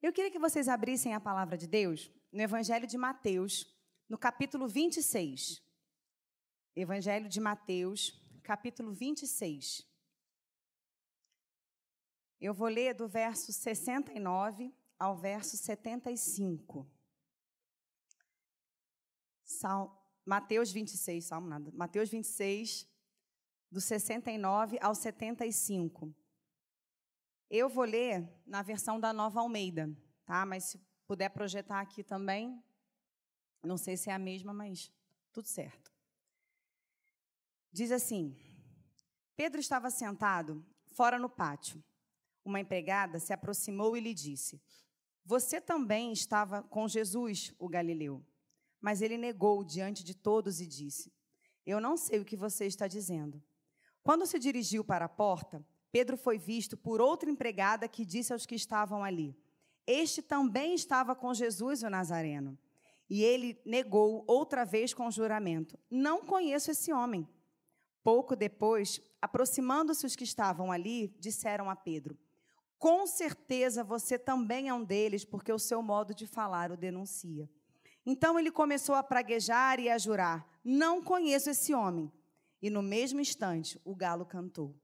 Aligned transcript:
Eu 0.00 0.12
queria 0.12 0.30
que 0.30 0.38
vocês 0.38 0.68
abrissem 0.68 1.12
a 1.12 1.20
palavra 1.20 1.58
de 1.58 1.66
Deus 1.66 2.08
no 2.32 2.40
Evangelho 2.40 2.86
de 2.86 2.96
Mateus, 2.96 3.66
no 4.08 4.16
capítulo 4.16 4.68
26. 4.68 5.60
Evangelho 6.76 7.28
de 7.28 7.40
Mateus, 7.40 8.12
capítulo 8.44 8.92
26. 8.92 9.84
Eu 12.40 12.54
vou 12.54 12.68
ler 12.68 12.94
do 12.94 13.08
verso 13.08 13.52
69 13.52 14.72
ao 14.96 15.16
verso 15.16 15.56
75. 15.56 16.88
Sal, 19.44 20.00
Mateus 20.24 20.70
26, 20.70 21.24
Salmo 21.24 21.48
nada. 21.48 21.72
Mateus 21.74 22.08
26, 22.08 22.88
do 23.68 23.80
69 23.80 24.78
ao 24.80 24.94
75. 24.94 26.14
Eu 27.50 27.68
vou 27.68 27.84
ler 27.84 28.28
na 28.46 28.62
versão 28.62 29.00
da 29.00 29.12
Nova 29.12 29.40
Almeida, 29.40 29.90
tá? 30.26 30.44
Mas 30.44 30.64
se 30.64 30.80
puder 31.06 31.30
projetar 31.30 31.80
aqui 31.80 32.04
também, 32.04 32.62
não 33.62 33.78
sei 33.78 33.96
se 33.96 34.10
é 34.10 34.12
a 34.12 34.18
mesma, 34.18 34.52
mas 34.52 34.92
tudo 35.32 35.48
certo. 35.48 35.90
Diz 37.72 37.90
assim: 37.90 38.36
Pedro 39.34 39.60
estava 39.60 39.90
sentado 39.90 40.64
fora 40.94 41.18
no 41.18 41.28
pátio. 41.28 41.82
Uma 42.44 42.60
empregada 42.60 43.18
se 43.18 43.32
aproximou 43.32 43.96
e 43.96 44.00
lhe 44.00 44.12
disse: 44.12 44.60
Você 45.24 45.60
também 45.60 46.12
estava 46.12 46.62
com 46.62 46.86
Jesus, 46.86 47.54
o 47.58 47.68
galileu. 47.68 48.24
Mas 48.80 49.02
ele 49.02 49.16
negou 49.16 49.64
diante 49.64 50.04
de 50.04 50.14
todos 50.14 50.60
e 50.60 50.66
disse: 50.66 51.12
Eu 51.64 51.80
não 51.80 51.96
sei 51.96 52.20
o 52.20 52.24
que 52.24 52.36
você 52.36 52.66
está 52.66 52.86
dizendo. 52.86 53.42
Quando 54.02 54.26
se 54.26 54.38
dirigiu 54.38 54.84
para 54.84 55.04
a 55.06 55.08
porta, 55.08 55.64
Pedro 55.90 56.16
foi 56.16 56.38
visto 56.38 56.76
por 56.76 57.00
outra 57.00 57.30
empregada 57.30 57.88
que 57.88 58.04
disse 58.04 58.32
aos 58.32 58.44
que 58.44 58.54
estavam 58.54 59.02
ali: 59.02 59.36
Este 59.86 60.20
também 60.20 60.74
estava 60.74 61.14
com 61.14 61.32
Jesus 61.32 61.82
o 61.82 61.90
Nazareno. 61.90 62.58
E 63.10 63.22
ele 63.22 63.58
negou 63.64 64.22
outra 64.26 64.64
vez 64.64 64.92
com 64.92 65.10
juramento: 65.10 65.78
Não 65.90 66.24
conheço 66.24 66.70
esse 66.70 66.92
homem. 66.92 67.26
Pouco 68.04 68.36
depois, 68.36 69.00
aproximando-se 69.20 70.06
os 70.06 70.14
que 70.14 70.24
estavam 70.24 70.70
ali, 70.70 71.14
disseram 71.18 71.70
a 71.70 71.76
Pedro: 71.76 72.18
Com 72.78 73.06
certeza 73.06 73.82
você 73.82 74.18
também 74.18 74.68
é 74.68 74.74
um 74.74 74.84
deles, 74.84 75.24
porque 75.24 75.52
o 75.52 75.58
seu 75.58 75.82
modo 75.82 76.14
de 76.14 76.26
falar 76.26 76.70
o 76.70 76.76
denuncia. 76.76 77.48
Então 78.04 78.38
ele 78.38 78.50
começou 78.50 78.94
a 78.94 79.02
praguejar 79.02 79.80
e 79.80 79.88
a 79.88 79.96
jurar: 79.96 80.46
Não 80.62 81.02
conheço 81.02 81.48
esse 81.48 81.72
homem. 81.72 82.12
E 82.60 82.68
no 82.68 82.82
mesmo 82.82 83.20
instante, 83.20 83.80
o 83.84 83.94
galo 83.94 84.26
cantou. 84.26 84.74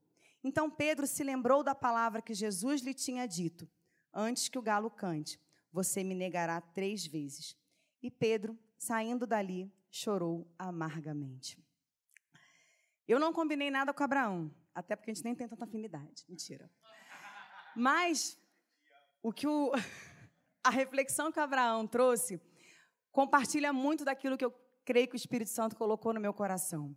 Então 0.47 0.69
Pedro 0.69 1.07
se 1.07 1.23
lembrou 1.23 1.63
da 1.63 1.73
palavra 1.73 2.21
que 2.21 2.31
Jesus 2.31 2.81
lhe 2.81 2.93
tinha 2.93 3.27
dito: 3.27 3.67
Antes 4.13 4.47
que 4.47 4.59
o 4.59 4.61
galo 4.61 4.91
cante, 4.91 5.41
você 5.71 6.03
me 6.03 6.13
negará 6.13 6.61
três 6.61 7.03
vezes. 7.03 7.57
E 7.99 8.11
Pedro, 8.11 8.55
saindo 8.77 9.25
dali, 9.25 9.73
chorou 9.89 10.47
amargamente. 10.59 11.57
Eu 13.07 13.19
não 13.19 13.33
combinei 13.33 13.71
nada 13.71 13.91
com 13.91 14.03
Abraão, 14.03 14.53
até 14.75 14.95
porque 14.95 15.09
a 15.09 15.13
gente 15.15 15.23
nem 15.23 15.33
tem 15.33 15.47
tanta 15.47 15.63
afinidade. 15.63 16.23
Mentira. 16.29 16.71
Mas 17.75 18.39
o 19.23 19.33
que 19.33 19.47
o, 19.47 19.71
a 20.63 20.69
reflexão 20.69 21.31
que 21.31 21.39
Abraão 21.39 21.87
trouxe 21.87 22.39
compartilha 23.11 23.73
muito 23.73 24.05
daquilo 24.05 24.37
que 24.37 24.45
eu 24.45 24.53
creio 24.85 25.07
que 25.07 25.15
o 25.15 25.17
Espírito 25.17 25.49
Santo 25.49 25.75
colocou 25.75 26.13
no 26.13 26.19
meu 26.19 26.35
coração. 26.35 26.95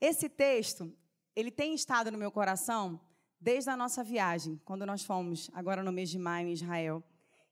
Esse 0.00 0.28
texto 0.28 0.92
ele 1.34 1.50
tem 1.50 1.74
estado 1.74 2.10
no 2.10 2.18
meu 2.18 2.30
coração 2.30 3.00
desde 3.40 3.68
a 3.68 3.76
nossa 3.76 4.02
viagem, 4.02 4.60
quando 4.64 4.86
nós 4.86 5.04
fomos, 5.04 5.50
agora 5.52 5.82
no 5.82 5.92
mês 5.92 6.08
de 6.08 6.18
maio, 6.18 6.48
em 6.48 6.52
Israel. 6.52 7.04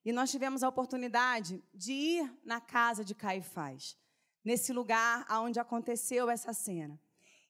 E 0.04 0.12
nós 0.12 0.30
tivemos 0.30 0.62
a 0.62 0.68
oportunidade 0.68 1.62
de 1.74 1.92
ir 1.92 2.40
na 2.44 2.60
casa 2.60 3.04
de 3.04 3.14
Caifás, 3.14 3.96
nesse 4.44 4.72
lugar 4.72 5.26
onde 5.42 5.60
aconteceu 5.60 6.30
essa 6.30 6.52
cena. 6.52 6.98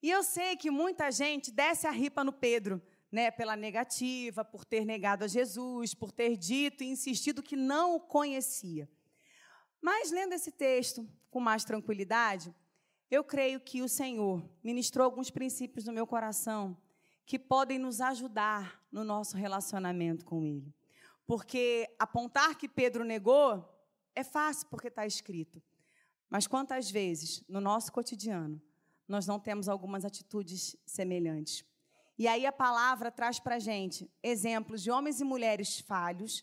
E 0.02 0.10
eu 0.10 0.22
sei 0.24 0.56
que 0.56 0.70
muita 0.70 1.10
gente 1.12 1.52
desce 1.52 1.86
a 1.86 1.90
ripa 1.90 2.24
no 2.24 2.32
Pedro, 2.32 2.82
né, 3.10 3.30
pela 3.30 3.54
negativa, 3.54 4.44
por 4.44 4.64
ter 4.64 4.84
negado 4.84 5.24
a 5.24 5.28
Jesus, 5.28 5.94
por 5.94 6.10
ter 6.10 6.36
dito 6.36 6.82
e 6.82 6.88
insistido 6.88 7.42
que 7.42 7.54
não 7.54 7.94
o 7.94 8.00
conhecia. 8.00 8.88
Mas 9.80 10.10
lendo 10.10 10.32
esse 10.32 10.50
texto 10.50 11.08
com 11.30 11.38
mais 11.38 11.64
tranquilidade, 11.64 12.54
eu 13.12 13.22
creio 13.22 13.60
que 13.60 13.82
o 13.82 13.88
Senhor 13.90 14.42
ministrou 14.64 15.04
alguns 15.04 15.30
princípios 15.30 15.84
no 15.84 15.92
meu 15.92 16.06
coração 16.06 16.74
que 17.26 17.38
podem 17.38 17.78
nos 17.78 18.00
ajudar 18.00 18.82
no 18.90 19.04
nosso 19.04 19.36
relacionamento 19.36 20.24
com 20.24 20.42
Ele. 20.42 20.74
Porque 21.26 21.94
apontar 21.98 22.56
que 22.56 22.66
Pedro 22.66 23.04
negou 23.04 23.68
é 24.14 24.24
fácil, 24.24 24.66
porque 24.68 24.88
está 24.88 25.06
escrito. 25.06 25.62
Mas 26.30 26.46
quantas 26.46 26.90
vezes, 26.90 27.44
no 27.46 27.60
nosso 27.60 27.92
cotidiano, 27.92 28.58
nós 29.06 29.26
não 29.26 29.38
temos 29.38 29.68
algumas 29.68 30.06
atitudes 30.06 30.74
semelhantes? 30.86 31.66
E 32.18 32.26
aí 32.26 32.46
a 32.46 32.52
palavra 32.52 33.10
traz 33.10 33.38
para 33.38 33.56
a 33.56 33.58
gente 33.58 34.10
exemplos 34.22 34.82
de 34.82 34.90
homens 34.90 35.20
e 35.20 35.24
mulheres 35.24 35.80
falhos, 35.80 36.42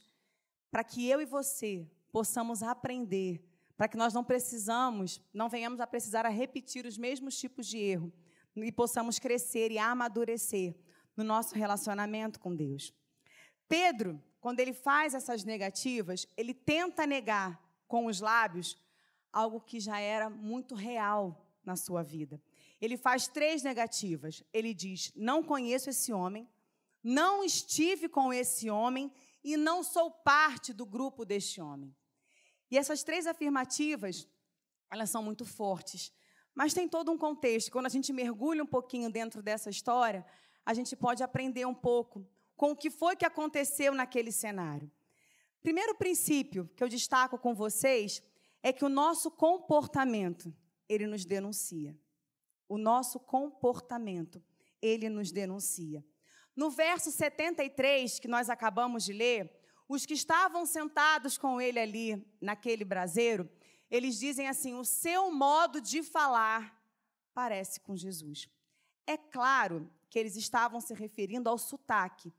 para 0.70 0.84
que 0.84 1.10
eu 1.10 1.20
e 1.20 1.26
você 1.26 1.90
possamos 2.12 2.62
aprender 2.62 3.44
para 3.80 3.88
que 3.88 3.96
nós 3.96 4.14
não 4.14 4.26
precisamos, 4.26 5.22
não 5.34 5.48
venhamos 5.48 5.80
a 5.80 5.88
precisar 5.88 6.26
a 6.26 6.30
repetir 6.30 6.86
os 6.86 6.98
mesmos 6.98 7.40
tipos 7.40 7.66
de 7.66 7.78
erro 7.78 8.12
e 8.54 8.74
possamos 8.74 9.20
crescer 9.20 9.72
e 9.72 9.78
amadurecer 9.78 10.76
no 11.16 11.24
nosso 11.24 11.56
relacionamento 11.56 12.42
com 12.42 12.54
Deus. 12.54 12.94
Pedro, 13.70 14.22
quando 14.42 14.60
ele 14.60 14.74
faz 14.74 15.14
essas 15.14 15.46
negativas, 15.46 16.28
ele 16.36 16.54
tenta 16.54 17.08
negar 17.08 17.58
com 17.88 18.08
os 18.08 18.20
lábios 18.20 18.76
algo 19.32 19.62
que 19.62 19.80
já 19.80 19.98
era 19.98 20.30
muito 20.30 20.76
real 20.76 21.50
na 21.64 21.78
sua 21.78 22.04
vida. 22.04 22.42
Ele 22.82 22.98
faz 22.98 23.30
três 23.30 23.64
negativas. 23.64 24.44
Ele 24.52 24.74
diz: 24.74 25.14
Não 25.16 25.42
conheço 25.42 25.90
esse 25.90 26.12
homem, 26.12 26.50
não 27.02 27.46
estive 27.46 28.10
com 28.10 28.34
esse 28.34 28.70
homem 28.70 29.10
e 29.42 29.56
não 29.56 29.84
sou 29.84 30.12
parte 30.12 30.74
do 30.74 30.86
grupo 30.86 31.24
deste 31.24 31.62
homem. 31.62 31.96
E 32.72 32.78
essas 32.78 33.04
três 33.04 33.26
afirmativas, 33.26 34.28
elas 34.92 35.10
são 35.10 35.24
muito 35.24 35.46
fortes, 35.46 36.14
mas 36.54 36.74
tem 36.74 36.88
todo 36.88 37.12
um 37.12 37.18
contexto. 37.18 37.72
Quando 37.72 37.86
a 37.86 37.90
gente 37.90 38.12
mergulha 38.14 38.64
um 38.64 38.68
pouquinho 38.68 39.10
dentro 39.12 39.42
dessa 39.42 39.70
história, 39.70 40.26
a 40.66 40.74
gente 40.74 40.96
pode 40.96 41.24
aprender 41.24 41.66
um 41.66 41.74
pouco 41.74 42.28
com 42.56 42.72
o 42.72 42.76
que 42.76 42.90
foi 42.90 43.16
que 43.16 43.26
aconteceu 43.26 43.94
naquele 43.94 44.32
cenário. 44.32 44.92
Primeiro 45.62 45.96
princípio 45.96 46.70
que 46.76 46.84
eu 46.84 46.90
destaco 46.90 47.38
com 47.38 47.54
vocês 47.56 48.22
é 48.62 48.72
que 48.72 48.86
o 48.86 48.90
nosso 48.90 49.32
comportamento, 49.32 50.54
ele 50.88 51.08
nos 51.08 51.26
denuncia. 51.26 51.98
O 52.68 52.78
nosso 52.78 53.20
comportamento, 53.20 54.44
ele 54.82 55.10
nos 55.10 55.32
denuncia. 55.32 56.06
No 56.56 56.70
verso 56.70 57.12
73 57.12 58.20
que 58.20 58.28
nós 58.28 58.50
acabamos 58.50 59.06
de 59.06 59.14
ler, 59.14 59.59
os 59.90 60.06
que 60.06 60.14
estavam 60.14 60.68
sentados 60.68 61.36
com 61.36 61.60
ele 61.60 61.80
ali, 61.80 62.24
naquele 62.40 62.86
braseiro, 62.86 63.50
eles 63.90 64.20
dizem 64.20 64.48
assim: 64.48 64.76
o 64.76 64.86
seu 64.86 65.32
modo 65.32 65.82
de 65.82 66.04
falar 66.04 66.80
parece 67.34 67.80
com 67.80 67.98
Jesus. 67.98 68.48
É 69.08 69.18
claro 69.18 69.92
que 70.08 70.20
eles 70.20 70.36
estavam 70.36 70.80
se 70.80 70.94
referindo 70.94 71.50
ao 71.50 71.58
sotaque, 71.58 72.32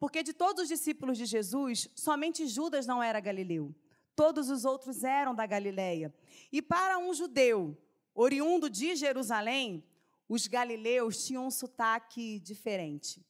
porque 0.00 0.24
de 0.24 0.32
todos 0.32 0.64
os 0.64 0.68
discípulos 0.68 1.16
de 1.16 1.24
Jesus, 1.24 1.88
somente 1.94 2.46
Judas 2.48 2.86
não 2.86 3.00
era 3.00 3.20
galileu. 3.20 3.72
Todos 4.16 4.50
os 4.50 4.64
outros 4.64 5.04
eram 5.04 5.34
da 5.34 5.46
Galileia. 5.46 6.12
E 6.50 6.62
para 6.62 6.98
um 6.98 7.12
judeu 7.12 7.76
oriundo 8.14 8.68
de 8.70 8.96
Jerusalém, 8.96 9.84
os 10.26 10.46
galileus 10.46 11.24
tinham 11.26 11.46
um 11.46 11.50
sotaque 11.50 12.40
diferente. 12.40 13.24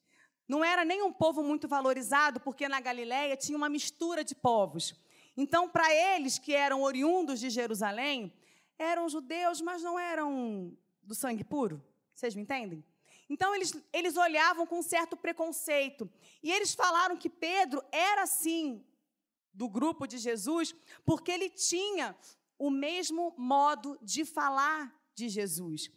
Não 0.47 0.63
era 0.63 0.85
nem 0.85 1.01
um 1.01 1.11
povo 1.11 1.43
muito 1.43 1.67
valorizado, 1.67 2.39
porque 2.39 2.69
na 2.69 2.79
Galiléia 2.79 3.35
tinha 3.35 3.57
uma 3.57 3.67
mistura 3.67 4.23
de 4.23 4.33
povos. 4.33 4.95
Então, 5.35 5.69
para 5.69 5.93
eles 5.93 6.39
que 6.39 6.53
eram 6.53 6.81
oriundos 6.81 7.39
de 7.39 7.49
Jerusalém, 7.49 8.33
eram 8.79 9.09
judeus, 9.09 9.61
mas 9.61 9.83
não 9.83 9.99
eram 9.99 10.75
do 11.03 11.13
sangue 11.13 11.43
puro. 11.43 11.83
Vocês 12.13 12.33
me 12.33 12.41
entendem? 12.41 12.83
Então, 13.29 13.53
eles, 13.53 13.75
eles 13.91 14.15
olhavam 14.15 14.65
com 14.65 14.81
certo 14.81 15.17
preconceito. 15.17 16.09
E 16.41 16.51
eles 16.51 16.73
falaram 16.73 17.17
que 17.17 17.29
Pedro 17.29 17.83
era, 17.91 18.25
sim, 18.25 18.85
do 19.53 19.67
grupo 19.67 20.07
de 20.07 20.17
Jesus, 20.17 20.73
porque 21.05 21.31
ele 21.31 21.49
tinha 21.49 22.15
o 22.57 22.69
mesmo 22.69 23.33
modo 23.37 23.97
de 24.01 24.23
falar 24.23 24.95
de 25.13 25.27
Jesus. 25.27 25.91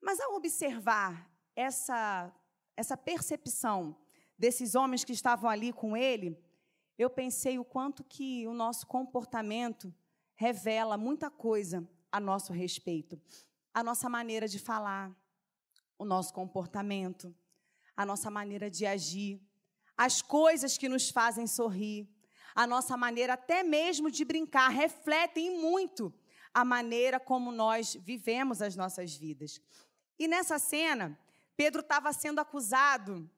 Mas, 0.00 0.18
ao 0.20 0.34
observar 0.34 1.30
essa 1.54 2.32
essa 2.80 2.96
percepção 2.96 3.94
desses 4.38 4.74
homens 4.74 5.04
que 5.04 5.12
estavam 5.12 5.48
ali 5.50 5.70
com 5.70 5.94
ele, 5.94 6.42
eu 6.98 7.10
pensei 7.10 7.58
o 7.58 7.64
quanto 7.64 8.02
que 8.02 8.46
o 8.46 8.54
nosso 8.54 8.86
comportamento 8.86 9.94
revela 10.34 10.96
muita 10.96 11.30
coisa 11.30 11.86
a 12.10 12.18
nosso 12.18 12.52
respeito. 12.52 13.20
A 13.74 13.84
nossa 13.84 14.08
maneira 14.08 14.48
de 14.48 14.58
falar, 14.58 15.14
o 15.98 16.04
nosso 16.06 16.32
comportamento, 16.32 17.34
a 17.94 18.06
nossa 18.06 18.30
maneira 18.30 18.70
de 18.70 18.86
agir, 18.86 19.40
as 19.94 20.22
coisas 20.22 20.78
que 20.78 20.88
nos 20.88 21.10
fazem 21.10 21.46
sorrir, 21.46 22.08
a 22.54 22.66
nossa 22.66 22.96
maneira 22.96 23.34
até 23.34 23.62
mesmo 23.62 24.10
de 24.10 24.24
brincar, 24.24 24.70
refletem 24.70 25.60
muito 25.60 26.12
a 26.54 26.64
maneira 26.64 27.20
como 27.20 27.52
nós 27.52 27.94
vivemos 27.94 28.62
as 28.62 28.74
nossas 28.74 29.14
vidas. 29.14 29.60
E 30.18 30.26
nessa 30.26 30.58
cena, 30.58 31.18
Pedro 31.60 31.82
estava 31.82 32.10
sendo 32.14 32.38
acusado 32.38 33.30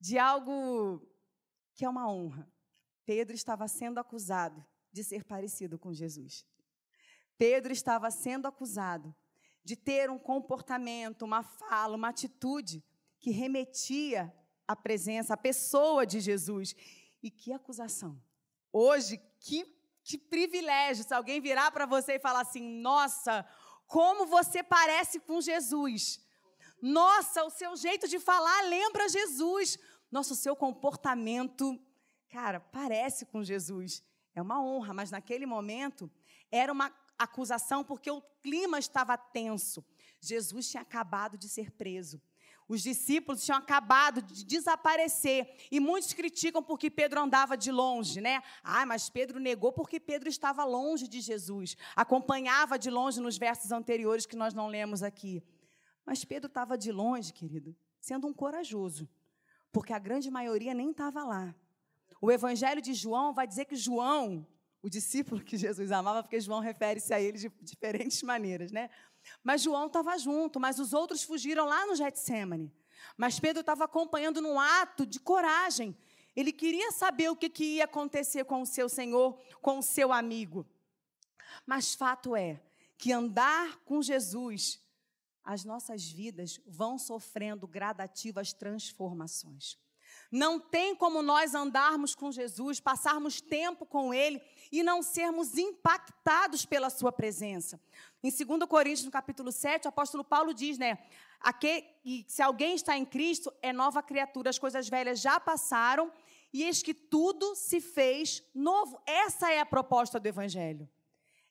de 0.00 0.18
algo 0.18 1.00
que 1.76 1.84
é 1.84 1.88
uma 1.88 2.12
honra. 2.12 2.52
Pedro 3.06 3.36
estava 3.36 3.68
sendo 3.68 4.00
acusado 4.00 4.66
de 4.92 5.04
ser 5.04 5.22
parecido 5.22 5.78
com 5.78 5.94
Jesus. 5.94 6.44
Pedro 7.36 7.72
estava 7.72 8.10
sendo 8.10 8.48
acusado 8.48 9.14
de 9.62 9.76
ter 9.76 10.10
um 10.10 10.18
comportamento, 10.18 11.22
uma 11.22 11.44
fala, 11.44 11.94
uma 11.94 12.08
atitude 12.08 12.84
que 13.20 13.30
remetia 13.30 14.34
à 14.66 14.74
presença, 14.74 15.34
à 15.34 15.36
pessoa 15.36 16.04
de 16.04 16.18
Jesus. 16.18 16.74
E 17.22 17.30
que 17.30 17.52
acusação! 17.52 18.20
Hoje, 18.72 19.18
que, 19.38 19.64
que 20.02 20.18
privilégio 20.18 21.04
se 21.04 21.14
alguém 21.14 21.40
virar 21.40 21.70
para 21.70 21.86
você 21.86 22.14
e 22.14 22.18
falar 22.18 22.40
assim: 22.40 22.80
nossa, 22.80 23.48
como 23.86 24.26
você 24.26 24.64
parece 24.64 25.20
com 25.20 25.40
Jesus. 25.40 26.26
Nossa, 26.80 27.44
o 27.44 27.50
seu 27.50 27.76
jeito 27.76 28.06
de 28.06 28.18
falar 28.18 28.62
lembra 28.68 29.08
Jesus. 29.08 29.78
Nossa, 30.10 30.32
o 30.32 30.36
seu 30.36 30.56
comportamento, 30.56 31.78
cara, 32.28 32.60
parece 32.60 33.26
com 33.26 33.42
Jesus. 33.42 34.02
É 34.34 34.40
uma 34.40 34.62
honra, 34.62 34.94
mas 34.94 35.10
naquele 35.10 35.46
momento 35.46 36.10
era 36.50 36.72
uma 36.72 36.92
acusação 37.18 37.82
porque 37.82 38.10
o 38.10 38.22
clima 38.42 38.78
estava 38.78 39.16
tenso. 39.16 39.84
Jesus 40.20 40.68
tinha 40.68 40.82
acabado 40.82 41.36
de 41.36 41.48
ser 41.48 41.70
preso. 41.72 42.20
Os 42.68 42.82
discípulos 42.82 43.42
tinham 43.42 43.56
acabado 43.56 44.20
de 44.20 44.44
desaparecer. 44.44 45.56
E 45.70 45.80
muitos 45.80 46.12
criticam 46.12 46.62
porque 46.62 46.90
Pedro 46.90 47.20
andava 47.20 47.56
de 47.56 47.72
longe, 47.72 48.20
né? 48.20 48.42
Ah, 48.62 48.84
mas 48.84 49.08
Pedro 49.08 49.40
negou 49.40 49.72
porque 49.72 49.98
Pedro 49.98 50.28
estava 50.28 50.64
longe 50.64 51.08
de 51.08 51.20
Jesus. 51.20 51.76
Acompanhava 51.96 52.78
de 52.78 52.90
longe 52.90 53.20
nos 53.20 53.38
versos 53.38 53.72
anteriores 53.72 54.26
que 54.26 54.36
nós 54.36 54.52
não 54.52 54.68
lemos 54.68 55.02
aqui. 55.02 55.42
Mas 56.08 56.24
Pedro 56.24 56.46
estava 56.48 56.78
de 56.78 56.90
longe, 56.90 57.34
querido, 57.34 57.76
sendo 58.00 58.26
um 58.26 58.32
corajoso. 58.32 59.06
Porque 59.70 59.92
a 59.92 59.98
grande 59.98 60.30
maioria 60.30 60.72
nem 60.72 60.90
estava 60.90 61.22
lá. 61.22 61.54
O 62.18 62.32
evangelho 62.32 62.80
de 62.80 62.94
João 62.94 63.34
vai 63.34 63.46
dizer 63.46 63.66
que 63.66 63.76
João, 63.76 64.46
o 64.82 64.88
discípulo 64.88 65.44
que 65.44 65.58
Jesus 65.58 65.92
amava, 65.92 66.22
porque 66.22 66.40
João 66.40 66.60
refere-se 66.60 67.12
a 67.12 67.20
ele 67.20 67.36
de 67.36 67.52
diferentes 67.60 68.22
maneiras, 68.22 68.72
né? 68.72 68.88
Mas 69.44 69.60
João 69.60 69.86
estava 69.86 70.16
junto, 70.16 70.58
mas 70.58 70.78
os 70.78 70.94
outros 70.94 71.22
fugiram 71.22 71.66
lá 71.66 71.86
no 71.86 71.94
Getsemane. 71.94 72.72
Mas 73.14 73.38
Pedro 73.38 73.60
estava 73.60 73.84
acompanhando 73.84 74.40
num 74.40 74.58
ato 74.58 75.04
de 75.04 75.20
coragem. 75.20 75.94
Ele 76.34 76.54
queria 76.54 76.90
saber 76.90 77.28
o 77.28 77.36
que, 77.36 77.50
que 77.50 77.76
ia 77.76 77.84
acontecer 77.84 78.46
com 78.46 78.62
o 78.62 78.66
seu 78.66 78.88
Senhor, 78.88 79.38
com 79.60 79.80
o 79.80 79.82
seu 79.82 80.10
amigo. 80.10 80.66
Mas 81.66 81.94
fato 81.94 82.34
é 82.34 82.62
que 82.96 83.12
andar 83.12 83.76
com 83.84 84.00
Jesus, 84.00 84.80
as 85.48 85.64
nossas 85.64 86.06
vidas 86.06 86.60
vão 86.66 86.98
sofrendo 86.98 87.66
gradativas 87.66 88.52
transformações. 88.52 89.78
Não 90.30 90.60
tem 90.60 90.94
como 90.94 91.22
nós 91.22 91.54
andarmos 91.54 92.14
com 92.14 92.30
Jesus, 92.30 92.80
passarmos 92.80 93.40
tempo 93.40 93.86
com 93.86 94.12
Ele 94.12 94.42
e 94.70 94.82
não 94.82 95.02
sermos 95.02 95.56
impactados 95.56 96.66
pela 96.66 96.90
Sua 96.90 97.10
presença. 97.10 97.80
Em 98.22 98.30
2 98.30 98.68
Coríntios, 98.68 99.06
no 99.06 99.10
capítulo 99.10 99.50
7, 99.50 99.86
o 99.86 99.88
apóstolo 99.88 100.22
Paulo 100.22 100.52
diz, 100.52 100.76
né? 100.76 100.98
Aqui, 101.40 101.82
se 102.26 102.42
alguém 102.42 102.74
está 102.74 102.98
em 102.98 103.06
Cristo, 103.06 103.50
é 103.62 103.72
nova 103.72 104.02
criatura, 104.02 104.50
as 104.50 104.58
coisas 104.58 104.86
velhas 104.86 105.18
já 105.18 105.40
passaram 105.40 106.12
e 106.52 106.62
eis 106.64 106.82
que 106.82 106.92
tudo 106.92 107.54
se 107.54 107.80
fez 107.80 108.42
novo. 108.54 109.00
Essa 109.06 109.50
é 109.50 109.60
a 109.60 109.66
proposta 109.66 110.20
do 110.20 110.26
Evangelho. 110.26 110.86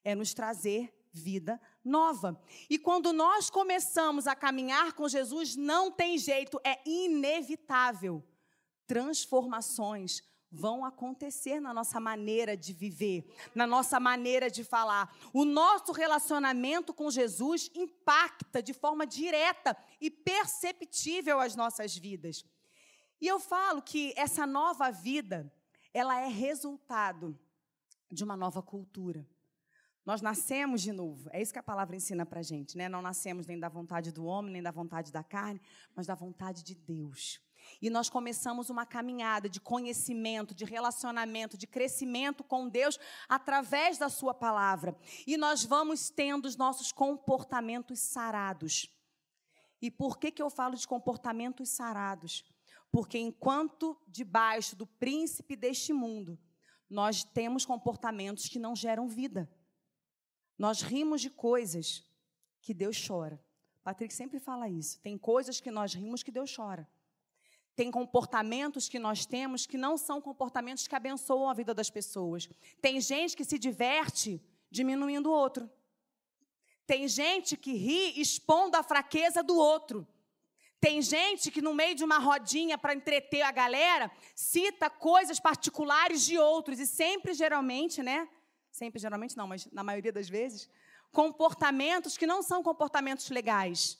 É 0.03 0.13
nos 0.13 0.35
trazer 0.35 0.93
vida 1.11 1.59
nova. 1.87 2.39
E 2.69 2.77
quando 2.77 3.11
nós 3.13 3.49
começamos 3.49 4.27
a 4.27 4.35
caminhar 4.35 4.93
com 4.93 5.07
Jesus, 5.07 5.55
não 5.55 5.89
tem 5.89 6.17
jeito, 6.17 6.59
é 6.63 6.79
inevitável 6.85 8.23
transformações 8.87 10.23
vão 10.49 10.85
acontecer 10.85 11.59
na 11.59 11.73
nossa 11.73 11.99
maneira 11.99 12.55
de 12.55 12.71
viver, 12.71 13.29
na 13.53 13.67
nossa 13.67 13.99
maneira 13.99 14.49
de 14.49 14.63
falar. 14.63 15.13
O 15.33 15.43
nosso 15.43 15.91
relacionamento 15.91 16.93
com 16.93 17.11
Jesus 17.11 17.69
impacta 17.75 18.63
de 18.63 18.73
forma 18.73 19.05
direta 19.05 19.77
e 19.99 20.09
perceptível 20.09 21.39
as 21.39 21.55
nossas 21.55 21.95
vidas. 21.95 22.45
E 23.19 23.27
eu 23.27 23.39
falo 23.39 23.81
que 23.81 24.13
essa 24.15 24.47
nova 24.47 24.89
vida, 24.89 25.51
ela 25.93 26.19
é 26.21 26.27
resultado 26.27 27.37
de 28.09 28.23
uma 28.23 28.37
nova 28.37 28.61
cultura. 28.61 29.27
Nós 30.07 30.21
nascemos 30.21 30.81
de 30.81 30.93
novo, 30.93 31.29
é 31.33 31.41
isso 31.41 31.51
que 31.51 31.59
a 31.59 31.63
palavra 31.63 31.93
ensina 31.93 32.25
para 32.25 32.41
gente, 32.41 32.77
né? 32.77 32.87
Não 32.87 33.01
nascemos 33.01 33.45
nem 33.45 33.59
da 33.59 33.67
vontade 33.67 34.09
do 34.09 34.23
homem, 34.23 34.53
nem 34.53 34.63
da 34.63 34.71
vontade 34.71 35.11
da 35.11 35.21
carne, 35.21 35.59
mas 35.93 36.07
da 36.07 36.15
vontade 36.15 36.63
de 36.63 36.73
Deus. 36.75 37.41
E 37.81 37.89
nós 37.89 38.09
começamos 38.09 38.69
uma 38.69 38.85
caminhada 38.85 39.49
de 39.49 39.59
conhecimento, 39.59 40.55
de 40.55 40.63
relacionamento, 40.63 41.57
de 41.57 41.67
crescimento 41.67 42.41
com 42.41 42.69
Deus 42.69 42.97
através 43.27 43.97
da 43.97 44.07
Sua 44.07 44.33
palavra. 44.33 44.95
E 45.27 45.35
nós 45.35 45.65
vamos 45.65 46.09
tendo 46.09 46.45
os 46.45 46.55
nossos 46.55 46.93
comportamentos 46.93 47.99
sarados. 47.99 48.89
E 49.81 49.91
por 49.91 50.17
que, 50.17 50.31
que 50.31 50.41
eu 50.41 50.49
falo 50.49 50.77
de 50.77 50.87
comportamentos 50.87 51.67
sarados? 51.67 52.45
Porque 52.89 53.17
enquanto 53.17 54.01
debaixo 54.07 54.73
do 54.73 54.87
príncipe 54.87 55.53
deste 55.53 55.91
mundo, 55.91 56.39
nós 56.89 57.25
temos 57.25 57.65
comportamentos 57.65 58.47
que 58.47 58.57
não 58.57 58.73
geram 58.73 59.09
vida. 59.09 59.51
Nós 60.57 60.81
rimos 60.81 61.21
de 61.21 61.29
coisas 61.29 62.03
que 62.61 62.73
Deus 62.73 62.97
chora. 63.05 63.39
Patrick 63.83 64.13
sempre 64.13 64.39
fala 64.39 64.67
isso. 64.67 64.99
Tem 64.99 65.17
coisas 65.17 65.61
que 65.61 65.71
nós 65.71 65.93
rimos 65.93 66.23
que 66.23 66.31
Deus 66.31 66.53
chora. 66.53 66.87
Tem 67.75 67.91
comportamentos 67.91 68.89
que 68.89 68.97
nós 68.97 69.25
temos 69.25 69.67
que 69.67 69.77
não 69.77 69.97
são 69.97 70.19
comportamentos 70.19 70.87
que 70.87 70.95
abençoam 70.95 71.47
a 71.49 71.53
vida 71.53 71.73
das 71.73 71.89
pessoas. 71.89 72.49
Tem 72.81 72.99
gente 72.99 73.37
que 73.37 73.45
se 73.45 73.59
diverte 73.59 74.41
diminuindo 74.69 75.29
o 75.29 75.33
outro. 75.33 75.69
Tem 76.87 77.07
gente 77.07 77.55
que 77.55 77.73
ri 77.73 78.19
expondo 78.19 78.75
a 78.77 78.83
fraqueza 78.83 79.43
do 79.43 79.55
outro. 79.55 80.07
Tem 80.79 81.01
gente 81.01 81.51
que, 81.51 81.61
no 81.61 81.73
meio 81.73 81.95
de 81.95 82.03
uma 82.03 82.17
rodinha 82.17 82.77
para 82.77 82.93
entreter 82.93 83.41
a 83.41 83.51
galera, 83.51 84.11
cita 84.35 84.89
coisas 84.89 85.39
particulares 85.39 86.25
de 86.25 86.37
outros. 86.37 86.79
E 86.79 86.87
sempre, 86.87 87.33
geralmente, 87.33 88.01
né? 88.01 88.27
Sempre, 88.77 88.99
geralmente 88.99 89.35
não, 89.35 89.47
mas 89.47 89.65
na 89.71 89.83
maioria 89.83 90.13
das 90.13 90.29
vezes, 90.29 90.69
comportamentos 91.11 92.15
que 92.15 92.27
não 92.27 92.43
são 92.43 92.61
comportamentos 92.61 93.27
legais 93.31 93.97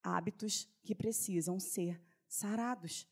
hábitos 0.00 0.68
que 0.84 0.94
precisam 0.94 1.58
ser 1.58 2.00
sarados. 2.28 3.08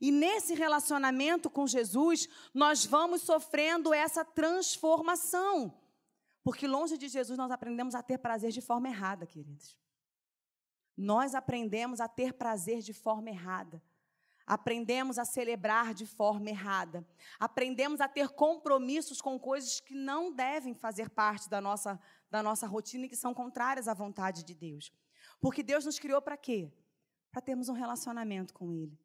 E 0.00 0.10
nesse 0.10 0.54
relacionamento 0.54 1.48
com 1.48 1.64
Jesus, 1.64 2.28
nós 2.52 2.84
vamos 2.84 3.22
sofrendo 3.22 3.94
essa 3.94 4.24
transformação. 4.24 5.80
Porque 6.42 6.66
longe 6.66 6.98
de 6.98 7.06
Jesus 7.06 7.38
nós 7.38 7.52
aprendemos 7.52 7.94
a 7.94 8.02
ter 8.02 8.18
prazer 8.18 8.50
de 8.50 8.60
forma 8.60 8.88
errada, 8.88 9.26
queridos. 9.26 9.78
Nós 10.96 11.36
aprendemos 11.36 12.00
a 12.00 12.08
ter 12.08 12.32
prazer 12.32 12.80
de 12.80 12.92
forma 12.92 13.30
errada. 13.30 13.80
Aprendemos 14.50 15.16
a 15.16 15.24
celebrar 15.24 15.94
de 15.94 16.04
forma 16.04 16.50
errada. 16.50 17.06
Aprendemos 17.38 18.00
a 18.00 18.08
ter 18.08 18.30
compromissos 18.30 19.20
com 19.20 19.38
coisas 19.38 19.78
que 19.78 19.94
não 19.94 20.32
devem 20.34 20.74
fazer 20.74 21.08
parte 21.08 21.48
da 21.48 21.60
nossa, 21.60 22.00
da 22.28 22.42
nossa 22.42 22.66
rotina 22.66 23.06
e 23.06 23.08
que 23.08 23.14
são 23.14 23.32
contrárias 23.32 23.86
à 23.86 23.94
vontade 23.94 24.42
de 24.42 24.52
Deus. 24.52 24.92
Porque 25.40 25.62
Deus 25.62 25.84
nos 25.84 26.00
criou 26.00 26.20
para 26.20 26.36
quê? 26.36 26.68
Para 27.30 27.40
termos 27.40 27.68
um 27.68 27.74
relacionamento 27.74 28.52
com 28.52 28.72
Ele, 28.72 28.98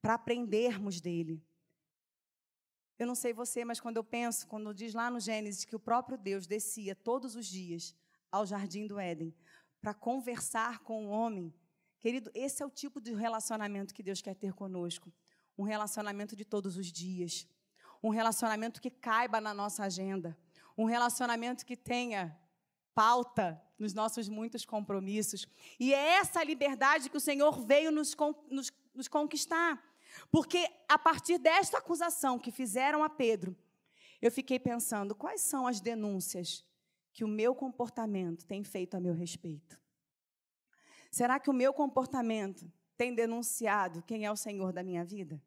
para 0.00 0.14
aprendermos 0.14 1.00
dele. 1.00 1.40
Eu 2.98 3.06
não 3.06 3.14
sei 3.14 3.32
você, 3.32 3.64
mas 3.64 3.78
quando 3.78 3.98
eu 3.98 4.04
penso, 4.04 4.48
quando 4.48 4.74
diz 4.74 4.94
lá 4.94 5.08
no 5.08 5.20
Gênesis 5.20 5.64
que 5.64 5.76
o 5.76 5.80
próprio 5.80 6.18
Deus 6.18 6.44
descia 6.44 6.96
todos 6.96 7.36
os 7.36 7.46
dias 7.46 7.94
ao 8.32 8.44
jardim 8.44 8.88
do 8.88 8.98
Éden 8.98 9.32
para 9.80 9.94
conversar 9.94 10.80
com 10.80 11.06
o 11.06 11.10
homem, 11.10 11.54
querido, 12.02 12.32
esse 12.34 12.62
é 12.62 12.66
o 12.66 12.70
tipo 12.70 13.00
de 13.00 13.14
relacionamento 13.14 13.94
que 13.94 14.02
Deus 14.02 14.20
quer 14.20 14.34
ter 14.34 14.52
conosco. 14.52 15.12
Um 15.56 15.62
relacionamento 15.62 16.34
de 16.34 16.44
todos 16.44 16.76
os 16.76 16.90
dias. 16.90 17.46
Um 18.02 18.10
relacionamento 18.10 18.82
que 18.82 18.90
caiba 18.90 19.40
na 19.40 19.54
nossa 19.54 19.84
agenda. 19.84 20.36
Um 20.76 20.84
relacionamento 20.84 21.64
que 21.64 21.76
tenha 21.76 22.36
pauta 22.92 23.62
nos 23.78 23.94
nossos 23.94 24.28
muitos 24.28 24.64
compromissos. 24.64 25.46
E 25.78 25.94
é 25.94 26.14
essa 26.16 26.42
liberdade 26.42 27.08
que 27.08 27.16
o 27.16 27.20
Senhor 27.20 27.64
veio 27.64 27.92
nos, 27.92 28.16
nos, 28.50 28.72
nos 28.92 29.06
conquistar. 29.06 29.80
Porque 30.28 30.68
a 30.88 30.98
partir 30.98 31.38
desta 31.38 31.78
acusação 31.78 32.36
que 32.36 32.50
fizeram 32.50 33.04
a 33.04 33.08
Pedro, 33.08 33.56
eu 34.20 34.30
fiquei 34.32 34.58
pensando: 34.58 35.14
quais 35.14 35.40
são 35.40 35.68
as 35.68 35.80
denúncias 35.80 36.64
que 37.12 37.22
o 37.22 37.28
meu 37.28 37.54
comportamento 37.54 38.44
tem 38.44 38.64
feito 38.64 38.96
a 38.96 39.00
meu 39.00 39.14
respeito? 39.14 39.81
Será 41.12 41.38
que 41.38 41.50
o 41.50 41.52
meu 41.52 41.74
comportamento 41.74 42.72
tem 42.96 43.14
denunciado 43.14 44.02
quem 44.02 44.24
é 44.24 44.32
o 44.32 44.36
Senhor 44.36 44.72
da 44.72 44.82
minha 44.82 45.04
vida? 45.04 45.40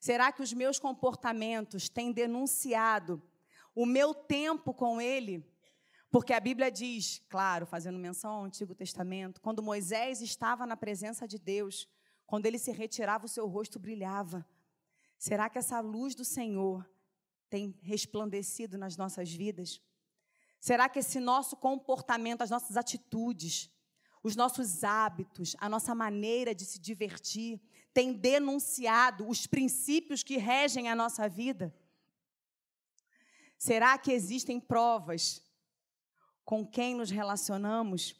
Será 0.00 0.32
que 0.32 0.42
os 0.42 0.52
meus 0.52 0.80
comportamentos 0.80 1.88
têm 1.88 2.10
denunciado 2.12 3.22
o 3.76 3.86
meu 3.86 4.12
tempo 4.12 4.74
com 4.74 5.00
Ele? 5.00 5.46
Porque 6.10 6.32
a 6.32 6.40
Bíblia 6.40 6.72
diz, 6.72 7.22
claro, 7.28 7.66
fazendo 7.66 7.98
menção 7.98 8.32
ao 8.32 8.44
Antigo 8.44 8.74
Testamento, 8.74 9.40
quando 9.40 9.62
Moisés 9.62 10.20
estava 10.22 10.66
na 10.66 10.76
presença 10.76 11.28
de 11.28 11.38
Deus, 11.38 11.88
quando 12.26 12.46
ele 12.46 12.58
se 12.58 12.72
retirava, 12.72 13.26
o 13.26 13.28
seu 13.28 13.46
rosto 13.46 13.78
brilhava. 13.78 14.44
Será 15.18 15.48
que 15.48 15.58
essa 15.58 15.78
luz 15.80 16.14
do 16.14 16.24
Senhor 16.24 16.88
tem 17.48 17.78
resplandecido 17.82 18.76
nas 18.76 18.96
nossas 18.96 19.30
vidas? 19.32 19.80
Será 20.60 20.88
que 20.88 20.98
esse 20.98 21.20
nosso 21.20 21.56
comportamento, 21.56 22.42
as 22.42 22.50
nossas 22.50 22.76
atitudes, 22.76 23.70
os 24.22 24.34
nossos 24.34 24.82
hábitos, 24.82 25.54
a 25.58 25.68
nossa 25.68 25.94
maneira 25.94 26.54
de 26.54 26.64
se 26.64 26.78
divertir, 26.78 27.60
tem 27.94 28.12
denunciado 28.12 29.26
os 29.28 29.46
princípios 29.46 30.22
que 30.22 30.36
regem 30.36 30.88
a 30.88 30.94
nossa 30.94 31.28
vida? 31.28 31.74
Será 33.56 33.98
que 33.98 34.12
existem 34.12 34.60
provas 34.60 35.42
com 36.44 36.66
quem 36.66 36.94
nos 36.94 37.10
relacionamos? 37.10 38.14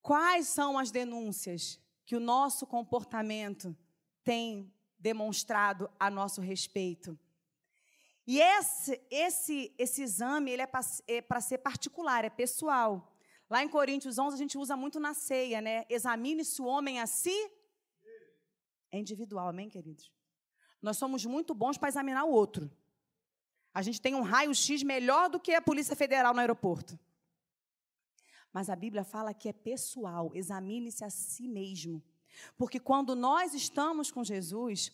Quais 0.00 0.48
são 0.48 0.78
as 0.78 0.90
denúncias 0.90 1.80
que 2.04 2.16
o 2.16 2.20
nosso 2.20 2.66
comportamento 2.66 3.76
tem 4.22 4.72
demonstrado 4.98 5.90
a 5.98 6.10
nosso 6.10 6.40
respeito? 6.40 7.18
E 8.26 8.40
esse, 8.40 9.00
esse, 9.10 9.74
esse 9.76 10.02
exame 10.02 10.50
ele 10.50 10.62
é 10.62 10.66
para 10.66 10.80
é 11.06 11.40
ser 11.40 11.58
particular, 11.58 12.24
é 12.24 12.30
pessoal. 12.30 13.12
Lá 13.50 13.62
em 13.62 13.68
Coríntios 13.68 14.18
11, 14.18 14.34
a 14.34 14.38
gente 14.38 14.56
usa 14.56 14.76
muito 14.76 14.98
na 14.98 15.12
ceia, 15.12 15.60
né? 15.60 15.84
Examine-se 15.90 16.60
o 16.62 16.64
homem 16.64 17.00
a 17.00 17.06
si. 17.06 17.50
É 18.90 18.98
individual, 18.98 19.48
amém, 19.48 19.68
queridos? 19.68 20.10
Nós 20.80 20.96
somos 20.96 21.24
muito 21.26 21.54
bons 21.54 21.76
para 21.76 21.88
examinar 21.88 22.24
o 22.24 22.30
outro. 22.30 22.70
A 23.74 23.82
gente 23.82 24.00
tem 24.00 24.14
um 24.14 24.22
raio-x 24.22 24.82
melhor 24.82 25.28
do 25.28 25.40
que 25.40 25.52
a 25.52 25.60
Polícia 25.60 25.96
Federal 25.96 26.32
no 26.32 26.40
aeroporto. 26.40 26.98
Mas 28.52 28.70
a 28.70 28.76
Bíblia 28.76 29.04
fala 29.04 29.34
que 29.34 29.48
é 29.48 29.52
pessoal, 29.52 30.30
examine-se 30.34 31.04
a 31.04 31.10
si 31.10 31.48
mesmo. 31.48 32.02
Porque 32.56 32.78
quando 32.78 33.14
nós 33.16 33.52
estamos 33.52 34.10
com 34.10 34.22
Jesus, 34.22 34.92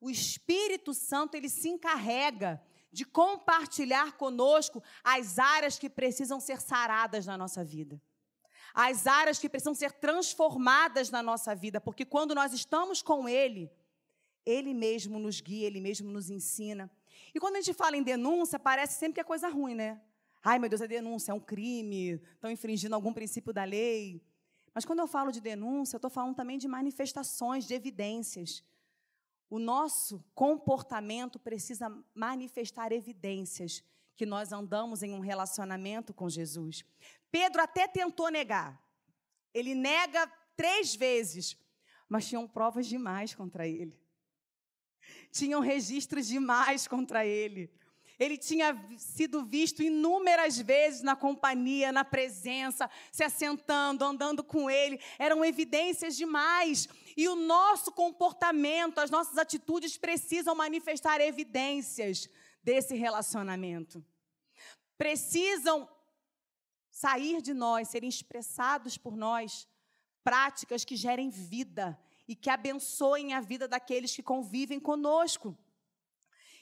o 0.00 0.10
Espírito 0.10 0.92
Santo 0.92 1.34
ele 1.34 1.48
se 1.48 1.68
encarrega 1.68 2.62
de 2.90 3.04
compartilhar 3.04 4.12
conosco 4.16 4.82
as 5.04 5.38
áreas 5.38 5.78
que 5.78 5.90
precisam 5.90 6.40
ser 6.40 6.60
saradas 6.60 7.26
na 7.26 7.36
nossa 7.36 7.64
vida. 7.64 8.00
As 8.74 9.06
áreas 9.06 9.38
que 9.38 9.48
precisam 9.48 9.74
ser 9.74 9.92
transformadas 9.92 11.10
na 11.10 11.22
nossa 11.22 11.54
vida, 11.54 11.80
porque 11.80 12.04
quando 12.04 12.34
nós 12.34 12.52
estamos 12.52 13.02
com 13.02 13.28
Ele, 13.28 13.70
Ele 14.44 14.72
mesmo 14.72 15.18
nos 15.18 15.40
guia, 15.40 15.66
Ele 15.66 15.80
mesmo 15.80 16.10
nos 16.10 16.30
ensina. 16.30 16.90
E 17.34 17.40
quando 17.40 17.56
a 17.56 17.60
gente 17.60 17.74
fala 17.74 17.96
em 17.96 18.02
denúncia, 18.02 18.58
parece 18.58 18.98
sempre 18.98 19.14
que 19.14 19.20
é 19.20 19.24
coisa 19.24 19.48
ruim, 19.48 19.74
né? 19.74 20.00
Ai, 20.42 20.58
meu 20.58 20.68
Deus, 20.68 20.80
é 20.80 20.86
denúncia, 20.86 21.32
é 21.32 21.34
um 21.34 21.40
crime, 21.40 22.20
estão 22.34 22.50
infringindo 22.50 22.94
algum 22.94 23.12
princípio 23.12 23.52
da 23.52 23.64
lei. 23.64 24.22
Mas 24.72 24.84
quando 24.84 25.00
eu 25.00 25.06
falo 25.06 25.32
de 25.32 25.40
denúncia, 25.40 25.96
eu 25.96 25.98
estou 25.98 26.10
falando 26.10 26.36
também 26.36 26.58
de 26.58 26.68
manifestações, 26.68 27.66
de 27.66 27.74
evidências. 27.74 28.62
O 29.50 29.58
nosso 29.58 30.24
comportamento 30.34 31.38
precisa 31.38 31.88
manifestar 32.14 32.92
evidências 32.92 33.82
que 34.14 34.26
nós 34.26 34.52
andamos 34.52 35.02
em 35.02 35.14
um 35.14 35.20
relacionamento 35.20 36.12
com 36.12 36.28
Jesus. 36.28 36.84
Pedro 37.30 37.62
até 37.62 37.86
tentou 37.86 38.30
negar. 38.30 38.82
Ele 39.54 39.74
nega 39.74 40.26
três 40.56 40.94
vezes, 40.94 41.56
mas 42.08 42.28
tinham 42.28 42.46
provas 42.46 42.86
demais 42.86 43.34
contra 43.34 43.66
ele. 43.66 43.98
Tinham 45.30 45.60
registros 45.60 46.26
demais 46.26 46.86
contra 46.86 47.24
ele. 47.24 47.70
Ele 48.18 48.36
tinha 48.36 48.76
sido 48.98 49.44
visto 49.44 49.82
inúmeras 49.82 50.58
vezes 50.58 51.02
na 51.02 51.14
companhia, 51.14 51.92
na 51.92 52.04
presença, 52.04 52.90
se 53.12 53.22
assentando, 53.22 54.04
andando 54.04 54.42
com 54.42 54.68
ele. 54.68 55.00
Eram 55.18 55.44
evidências 55.44 56.16
demais. 56.16 56.88
E 57.16 57.28
o 57.28 57.36
nosso 57.36 57.92
comportamento, 57.92 58.98
as 58.98 59.10
nossas 59.10 59.38
atitudes 59.38 59.96
precisam 59.96 60.54
manifestar 60.54 61.20
evidências 61.20 62.28
desse 62.62 62.96
relacionamento. 62.96 64.04
Precisam 64.96 65.88
sair 66.90 67.40
de 67.40 67.54
nós, 67.54 67.88
serem 67.88 68.08
expressados 68.08 68.98
por 68.98 69.16
nós 69.16 69.68
práticas 70.24 70.84
que 70.84 70.96
gerem 70.96 71.30
vida 71.30 71.96
e 72.26 72.34
que 72.34 72.50
abençoem 72.50 73.32
a 73.32 73.40
vida 73.40 73.68
daqueles 73.68 74.14
que 74.14 74.22
convivem 74.22 74.80
conosco. 74.80 75.56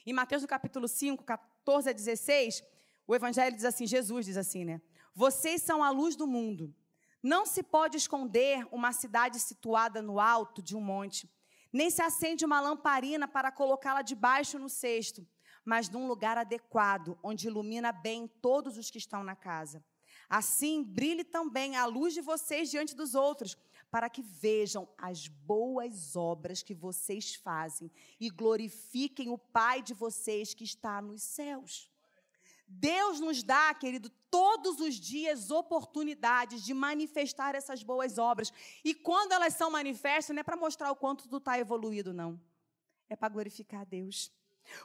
Em 0.07 0.13
Mateus 0.13 0.41
no 0.41 0.47
capítulo 0.47 0.87
5, 0.87 1.21
14 1.21 1.89
a 1.89 1.91
16, 1.91 2.63
o 3.05 3.13
evangelho 3.13 3.53
diz 3.53 3.65
assim, 3.65 3.85
Jesus 3.85 4.25
diz 4.25 4.37
assim, 4.37 4.63
né? 4.63 4.81
Vocês 5.13 5.61
são 5.61 5.83
a 5.83 5.89
luz 5.89 6.15
do 6.15 6.25
mundo. 6.25 6.73
Não 7.21 7.45
se 7.45 7.61
pode 7.61 7.97
esconder 7.97 8.65
uma 8.71 8.93
cidade 8.93 9.37
situada 9.37 10.01
no 10.01 10.17
alto 10.17 10.61
de 10.61 10.77
um 10.77 10.79
monte, 10.79 11.29
nem 11.73 11.89
se 11.89 12.01
acende 12.01 12.45
uma 12.45 12.61
lamparina 12.61 13.27
para 13.27 13.51
colocá-la 13.51 14.01
debaixo 14.01 14.57
no 14.57 14.69
cesto, 14.69 15.27
mas 15.65 15.89
num 15.89 16.07
lugar 16.07 16.37
adequado, 16.37 17.19
onde 17.21 17.47
ilumina 17.47 17.91
bem 17.91 18.29
todos 18.41 18.77
os 18.77 18.89
que 18.89 18.97
estão 18.97 19.25
na 19.25 19.35
casa. 19.35 19.83
Assim, 20.29 20.85
brilhe 20.85 21.25
também 21.25 21.75
a 21.75 21.85
luz 21.85 22.13
de 22.13 22.21
vocês 22.21 22.71
diante 22.71 22.95
dos 22.95 23.13
outros, 23.13 23.57
para 23.89 24.09
que 24.09 24.21
vejam 24.21 24.87
as 24.97 25.27
boas 25.27 26.15
obras 26.15 26.61
que 26.61 26.73
vocês 26.73 27.35
fazem 27.35 27.91
e 28.19 28.29
glorifiquem 28.29 29.29
o 29.29 29.37
Pai 29.37 29.81
de 29.81 29.93
vocês 29.93 30.53
que 30.53 30.63
está 30.63 31.01
nos 31.01 31.21
céus. 31.21 31.89
Deus 32.67 33.21
nos 33.21 33.41
dá, 33.43 33.73
querido, 33.73 34.09
todos 34.29 34.81
os 34.81 34.95
dias 34.95 35.51
oportunidades 35.51 36.63
de 36.63 36.73
manifestar 36.73 37.55
essas 37.55 37.81
boas 37.81 38.17
obras. 38.17 38.51
E 38.83 38.93
quando 38.93 39.31
elas 39.31 39.53
são 39.53 39.71
manifestas, 39.71 40.35
não 40.35 40.41
é 40.41 40.43
para 40.43 40.57
mostrar 40.57 40.91
o 40.91 40.95
quanto 40.95 41.29
tu 41.29 41.37
está 41.37 41.57
evoluído, 41.57 42.13
não. 42.13 42.39
É 43.09 43.15
para 43.15 43.29
glorificar 43.29 43.81
a 43.81 43.85
Deus. 43.85 44.33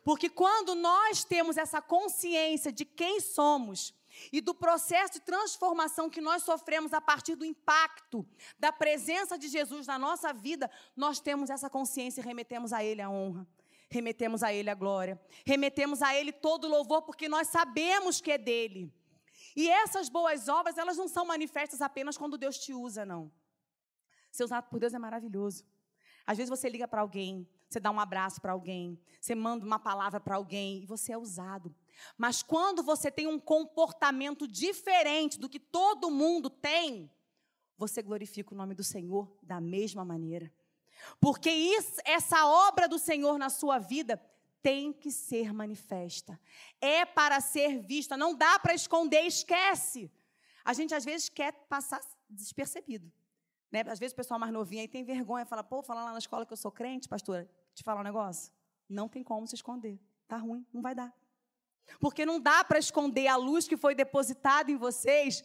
Porque 0.04 0.28
quando 0.28 0.76
nós 0.76 1.24
temos 1.24 1.56
essa 1.56 1.82
consciência 1.82 2.70
de 2.70 2.84
quem 2.84 3.20
somos, 3.20 3.92
e 4.32 4.40
do 4.40 4.54
processo 4.54 5.14
de 5.14 5.20
transformação 5.20 6.10
que 6.10 6.20
nós 6.20 6.42
sofremos 6.42 6.92
a 6.92 7.00
partir 7.00 7.34
do 7.34 7.44
impacto 7.44 8.26
da 8.58 8.72
presença 8.72 9.38
de 9.38 9.48
Jesus 9.48 9.86
na 9.86 9.98
nossa 9.98 10.32
vida, 10.32 10.70
nós 10.96 11.20
temos 11.20 11.50
essa 11.50 11.70
consciência 11.70 12.20
e 12.20 12.24
remetemos 12.24 12.72
a 12.72 12.82
Ele 12.84 13.00
a 13.00 13.10
honra, 13.10 13.46
remetemos 13.90 14.42
a 14.42 14.52
Ele 14.52 14.70
a 14.70 14.74
glória, 14.74 15.20
remetemos 15.44 16.02
a 16.02 16.14
Ele 16.14 16.32
todo 16.32 16.64
o 16.64 16.70
louvor, 16.70 17.02
porque 17.02 17.28
nós 17.28 17.48
sabemos 17.48 18.20
que 18.20 18.32
é 18.32 18.38
dele. 18.38 18.92
E 19.54 19.68
essas 19.68 20.08
boas 20.08 20.48
obras, 20.48 20.78
elas 20.78 20.96
não 20.96 21.08
são 21.08 21.24
manifestas 21.24 21.82
apenas 21.82 22.16
quando 22.16 22.38
Deus 22.38 22.58
te 22.58 22.72
usa, 22.72 23.04
não. 23.04 23.30
Ser 24.30 24.44
usado 24.44 24.68
por 24.68 24.80
Deus 24.80 24.94
é 24.94 24.98
maravilhoso. 24.98 25.64
Às 26.26 26.38
vezes 26.38 26.48
você 26.48 26.68
liga 26.68 26.88
para 26.88 27.00
alguém, 27.00 27.46
você 27.68 27.80
dá 27.80 27.90
um 27.90 28.00
abraço 28.00 28.40
para 28.40 28.52
alguém, 28.52 28.98
você 29.20 29.34
manda 29.34 29.64
uma 29.64 29.78
palavra 29.78 30.20
para 30.20 30.36
alguém 30.36 30.82
e 30.82 30.86
você 30.86 31.12
é 31.12 31.18
usado. 31.18 31.74
Mas 32.16 32.42
quando 32.42 32.82
você 32.82 33.10
tem 33.10 33.26
um 33.26 33.38
comportamento 33.38 34.46
diferente 34.46 35.38
do 35.38 35.48
que 35.48 35.60
todo 35.60 36.10
mundo 36.10 36.48
tem, 36.50 37.10
você 37.76 38.02
glorifica 38.02 38.54
o 38.54 38.56
nome 38.56 38.74
do 38.74 38.84
Senhor 38.84 39.36
da 39.42 39.60
mesma 39.60 40.04
maneira. 40.04 40.52
Porque 41.20 41.50
isso, 41.50 42.00
essa 42.04 42.46
obra 42.46 42.88
do 42.88 42.98
Senhor 42.98 43.38
na 43.38 43.50
sua 43.50 43.78
vida 43.78 44.16
tem 44.62 44.92
que 44.92 45.10
ser 45.10 45.52
manifesta. 45.52 46.40
É 46.80 47.04
para 47.04 47.40
ser 47.40 47.80
vista, 47.80 48.16
não 48.16 48.34
dá 48.34 48.58
para 48.58 48.74
esconder, 48.74 49.26
esquece. 49.26 50.10
A 50.64 50.72
gente 50.72 50.94
às 50.94 51.04
vezes 51.04 51.28
quer 51.28 51.52
passar 51.68 52.00
despercebido. 52.30 53.12
Né? 53.70 53.82
Às 53.88 53.98
vezes 53.98 54.12
o 54.12 54.16
pessoal 54.16 54.38
mais 54.38 54.52
novinho 54.52 54.82
aí 54.82 54.88
tem 54.88 55.02
vergonha, 55.02 55.44
fala, 55.44 55.64
pô, 55.64 55.82
falar 55.82 56.04
lá 56.04 56.12
na 56.12 56.18
escola 56.18 56.46
que 56.46 56.52
eu 56.52 56.56
sou 56.56 56.70
crente, 56.70 57.08
pastora, 57.08 57.50
te 57.74 57.82
falar 57.82 58.00
um 58.00 58.04
negócio. 58.04 58.52
Não 58.88 59.08
tem 59.08 59.24
como 59.24 59.46
se 59.46 59.54
esconder. 59.54 59.98
Tá 60.28 60.36
ruim, 60.36 60.64
não 60.72 60.80
vai 60.80 60.94
dar. 60.94 61.12
Porque 62.00 62.26
não 62.26 62.40
dá 62.40 62.64
para 62.64 62.78
esconder 62.78 63.26
a 63.28 63.36
luz 63.36 63.68
que 63.68 63.76
foi 63.76 63.94
depositada 63.94 64.70
em 64.70 64.76
vocês 64.76 65.44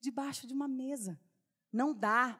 debaixo 0.00 0.46
de 0.46 0.52
uma 0.52 0.68
mesa. 0.68 1.18
Não 1.72 1.94
dá. 1.94 2.38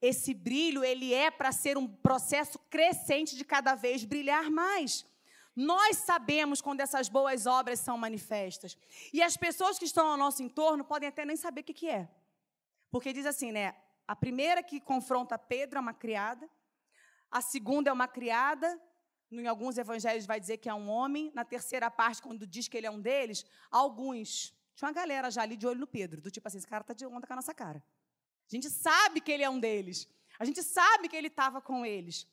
Esse 0.00 0.32
brilho, 0.32 0.84
ele 0.84 1.12
é 1.12 1.30
para 1.30 1.52
ser 1.52 1.76
um 1.76 1.86
processo 1.86 2.58
crescente 2.70 3.36
de 3.36 3.44
cada 3.44 3.74
vez 3.74 4.04
brilhar 4.04 4.50
mais. 4.50 5.04
Nós 5.54 5.96
sabemos 5.96 6.60
quando 6.60 6.80
essas 6.80 7.08
boas 7.08 7.46
obras 7.46 7.80
são 7.80 7.96
manifestas. 7.96 8.76
E 9.12 9.22
as 9.22 9.36
pessoas 9.36 9.78
que 9.78 9.86
estão 9.86 10.06
ao 10.06 10.16
nosso 10.16 10.42
entorno 10.42 10.84
podem 10.84 11.08
até 11.08 11.24
nem 11.24 11.36
saber 11.36 11.62
o 11.62 11.64
que, 11.64 11.72
que 11.72 11.88
é. 11.88 12.08
Porque 12.90 13.12
diz 13.12 13.24
assim, 13.24 13.50
né? 13.52 13.74
A 14.06 14.14
primeira 14.14 14.62
que 14.62 14.80
confronta 14.80 15.38
Pedro 15.38 15.78
é 15.78 15.80
uma 15.80 15.94
criada, 15.94 16.48
a 17.30 17.40
segunda 17.40 17.90
é 17.90 17.92
uma 17.92 18.06
criada, 18.06 18.80
em 19.30 19.46
alguns 19.46 19.76
evangelhos 19.76 20.26
vai 20.26 20.38
dizer 20.38 20.58
que 20.58 20.68
é 20.68 20.74
um 20.74 20.88
homem, 20.88 21.32
na 21.34 21.44
terceira 21.44 21.90
parte, 21.90 22.22
quando 22.22 22.46
diz 22.46 22.68
que 22.68 22.76
ele 22.76 22.86
é 22.86 22.90
um 22.90 23.00
deles, 23.00 23.44
alguns. 23.70 24.54
Tinha 24.74 24.88
uma 24.88 24.94
galera 24.94 25.30
já 25.30 25.42
ali 25.42 25.56
de 25.56 25.66
olho 25.66 25.80
no 25.80 25.86
Pedro, 25.86 26.20
do 26.20 26.30
tipo 26.30 26.46
assim: 26.46 26.58
esse 26.58 26.66
cara 26.66 26.82
está 26.82 26.94
de 26.94 27.06
onda 27.06 27.26
com 27.26 27.32
a 27.32 27.36
nossa 27.36 27.54
cara. 27.54 27.82
A 28.50 28.54
gente 28.54 28.70
sabe 28.70 29.20
que 29.20 29.32
ele 29.32 29.42
é 29.42 29.50
um 29.50 29.58
deles. 29.58 30.08
A 30.38 30.44
gente 30.44 30.62
sabe 30.62 31.08
que 31.08 31.16
ele 31.16 31.28
estava 31.28 31.60
com 31.60 31.84
eles. 31.84 32.26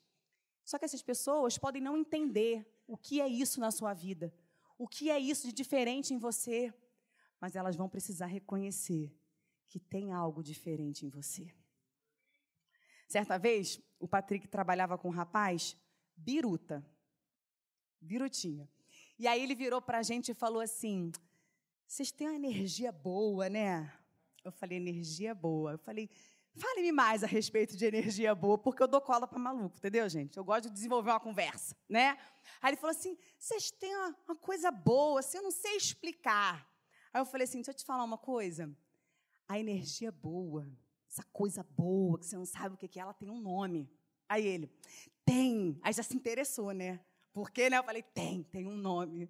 Só 0.64 0.78
que 0.78 0.86
essas 0.86 1.02
pessoas 1.02 1.58
podem 1.58 1.82
não 1.82 1.98
entender 1.98 2.66
o 2.88 2.98
que 2.98 3.20
é 3.20 3.28
isso 3.28 3.60
na 3.60 3.72
sua 3.72 3.94
vida, 3.94 4.34
o 4.78 4.88
que 4.88 5.10
é 5.10 5.20
isso 5.20 5.48
de 5.48 5.54
diferente 5.54 6.14
em 6.14 6.18
você, 6.18 6.74
mas 7.40 7.56
elas 7.56 7.76
vão 7.76 7.90
precisar 7.90 8.28
reconhecer 8.28 9.14
que 9.68 9.80
tem 9.80 10.12
algo 10.12 10.44
diferente 10.44 11.06
em 11.06 11.10
você. 11.10 11.54
Certa 13.08 13.38
vez, 13.38 13.82
o 14.00 14.08
Patrick 14.08 14.48
trabalhava 14.48 14.98
com 14.98 15.10
um 15.10 15.12
rapaz, 15.12 15.76
biruta, 16.16 16.86
birutinha. 18.00 18.70
E 19.18 19.28
aí 19.28 19.42
ele 19.42 19.56
virou 19.56 19.82
para 19.82 20.00
a 20.00 20.04
gente 20.04 20.32
e 20.32 20.34
falou 20.34 20.62
assim: 20.62 21.12
vocês 21.88 22.12
têm 22.12 22.28
uma 22.28 22.36
energia 22.36 22.92
boa, 22.92 23.50
né? 23.50 23.92
Eu 24.44 24.52
falei, 24.52 24.78
energia 24.78 25.34
boa. 25.34 25.74
Eu 25.74 25.78
falei, 25.78 26.10
fale-me 26.56 26.92
mais 26.92 27.24
a 27.24 27.28
respeito 27.28 27.78
de 27.78 27.86
energia 27.86 28.36
boa, 28.36 28.58
porque 28.58 28.84
eu 28.84 28.88
dou 28.88 29.00
cola 29.00 29.28
para 29.28 29.40
maluco, 29.40 29.78
entendeu, 29.78 30.08
gente? 30.10 30.38
Eu 30.38 30.44
gosto 30.44 30.68
de 30.68 30.74
desenvolver 30.74 31.12
uma 31.12 31.20
conversa, 31.20 31.76
né? 31.88 32.18
Aí 32.62 32.72
ele 32.72 32.78
falou 32.78 32.96
assim: 32.96 33.18
vocês 33.38 33.72
têm 33.72 33.96
uma, 33.96 34.18
uma 34.28 34.36
coisa 34.36 34.72
boa, 34.72 35.20
assim, 35.20 35.38
eu 35.38 35.44
não 35.44 35.52
sei 35.52 35.78
explicar. 35.78 36.68
Aí 37.14 37.22
eu 37.22 37.26
falei 37.26 37.46
assim: 37.46 37.60
deixa 37.60 37.72
eu 37.72 37.76
te 37.76 37.86
falar 37.86 38.04
uma 38.04 38.18
coisa. 38.18 38.76
A 39.48 39.60
energia 39.60 40.12
boa, 40.12 40.68
essa 41.10 41.24
coisa 41.32 41.64
boa, 41.64 42.18
que 42.18 42.26
você 42.26 42.36
não 42.36 42.46
sabe 42.46 42.76
o 42.76 42.78
que 42.78 43.00
é, 43.00 43.02
ela 43.02 43.14
tem 43.14 43.30
um 43.30 43.40
nome. 43.40 43.90
Aí 44.28 44.48
ele, 44.48 44.72
tem. 45.26 45.80
Aí 45.82 45.94
já 45.94 46.04
se 46.04 46.16
interessou, 46.16 46.72
né? 46.72 47.00
Por 47.34 47.52
quê, 47.52 47.70
né? 47.70 47.78
Eu 47.78 47.84
falei, 47.84 48.04
tem, 48.04 48.44
tem 48.44 48.68
um 48.68 48.78
nome. 48.78 49.30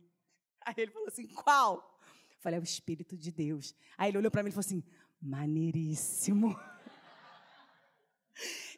Aí 0.66 0.74
ele 0.78 0.92
falou 0.92 1.08
assim, 1.08 1.28
qual? 1.28 2.00
Eu 2.32 2.38
falei, 2.40 2.58
é 2.58 2.62
o 2.62 2.64
Espírito 2.64 3.18
de 3.18 3.32
Deus. 3.32 3.74
Aí 3.98 4.10
ele 4.10 4.18
olhou 4.18 4.32
para 4.32 4.44
mim 4.44 4.50
e 4.50 4.52
falou 4.52 4.66
assim, 4.66 4.84
maneiríssimo. 5.22 6.58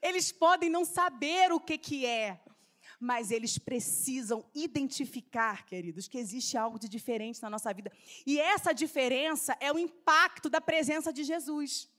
Eles 0.01 0.31
podem 0.31 0.69
não 0.69 0.85
saber 0.85 1.51
o 1.51 1.59
que, 1.59 1.77
que 1.77 2.05
é, 2.05 2.39
mas 2.99 3.31
eles 3.31 3.57
precisam 3.57 4.45
identificar, 4.53 5.65
queridos, 5.65 6.07
que 6.07 6.17
existe 6.17 6.57
algo 6.57 6.77
de 6.77 6.87
diferente 6.87 7.41
na 7.41 7.49
nossa 7.49 7.73
vida. 7.73 7.91
E 8.25 8.39
essa 8.39 8.73
diferença 8.73 9.57
é 9.59 9.71
o 9.71 9.79
impacto 9.79 10.49
da 10.49 10.61
presença 10.61 11.11
de 11.11 11.23
Jesus. 11.23 11.89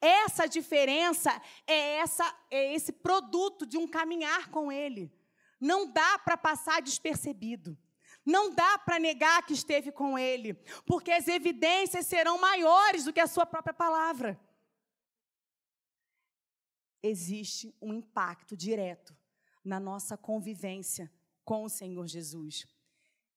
Essa 0.00 0.46
diferença 0.46 1.30
é 1.66 1.96
essa 1.96 2.24
é 2.50 2.74
esse 2.74 2.92
produto 2.92 3.66
de 3.66 3.76
um 3.76 3.86
caminhar 3.86 4.50
com 4.50 4.70
ele. 4.70 5.12
Não 5.60 5.90
dá 5.90 6.18
para 6.18 6.36
passar 6.36 6.82
despercebido. 6.82 7.76
Não 8.24 8.54
dá 8.54 8.78
para 8.78 8.98
negar 8.98 9.44
que 9.44 9.52
esteve 9.52 9.92
com 9.92 10.18
ele, 10.18 10.54
porque 10.86 11.10
as 11.12 11.28
evidências 11.28 12.06
serão 12.06 12.38
maiores 12.38 13.04
do 13.04 13.12
que 13.12 13.20
a 13.20 13.26
sua 13.26 13.44
própria 13.44 13.74
palavra. 13.74 14.40
Existe 17.02 17.76
um 17.82 17.92
impacto 17.92 18.56
direto 18.56 19.14
na 19.62 19.78
nossa 19.78 20.16
convivência 20.16 21.12
com 21.44 21.64
o 21.64 21.68
Senhor 21.68 22.06
Jesus. 22.06 22.66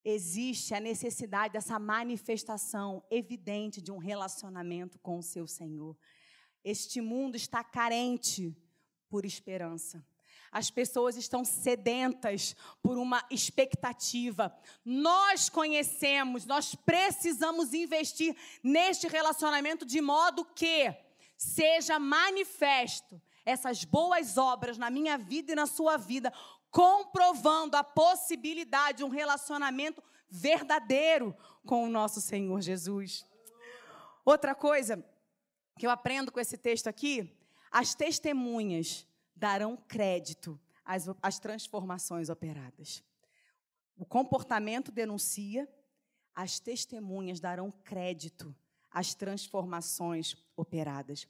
Existe 0.06 0.74
a 0.74 0.80
necessidade 0.80 1.52
dessa 1.52 1.78
manifestação 1.78 3.04
evidente 3.12 3.82
de 3.82 3.92
um 3.92 3.98
relacionamento 3.98 4.98
com 5.00 5.18
o 5.18 5.24
seu 5.24 5.46
Senhor. 5.46 5.98
Este 6.64 7.02
mundo 7.02 7.36
está 7.36 7.64
carente 7.64 8.56
por 9.10 9.26
esperança. 9.26 10.06
As 10.52 10.72
pessoas 10.72 11.18
estão 11.18 11.44
sedentas 11.44 12.56
por 12.82 12.98
uma 12.98 13.24
expectativa. 13.30 14.56
Nós 14.84 15.50
conhecemos, 15.50 16.46
nós 16.46 16.74
precisamos 16.74 17.74
investir 17.74 18.36
neste 18.64 19.08
relacionamento 19.08 19.86
de 19.86 20.02
modo 20.02 20.46
que 20.46 20.96
seja 21.38 22.00
manifesto 22.00 23.22
essas 23.46 23.84
boas 23.84 24.38
obras 24.38 24.78
na 24.78 24.90
minha 24.90 25.18
vida 25.18 25.52
e 25.52 25.56
na 25.56 25.66
sua 25.66 25.96
vida, 25.96 26.34
comprovando 26.70 27.78
a 27.78 27.84
possibilidade 27.84 29.00
de 29.00 29.04
um 29.04 29.10
relacionamento 29.10 30.04
verdadeiro 30.30 31.36
com 31.66 31.86
o 31.86 31.90
nosso 31.90 32.20
Senhor 32.20 32.60
Jesus. 32.62 33.26
Outra 34.26 34.54
coisa 34.54 35.04
que 35.78 35.86
eu 35.86 35.92
aprendo 35.92 36.32
com 36.32 36.40
esse 36.40 36.58
texto 36.58 36.88
aqui, 36.88 37.38
as 37.72 37.94
testemunhas 37.94 39.08
darão 39.36 39.78
crédito 39.88 40.60
às, 40.84 41.08
às 41.22 41.40
transformações 41.40 42.30
operadas. 42.30 43.04
O 43.96 44.06
comportamento 44.06 44.92
denuncia, 44.92 45.68
as 46.34 46.60
testemunhas 46.60 47.40
darão 47.40 47.72
crédito 47.84 48.56
às 48.92 49.14
transformações 49.14 50.36
operadas. 50.56 51.28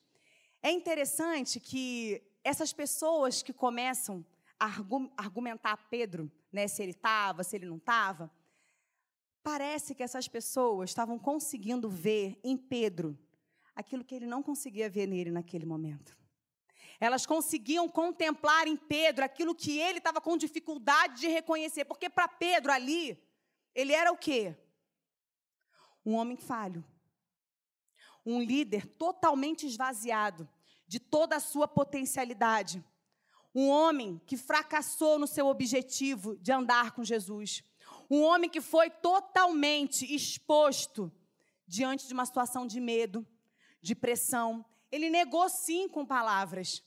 É 0.61 0.71
interessante 0.71 1.59
que 1.59 2.21
essas 2.43 2.73
pessoas 2.73 3.41
que 3.41 3.53
começam 3.53 4.25
a 4.59 4.65
argumentar 5.17 5.77
Pedro, 5.89 6.31
né, 6.51 6.67
se 6.67 6.81
ele 6.81 6.91
estava, 6.91 7.43
se 7.43 7.55
ele 7.55 7.65
não 7.65 7.77
estava, 7.77 8.31
parece 9.43 9.93
que 9.93 10.03
essas 10.03 10.27
pessoas 10.27 10.89
estavam 10.89 11.17
conseguindo 11.17 11.89
ver 11.89 12.39
em 12.43 12.57
Pedro 12.57 13.17
aquilo 13.77 14.03
que 14.03 14.15
ele 14.15 14.25
não 14.25 14.41
conseguia 14.41 14.89
ver 14.89 15.05
nele 15.05 15.29
naquele 15.29 15.65
momento. 15.65 16.17
Elas 16.99 17.27
conseguiam 17.27 17.87
contemplar 17.87 18.67
em 18.67 18.75
Pedro 18.75 19.23
aquilo 19.23 19.53
que 19.53 19.77
ele 19.77 19.99
estava 19.99 20.19
com 20.19 20.35
dificuldade 20.35 21.21
de 21.21 21.27
reconhecer, 21.27 21.85
porque 21.85 22.09
para 22.09 22.27
Pedro 22.27 22.71
ali, 22.71 23.23
ele 23.75 23.93
era 23.93 24.11
o 24.11 24.17
quê? 24.17 24.57
Um 26.03 26.15
homem 26.15 26.35
falho. 26.35 26.83
Um 28.25 28.41
líder 28.41 28.87
totalmente 28.87 29.67
esvaziado 29.67 30.49
de 30.87 30.99
toda 30.99 31.35
a 31.35 31.39
sua 31.39 31.67
potencialidade. 31.67 32.83
Um 33.53 33.69
homem 33.69 34.19
que 34.25 34.35
fracassou 34.35 35.19
no 35.19 35.27
seu 35.27 35.45
objetivo 35.45 36.35
de 36.37 36.51
andar 36.51 36.93
com 36.93 37.03
Jesus. 37.03 37.63
Um 38.09 38.23
homem 38.23 38.49
que 38.49 38.59
foi 38.59 38.89
totalmente 38.89 40.03
exposto 40.15 41.11
diante 41.67 42.07
de 42.07 42.13
uma 42.13 42.25
situação 42.25 42.65
de 42.65 42.79
medo, 42.79 43.27
de 43.87 43.95
pressão. 43.95 44.65
Ele 44.91 45.09
negou 45.09 45.49
sim 45.49 45.87
com 45.87 46.05
palavras. 46.05 46.83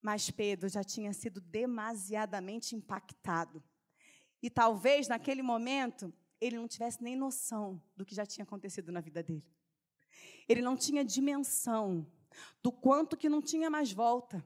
Mas 0.00 0.30
Pedro 0.30 0.68
já 0.68 0.84
tinha 0.84 1.12
sido 1.12 1.40
demasiadamente 1.40 2.76
impactado. 2.76 3.62
E 4.40 4.48
talvez 4.48 5.08
naquele 5.08 5.42
momento 5.42 6.14
ele 6.40 6.56
não 6.56 6.68
tivesse 6.68 7.02
nem 7.02 7.16
noção 7.16 7.82
do 7.96 8.04
que 8.04 8.14
já 8.14 8.24
tinha 8.24 8.44
acontecido 8.44 8.92
na 8.92 9.00
vida 9.00 9.22
dele. 9.22 9.44
Ele 10.48 10.62
não 10.62 10.76
tinha 10.76 11.04
dimensão 11.04 12.06
do 12.62 12.70
quanto 12.70 13.16
que 13.16 13.28
não 13.28 13.42
tinha 13.42 13.68
mais 13.68 13.92
volta, 13.92 14.44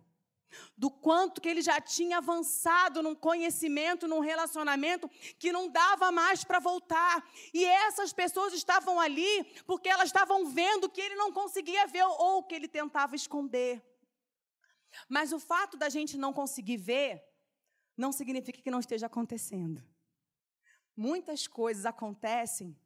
do 0.77 0.91
quanto 0.91 1.41
que 1.41 1.49
ele 1.49 1.63
já 1.63 1.81
tinha 1.81 2.19
avançado 2.19 3.03
num 3.03 3.15
conhecimento, 3.15 4.09
num 4.09 4.21
relacionamento 4.21 5.09
que 5.39 5.53
não 5.53 5.69
dava 5.69 6.11
mais 6.11 6.45
para 6.45 6.59
voltar. 6.59 7.29
E 7.53 7.65
essas 7.65 8.13
pessoas 8.13 8.53
estavam 8.53 8.99
ali 9.01 9.45
porque 9.67 9.89
elas 9.89 10.07
estavam 10.07 10.47
vendo 10.47 10.89
que 10.89 11.01
ele 11.01 11.15
não 11.15 11.33
conseguia 11.33 11.87
ver 11.87 12.05
ou 12.05 12.43
que 12.43 12.55
ele 12.55 12.69
tentava 12.69 13.15
esconder. 13.15 13.83
Mas 15.09 15.33
o 15.33 15.39
fato 15.39 15.77
da 15.77 15.89
gente 15.89 16.17
não 16.17 16.33
conseguir 16.33 16.77
ver 16.77 17.23
não 17.97 18.13
significa 18.13 18.63
que 18.63 18.71
não 18.71 18.81
esteja 18.81 19.07
acontecendo. 19.07 19.85
Muitas 20.97 21.47
coisas 21.47 21.87
acontecem 21.87 22.77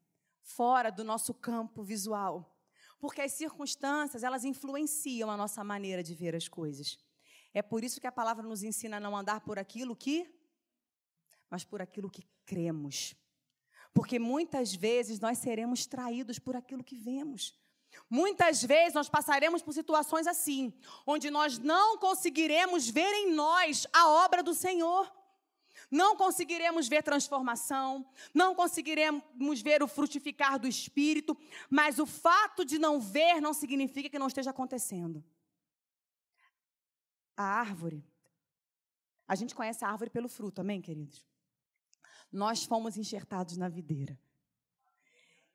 fora 0.42 0.90
do 0.90 1.02
nosso 1.02 1.32
campo 1.32 1.82
visual, 1.82 2.54
porque 2.98 3.22
as 3.22 3.32
circunstâncias, 3.32 4.22
elas 4.22 4.44
influenciam 4.44 5.30
a 5.30 5.36
nossa 5.36 5.64
maneira 5.64 6.02
de 6.02 6.14
ver 6.14 6.34
as 6.34 6.48
coisas. 6.48 6.98
É 7.54 7.62
por 7.62 7.84
isso 7.84 8.00
que 8.00 8.06
a 8.06 8.12
palavra 8.12 8.46
nos 8.46 8.62
ensina 8.62 8.98
a 8.98 9.00
não 9.00 9.16
andar 9.16 9.40
por 9.40 9.58
aquilo 9.58 9.96
que 9.96 10.28
mas 11.54 11.62
por 11.62 11.80
aquilo 11.80 12.10
que 12.10 12.26
cremos. 12.44 13.14
Porque 13.92 14.18
muitas 14.18 14.74
vezes 14.74 15.20
nós 15.20 15.38
seremos 15.38 15.86
traídos 15.86 16.36
por 16.36 16.56
aquilo 16.56 16.82
que 16.82 16.96
vemos. 16.96 17.56
Muitas 18.10 18.60
vezes 18.60 18.92
nós 18.92 19.08
passaremos 19.08 19.62
por 19.62 19.72
situações 19.72 20.26
assim, 20.26 20.74
onde 21.06 21.30
nós 21.30 21.58
não 21.58 21.96
conseguiremos 21.98 22.88
ver 22.88 23.12
em 23.14 23.32
nós 23.32 23.86
a 23.92 24.08
obra 24.08 24.42
do 24.42 24.52
Senhor. 24.52 25.08
Não 25.90 26.16
conseguiremos 26.16 26.88
ver 26.88 27.04
transformação, 27.04 28.04
não 28.34 28.52
conseguiremos 28.52 29.62
ver 29.62 29.80
o 29.80 29.86
frutificar 29.86 30.58
do 30.58 30.66
Espírito, 30.66 31.36
mas 31.70 32.00
o 32.00 32.06
fato 32.06 32.64
de 32.64 32.80
não 32.80 32.98
ver 32.98 33.40
não 33.40 33.54
significa 33.54 34.08
que 34.08 34.18
não 34.18 34.26
esteja 34.26 34.50
acontecendo. 34.50 35.24
A 37.36 37.42
árvore, 37.42 38.04
a 39.26 39.34
gente 39.34 39.54
conhece 39.54 39.84
a 39.84 39.88
árvore 39.88 40.10
pelo 40.10 40.28
fruto, 40.28 40.60
amém, 40.60 40.80
queridos? 40.80 41.26
Nós 42.30 42.64
fomos 42.64 42.96
enxertados 42.96 43.56
na 43.56 43.68
videira. 43.68 44.18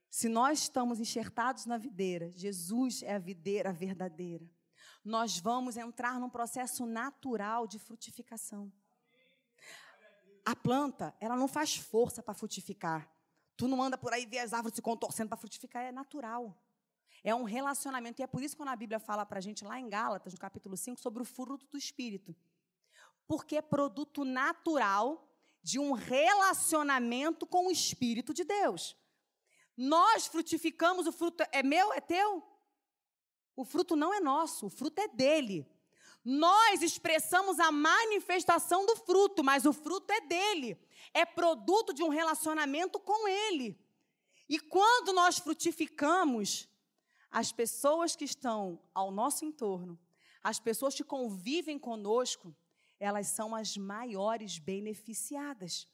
Se 0.09 0.27
nós 0.27 0.63
estamos 0.63 0.99
enxertados 0.99 1.65
na 1.65 1.77
videira, 1.77 2.31
Jesus 2.31 3.03
é 3.03 3.13
a 3.13 3.19
videira 3.19 3.71
verdadeira, 3.71 4.49
nós 5.05 5.37
vamos 5.37 5.77
entrar 5.77 6.19
num 6.19 6.29
processo 6.29 6.85
natural 6.85 7.67
de 7.67 7.77
frutificação. 7.77 8.71
A 10.43 10.55
planta, 10.55 11.15
ela 11.19 11.35
não 11.35 11.47
faz 11.47 11.75
força 11.75 12.23
para 12.23 12.33
frutificar. 12.33 13.09
Tu 13.55 13.67
não 13.67 13.83
anda 13.83 13.97
por 13.97 14.13
aí 14.13 14.25
ver 14.25 14.39
as 14.39 14.51
árvores 14.53 14.75
se 14.75 14.81
contorcendo 14.81 15.29
para 15.29 15.37
frutificar, 15.37 15.83
é 15.83 15.91
natural. 15.91 16.57
É 17.23 17.33
um 17.33 17.43
relacionamento. 17.43 18.21
E 18.21 18.23
é 18.23 18.27
por 18.27 18.41
isso 18.41 18.55
que 18.55 18.61
quando 18.61 18.69
a 18.69 18.75
Bíblia 18.75 18.99
fala 18.99 19.25
para 19.25 19.39
a 19.39 19.41
gente 19.41 19.63
lá 19.63 19.79
em 19.79 19.89
Gálatas, 19.89 20.33
no 20.33 20.39
capítulo 20.39 20.77
5, 20.77 20.99
sobre 20.99 21.21
o 21.21 21.25
fruto 21.25 21.65
do 21.67 21.77
Espírito. 21.77 22.35
Porque 23.27 23.57
é 23.57 23.61
produto 23.61 24.23
natural 24.23 25.27
de 25.61 25.77
um 25.79 25.91
relacionamento 25.91 27.45
com 27.45 27.67
o 27.67 27.71
Espírito 27.71 28.33
de 28.33 28.43
Deus. 28.43 28.95
Nós 29.75 30.27
frutificamos, 30.27 31.07
o 31.07 31.11
fruto 31.11 31.43
é 31.51 31.63
meu, 31.63 31.93
é 31.93 32.01
teu? 32.01 32.43
O 33.55 33.63
fruto 33.63 33.95
não 33.95 34.13
é 34.13 34.19
nosso, 34.19 34.67
o 34.67 34.69
fruto 34.69 35.01
é 35.01 35.07
dele. 35.07 35.69
Nós 36.23 36.81
expressamos 36.81 37.59
a 37.59 37.71
manifestação 37.71 38.85
do 38.85 38.95
fruto, 38.95 39.43
mas 39.43 39.65
o 39.65 39.73
fruto 39.73 40.11
é 40.11 40.21
dele. 40.21 40.77
É 41.13 41.25
produto 41.25 41.93
de 41.93 42.03
um 42.03 42.09
relacionamento 42.09 42.99
com 42.99 43.27
ele. 43.27 43.77
E 44.47 44.59
quando 44.59 45.13
nós 45.13 45.39
frutificamos, 45.39 46.67
as 47.31 47.51
pessoas 47.51 48.15
que 48.15 48.25
estão 48.25 48.81
ao 48.93 49.11
nosso 49.11 49.45
entorno, 49.45 49.99
as 50.43 50.59
pessoas 50.59 50.95
que 50.95 51.03
convivem 51.03 51.77
conosco, 51.77 52.55
elas 52.99 53.27
são 53.27 53.55
as 53.55 53.77
maiores 53.77 54.57
beneficiadas. 54.57 55.87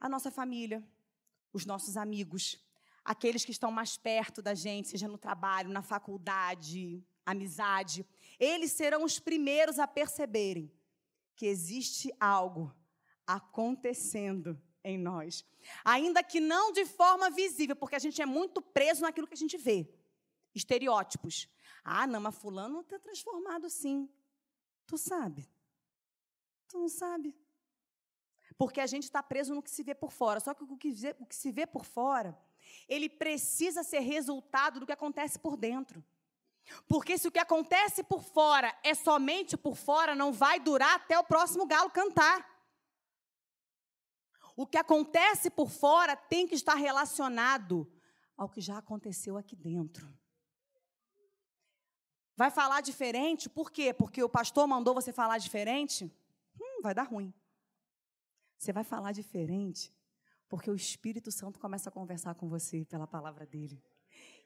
A 0.00 0.08
nossa 0.08 0.30
família, 0.30 0.82
os 1.52 1.66
nossos 1.66 1.96
amigos, 1.96 2.58
aqueles 3.04 3.44
que 3.44 3.50
estão 3.50 3.70
mais 3.70 3.96
perto 3.96 4.40
da 4.40 4.54
gente, 4.54 4.88
seja 4.88 5.08
no 5.08 5.18
trabalho, 5.18 5.70
na 5.70 5.82
faculdade, 5.82 7.04
amizade, 7.24 8.06
eles 8.38 8.72
serão 8.72 9.04
os 9.04 9.18
primeiros 9.18 9.78
a 9.78 9.86
perceberem 9.86 10.72
que 11.36 11.46
existe 11.46 12.12
algo 12.18 12.74
acontecendo 13.26 14.60
em 14.82 14.96
nós. 14.96 15.44
Ainda 15.84 16.22
que 16.22 16.40
não 16.40 16.72
de 16.72 16.84
forma 16.86 17.30
visível, 17.30 17.76
porque 17.76 17.96
a 17.96 17.98
gente 17.98 18.22
é 18.22 18.26
muito 18.26 18.62
preso 18.62 19.02
naquilo 19.02 19.26
que 19.26 19.34
a 19.34 19.36
gente 19.36 19.56
vê. 19.56 19.88
Estereótipos. 20.54 21.48
Ah, 21.84 22.06
não, 22.06 22.20
mas 22.20 22.36
fulano 22.36 22.80
está 22.80 22.98
transformado 22.98 23.68
sim. 23.70 24.08
Tu 24.86 24.96
sabe. 24.98 25.48
Tu 26.68 26.78
não 26.78 26.88
sabe. 26.88 27.36
Porque 28.56 28.80
a 28.80 28.86
gente 28.86 29.04
está 29.04 29.22
preso 29.22 29.54
no 29.54 29.62
que 29.62 29.70
se 29.70 29.82
vê 29.82 29.94
por 29.94 30.10
fora. 30.10 30.40
Só 30.40 30.52
que 30.54 30.64
o 30.64 30.76
que, 30.76 30.92
o 31.18 31.26
que 31.26 31.34
se 31.34 31.52
vê 31.52 31.66
por 31.66 31.84
fora, 31.84 32.38
ele 32.88 33.08
precisa 33.08 33.82
ser 33.82 34.00
resultado 34.00 34.80
do 34.80 34.86
que 34.86 34.92
acontece 34.92 35.38
por 35.38 35.56
dentro. 35.56 36.04
Porque 36.86 37.16
se 37.16 37.28
o 37.28 37.32
que 37.32 37.38
acontece 37.38 38.02
por 38.02 38.22
fora 38.22 38.76
é 38.82 38.94
somente 38.94 39.56
por 39.56 39.76
fora, 39.76 40.14
não 40.14 40.32
vai 40.32 40.60
durar 40.60 40.96
até 40.96 41.18
o 41.18 41.24
próximo 41.24 41.66
galo 41.66 41.90
cantar. 41.90 42.46
O 44.56 44.66
que 44.66 44.76
acontece 44.76 45.50
por 45.50 45.70
fora 45.70 46.16
tem 46.16 46.46
que 46.46 46.54
estar 46.54 46.74
relacionado 46.74 47.90
ao 48.36 48.48
que 48.48 48.60
já 48.60 48.78
aconteceu 48.78 49.36
aqui 49.36 49.54
dentro. 49.54 50.17
Vai 52.38 52.52
falar 52.52 52.80
diferente? 52.82 53.48
Por 53.48 53.68
quê? 53.68 53.92
Porque 53.92 54.22
o 54.22 54.28
pastor 54.28 54.64
mandou 54.64 54.94
você 54.94 55.12
falar 55.12 55.38
diferente? 55.38 56.04
Hum, 56.60 56.80
vai 56.80 56.94
dar 56.94 57.02
ruim. 57.02 57.34
Você 58.56 58.72
vai 58.72 58.84
falar 58.84 59.10
diferente 59.10 59.92
porque 60.48 60.70
o 60.70 60.76
Espírito 60.76 61.32
Santo 61.32 61.58
começa 61.58 61.88
a 61.88 61.92
conversar 61.92 62.36
com 62.36 62.48
você 62.48 62.84
pela 62.84 63.08
palavra 63.08 63.44
dele. 63.44 63.82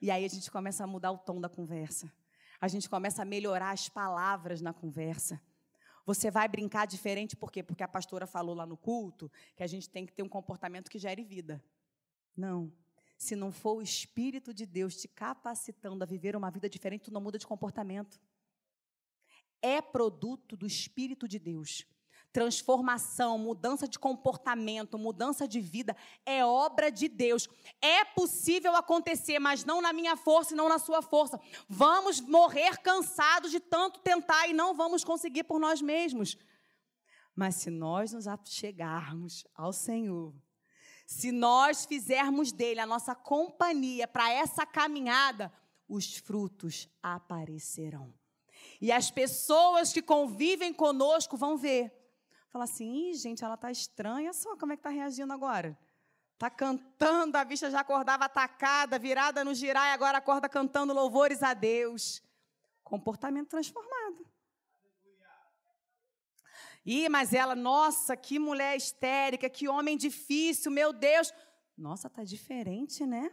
E 0.00 0.10
aí 0.10 0.24
a 0.24 0.28
gente 0.28 0.50
começa 0.50 0.82
a 0.82 0.86
mudar 0.86 1.12
o 1.12 1.18
tom 1.18 1.38
da 1.38 1.50
conversa. 1.50 2.10
A 2.58 2.66
gente 2.66 2.88
começa 2.88 3.20
a 3.20 3.26
melhorar 3.26 3.72
as 3.72 3.90
palavras 3.90 4.62
na 4.62 4.72
conversa. 4.72 5.38
Você 6.06 6.30
vai 6.30 6.48
brincar 6.48 6.86
diferente 6.86 7.36
por 7.36 7.52
quê? 7.52 7.62
Porque 7.62 7.82
a 7.82 7.88
pastora 7.88 8.26
falou 8.26 8.54
lá 8.54 8.64
no 8.64 8.78
culto 8.78 9.30
que 9.54 9.62
a 9.62 9.66
gente 9.66 9.90
tem 9.90 10.06
que 10.06 10.14
ter 10.14 10.22
um 10.22 10.30
comportamento 10.30 10.90
que 10.90 10.98
gere 10.98 11.22
vida. 11.22 11.62
Não. 12.34 12.72
Se 13.22 13.36
não 13.36 13.52
for 13.52 13.76
o 13.76 13.82
Espírito 13.82 14.52
de 14.52 14.66
Deus 14.66 14.96
te 14.96 15.06
capacitando 15.06 16.02
a 16.02 16.06
viver 16.06 16.34
uma 16.34 16.50
vida 16.50 16.68
diferente, 16.68 17.04
tu 17.04 17.12
não 17.12 17.20
muda 17.20 17.38
de 17.38 17.46
comportamento. 17.46 18.20
É 19.62 19.80
produto 19.80 20.56
do 20.56 20.66
Espírito 20.66 21.28
de 21.28 21.38
Deus 21.38 21.86
transformação, 22.32 23.36
mudança 23.36 23.86
de 23.86 23.98
comportamento, 23.98 24.98
mudança 24.98 25.46
de 25.46 25.60
vida, 25.60 25.94
é 26.24 26.42
obra 26.42 26.90
de 26.90 27.06
Deus. 27.06 27.46
É 27.78 28.06
possível 28.06 28.74
acontecer, 28.74 29.38
mas 29.38 29.66
não 29.66 29.82
na 29.82 29.92
minha 29.92 30.16
força 30.16 30.54
e 30.54 30.56
não 30.56 30.66
na 30.66 30.78
sua 30.78 31.02
força. 31.02 31.38
Vamos 31.68 32.22
morrer 32.22 32.78
cansados 32.78 33.50
de 33.50 33.60
tanto 33.60 34.00
tentar 34.00 34.48
e 34.48 34.54
não 34.54 34.72
vamos 34.74 35.04
conseguir 35.04 35.44
por 35.44 35.60
nós 35.60 35.82
mesmos. 35.82 36.38
Mas 37.36 37.56
se 37.56 37.68
nós 37.68 38.14
nos 38.14 38.26
achegarmos 38.26 39.44
ao 39.54 39.70
Senhor, 39.70 40.34
se 41.06 41.32
nós 41.32 41.84
fizermos 41.84 42.52
dele 42.52 42.80
a 42.80 42.86
nossa 42.86 43.14
companhia 43.14 44.06
para 44.06 44.30
essa 44.30 44.64
caminhada, 44.66 45.52
os 45.88 46.16
frutos 46.16 46.88
aparecerão. 47.02 48.12
E 48.80 48.90
as 48.90 49.10
pessoas 49.10 49.92
que 49.92 50.02
convivem 50.02 50.72
conosco 50.72 51.36
vão 51.36 51.56
ver 51.56 51.92
Fala 52.52 52.64
assim, 52.64 53.08
Ih, 53.08 53.14
gente, 53.14 53.42
ela 53.42 53.54
está 53.54 53.70
estranha, 53.70 54.30
só 54.34 54.54
como 54.58 54.74
é 54.74 54.76
que 54.76 54.80
está 54.80 54.90
reagindo 54.90 55.32
agora? 55.32 55.76
Está 56.34 56.50
cantando, 56.50 57.38
a 57.38 57.44
bicha 57.44 57.70
já 57.70 57.80
acordava 57.80 58.26
atacada, 58.26 58.98
virada 58.98 59.42
no 59.42 59.54
girar, 59.54 59.88
e 59.88 59.94
agora 59.94 60.18
acorda 60.18 60.50
cantando 60.50 60.92
louvores 60.92 61.42
a 61.42 61.54
Deus. 61.54 62.22
Comportamento 62.84 63.48
transformado. 63.48 64.26
Ih, 66.84 67.08
mas 67.08 67.32
ela, 67.32 67.54
nossa, 67.54 68.16
que 68.16 68.38
mulher 68.38 68.76
histérica, 68.76 69.48
que 69.48 69.68
homem 69.68 69.96
difícil, 69.96 70.70
meu 70.70 70.92
Deus. 70.92 71.32
Nossa, 71.76 72.10
tá 72.10 72.24
diferente, 72.24 73.06
né? 73.06 73.30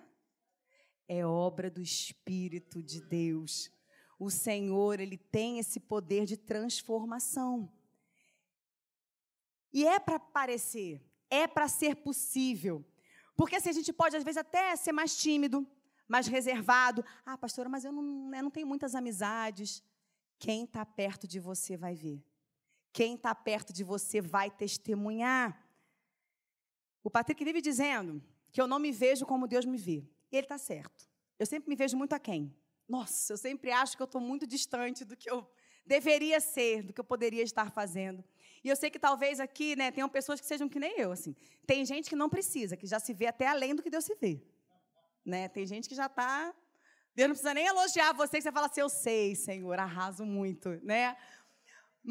É 1.07 1.25
obra 1.25 1.69
do 1.69 1.81
Espírito 1.81 2.83
de 2.83 3.01
Deus. 3.01 3.71
O 4.19 4.29
Senhor, 4.29 4.99
ele 4.99 5.17
tem 5.17 5.57
esse 5.57 5.79
poder 5.79 6.25
de 6.25 6.37
transformação. 6.37 7.71
E 9.73 9.85
é 9.85 9.99
para 9.99 10.19
parecer, 10.19 11.01
é 11.29 11.47
para 11.47 11.67
ser 11.67 11.95
possível. 11.95 12.85
Porque 13.35 13.55
assim, 13.55 13.69
a 13.69 13.73
gente 13.73 13.93
pode, 13.93 14.15
às 14.15 14.23
vezes, 14.23 14.37
até 14.37 14.75
ser 14.75 14.91
mais 14.91 15.17
tímido, 15.17 15.65
mais 16.07 16.27
reservado. 16.27 17.03
Ah, 17.25 17.37
pastora, 17.37 17.69
mas 17.69 17.85
eu 17.85 17.91
não, 17.91 18.35
eu 18.35 18.43
não 18.43 18.51
tenho 18.51 18.67
muitas 18.67 18.93
amizades. 18.93 19.83
Quem 20.37 20.65
está 20.65 20.85
perto 20.85 21.27
de 21.27 21.39
você 21.39 21.77
vai 21.77 21.95
ver. 21.95 22.23
Quem 22.91 23.15
está 23.15 23.33
perto 23.35 23.71
de 23.71 23.83
você 23.83 24.19
vai 24.19 24.49
testemunhar. 24.49 25.65
O 27.03 27.09
Patrick 27.09 27.43
vive 27.43 27.61
dizendo 27.61 28.21
que 28.51 28.61
eu 28.61 28.67
não 28.67 28.79
me 28.79 28.91
vejo 28.91 29.25
como 29.25 29.47
Deus 29.47 29.65
me 29.65 29.77
vê. 29.77 30.03
E 30.31 30.37
ele 30.37 30.45
está 30.45 30.57
certo. 30.57 31.07
Eu 31.37 31.45
sempre 31.45 31.69
me 31.69 31.75
vejo 31.75 31.95
muito 31.95 32.13
aquém. 32.13 32.53
Nossa, 32.87 33.33
eu 33.33 33.37
sempre 33.37 33.71
acho 33.71 33.95
que 33.95 34.01
eu 34.01 34.05
estou 34.05 34.19
muito 34.19 34.47
distante 34.47 35.05
do 35.05 35.15
que 35.15 35.29
eu 35.29 35.47
deveria 35.85 36.39
ser, 36.39 36.83
do 36.83 36.93
que 36.93 36.99
eu 36.99 37.03
poderia 37.03 37.43
estar 37.43 37.71
fazendo. 37.71 38.23
E 38.63 38.69
eu 38.69 38.75
sei 38.75 38.89
que 38.89 38.99
talvez 38.99 39.39
aqui, 39.39 39.75
né, 39.75 39.91
tenham 39.91 40.09
pessoas 40.09 40.39
que 40.39 40.45
sejam 40.45 40.67
que 40.67 40.79
nem 40.79 40.99
eu, 40.99 41.11
assim. 41.11 41.35
Tem 41.65 41.85
gente 41.85 42.09
que 42.09 42.15
não 42.15 42.29
precisa, 42.29 42.75
que 42.75 42.85
já 42.85 42.99
se 42.99 43.13
vê 43.13 43.27
até 43.27 43.47
além 43.47 43.73
do 43.73 43.81
que 43.81 43.89
Deus 43.89 44.05
se 44.05 44.15
vê. 44.15 44.41
Né? 45.25 45.47
Tem 45.47 45.65
gente 45.65 45.87
que 45.87 45.95
já 45.95 46.07
está... 46.07 46.53
Deus 47.15 47.27
não 47.27 47.35
precisa 47.35 47.53
nem 47.53 47.65
elogiar 47.65 48.13
você, 48.13 48.37
que 48.37 48.43
você 48.43 48.51
fala 48.51 48.67
assim, 48.67 48.81
eu 48.81 48.89
sei, 48.89 49.35
Senhor, 49.35 49.79
arraso 49.79 50.25
muito, 50.25 50.69
né? 50.83 51.17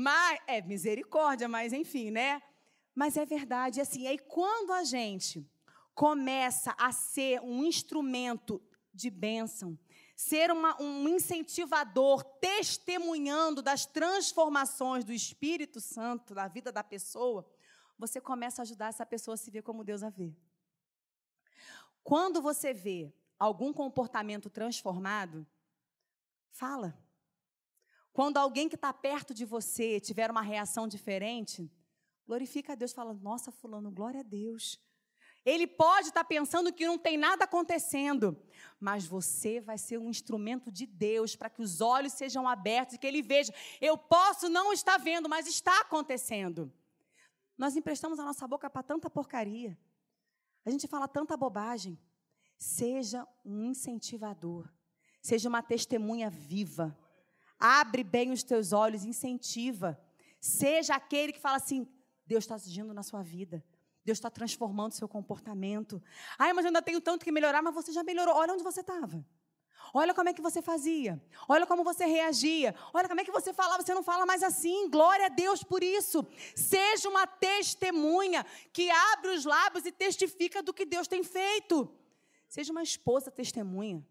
Mas, 0.00 0.38
é 0.46 0.62
misericórdia, 0.62 1.48
mas 1.48 1.72
enfim, 1.72 2.12
né? 2.12 2.40
Mas 2.94 3.16
é 3.16 3.26
verdade, 3.26 3.80
assim, 3.80 4.06
aí 4.06 4.16
quando 4.16 4.72
a 4.72 4.84
gente 4.84 5.44
começa 5.92 6.72
a 6.78 6.92
ser 6.92 7.40
um 7.40 7.64
instrumento 7.64 8.62
de 8.94 9.10
bênção, 9.10 9.76
ser 10.16 10.52
uma, 10.52 10.80
um 10.80 11.08
incentivador, 11.08 12.22
testemunhando 12.40 13.60
das 13.60 13.86
transformações 13.86 15.04
do 15.04 15.12
Espírito 15.12 15.80
Santo 15.80 16.32
na 16.32 16.46
vida 16.46 16.70
da 16.70 16.84
pessoa, 16.84 17.44
você 17.98 18.20
começa 18.20 18.62
a 18.62 18.64
ajudar 18.64 18.90
essa 18.90 19.04
pessoa 19.04 19.34
a 19.34 19.36
se 19.36 19.50
ver 19.50 19.62
como 19.62 19.82
Deus 19.82 20.04
a 20.04 20.10
vê. 20.10 20.32
Quando 22.04 22.40
você 22.40 22.72
vê 22.72 23.12
algum 23.36 23.72
comportamento 23.72 24.48
transformado, 24.48 25.44
fala. 26.52 26.96
Quando 28.18 28.36
alguém 28.36 28.68
que 28.68 28.74
está 28.74 28.92
perto 28.92 29.32
de 29.32 29.44
você 29.44 30.00
tiver 30.00 30.28
uma 30.28 30.42
reação 30.42 30.88
diferente, 30.88 31.70
glorifica 32.26 32.72
a 32.72 32.74
Deus, 32.74 32.92
fala: 32.92 33.14
Nossa, 33.14 33.52
Fulano, 33.52 33.92
glória 33.92 34.18
a 34.18 34.24
Deus. 34.24 34.76
Ele 35.44 35.68
pode 35.68 36.08
estar 36.08 36.24
pensando 36.24 36.72
que 36.72 36.84
não 36.84 36.98
tem 36.98 37.16
nada 37.16 37.44
acontecendo, 37.44 38.36
mas 38.80 39.06
você 39.06 39.60
vai 39.60 39.78
ser 39.78 39.98
um 39.98 40.10
instrumento 40.10 40.68
de 40.68 40.84
Deus 40.84 41.36
para 41.36 41.48
que 41.48 41.62
os 41.62 41.80
olhos 41.80 42.12
sejam 42.12 42.48
abertos 42.48 42.96
e 42.96 42.98
que 42.98 43.06
ele 43.06 43.22
veja. 43.22 43.54
Eu 43.80 43.96
posso 43.96 44.48
não 44.48 44.72
estar 44.72 44.98
vendo, 44.98 45.28
mas 45.28 45.46
está 45.46 45.82
acontecendo. 45.82 46.72
Nós 47.56 47.76
emprestamos 47.76 48.18
a 48.18 48.24
nossa 48.24 48.48
boca 48.48 48.68
para 48.68 48.82
tanta 48.82 49.08
porcaria. 49.08 49.78
A 50.66 50.70
gente 50.70 50.88
fala 50.88 51.06
tanta 51.06 51.36
bobagem. 51.36 51.96
Seja 52.56 53.24
um 53.44 53.62
incentivador. 53.62 54.68
Seja 55.22 55.48
uma 55.48 55.62
testemunha 55.62 56.28
viva. 56.28 56.98
Abre 57.58 58.04
bem 58.04 58.30
os 58.30 58.42
teus 58.42 58.72
olhos, 58.72 59.04
incentiva. 59.04 60.00
Seja 60.40 60.94
aquele 60.94 61.32
que 61.32 61.40
fala 61.40 61.56
assim: 61.56 61.86
Deus 62.26 62.44
está 62.44 62.54
agindo 62.54 62.94
na 62.94 63.02
sua 63.02 63.22
vida. 63.22 63.64
Deus 64.04 64.18
está 64.18 64.30
transformando 64.30 64.92
o 64.92 64.94
seu 64.94 65.08
comportamento. 65.08 66.02
Ai, 66.38 66.52
mas 66.52 66.64
eu 66.64 66.68
ainda 66.68 66.80
tenho 66.80 67.00
tanto 67.00 67.24
que 67.24 67.32
melhorar, 67.32 67.60
mas 67.60 67.74
você 67.74 67.92
já 67.92 68.02
melhorou. 68.02 68.34
Olha 68.34 68.54
onde 68.54 68.62
você 68.62 68.80
estava. 68.80 69.24
Olha 69.92 70.14
como 70.14 70.28
é 70.28 70.34
que 70.34 70.42
você 70.42 70.60
fazia. 70.60 71.22
Olha 71.48 71.66
como 71.66 71.84
você 71.84 72.04
reagia. 72.04 72.74
Olha 72.92 73.08
como 73.08 73.20
é 73.20 73.24
que 73.24 73.30
você 73.30 73.52
falava. 73.52 73.82
Você 73.82 73.94
não 73.94 74.02
fala 74.02 74.24
mais 74.24 74.42
assim. 74.42 74.88
Glória 74.88 75.26
a 75.26 75.28
Deus 75.28 75.62
por 75.62 75.82
isso. 75.82 76.26
Seja 76.54 77.08
uma 77.08 77.26
testemunha 77.26 78.44
que 78.72 78.90
abre 78.90 79.30
os 79.30 79.44
lábios 79.44 79.84
e 79.84 79.92
testifica 79.92 80.62
do 80.62 80.72
que 80.72 80.84
Deus 80.84 81.08
tem 81.08 81.22
feito. 81.22 81.90
Seja 82.48 82.72
uma 82.72 82.82
esposa 82.82 83.30
testemunha. 83.30 84.06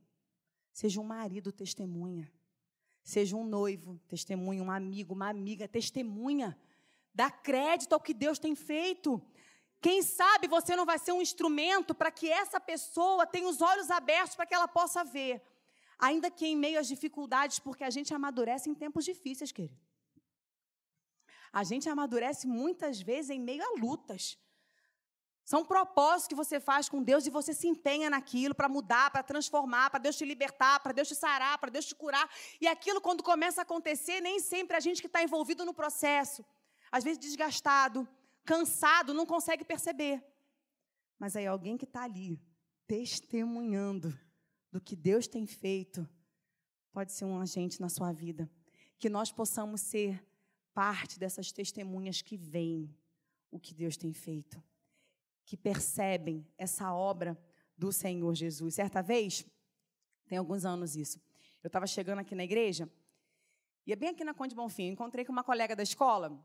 Seja 0.71 0.99
um 1.01 1.03
marido 1.03 1.51
testemunha. 1.51 2.31
Seja 3.13 3.37
um 3.37 3.45
noivo 3.45 3.97
testemunha, 4.09 4.61
um 4.61 4.69
amigo, 4.69 5.13
uma 5.13 5.29
amiga 5.29 5.65
testemunha. 5.65 6.49
Dá 7.15 7.31
crédito 7.31 7.93
ao 7.93 8.01
que 8.01 8.13
Deus 8.13 8.37
tem 8.37 8.53
feito. 8.53 9.09
Quem 9.79 10.01
sabe 10.03 10.45
você 10.45 10.75
não 10.75 10.85
vai 10.85 10.99
ser 10.99 11.13
um 11.13 11.21
instrumento 11.21 11.95
para 11.95 12.11
que 12.11 12.29
essa 12.29 12.59
pessoa 12.59 13.25
tenha 13.25 13.47
os 13.47 13.61
olhos 13.61 13.89
abertos 13.89 14.35
para 14.35 14.45
que 14.45 14.53
ela 14.53 14.67
possa 14.67 15.05
ver. 15.05 15.41
Ainda 15.97 16.29
que 16.29 16.45
em 16.45 16.57
meio 16.57 16.77
às 16.81 16.89
dificuldades, 16.89 17.59
porque 17.59 17.85
a 17.85 17.89
gente 17.89 18.13
amadurece 18.13 18.69
em 18.69 18.75
tempos 18.75 19.05
difíceis, 19.05 19.53
querido. 19.53 19.79
A 21.53 21.63
gente 21.63 21.87
amadurece 21.87 22.45
muitas 22.45 22.99
vezes 22.99 23.29
em 23.29 23.39
meio 23.39 23.63
a 23.63 23.79
lutas. 23.79 24.37
São 25.51 25.63
propósitos 25.63 26.27
que 26.27 26.35
você 26.35 26.59
faz 26.59 26.89
com 26.89 27.01
Deus 27.01 27.25
e 27.25 27.29
você 27.29 27.53
se 27.53 27.69
empenha 27.69 28.09
naquilo 28.09 28.53
para 28.53 28.67
mudar, 28.67 29.09
para 29.11 29.23
transformar, 29.23 29.89
para 29.89 29.97
Deus 29.97 30.17
te 30.17 30.25
libertar, 30.25 30.81
para 30.81 30.91
Deus 30.91 31.07
te 31.07 31.15
sarar, 31.15 31.57
para 31.57 31.69
Deus 31.69 31.85
te 31.85 31.95
curar. 31.95 32.29
E 32.59 32.67
aquilo, 32.67 32.99
quando 32.99 33.23
começa 33.23 33.61
a 33.61 33.63
acontecer, 33.63 34.19
nem 34.19 34.41
sempre 34.41 34.75
a 34.75 34.81
gente 34.81 34.99
que 34.99 35.07
está 35.07 35.23
envolvido 35.23 35.63
no 35.63 35.73
processo, 35.73 36.43
às 36.91 37.01
vezes 37.01 37.17
desgastado, 37.17 38.05
cansado, 38.43 39.13
não 39.13 39.25
consegue 39.25 39.63
perceber. 39.63 40.21
Mas 41.17 41.33
aí 41.37 41.47
alguém 41.47 41.77
que 41.77 41.85
está 41.85 42.03
ali, 42.03 42.37
testemunhando 42.85 44.13
do 44.69 44.81
que 44.81 44.97
Deus 44.97 45.29
tem 45.29 45.47
feito, 45.47 46.05
pode 46.91 47.13
ser 47.13 47.23
um 47.23 47.39
agente 47.39 47.79
na 47.79 47.87
sua 47.87 48.11
vida. 48.11 48.51
Que 48.99 49.09
nós 49.09 49.31
possamos 49.31 49.79
ser 49.79 50.21
parte 50.73 51.17
dessas 51.17 51.53
testemunhas 51.53 52.21
que 52.21 52.35
veem 52.35 52.93
o 53.49 53.57
que 53.57 53.73
Deus 53.73 53.95
tem 53.95 54.11
feito, 54.11 54.61
que 55.47 55.57
percebem 55.57 56.45
essa 56.57 56.93
obra 56.93 57.35
do 57.75 57.91
Senhor 57.91 58.35
Jesus. 58.35 58.75
Certa 58.75 59.01
vez, 59.01 59.43
tem 60.27 60.37
alguns 60.37 60.65
anos 60.65 60.95
isso, 60.95 61.19
eu 61.63 61.67
estava 61.67 61.87
chegando 61.87 62.19
aqui 62.19 62.35
na 62.35 62.43
igreja, 62.43 62.87
e 63.85 63.93
é 63.93 63.95
bem 63.95 64.09
aqui 64.09 64.23
na 64.23 64.33
Conde 64.33 64.53
Bonfim, 64.53 64.89
encontrei 64.89 65.25
com 65.25 65.31
uma 65.31 65.43
colega 65.43 65.75
da 65.75 65.81
escola, 65.81 66.37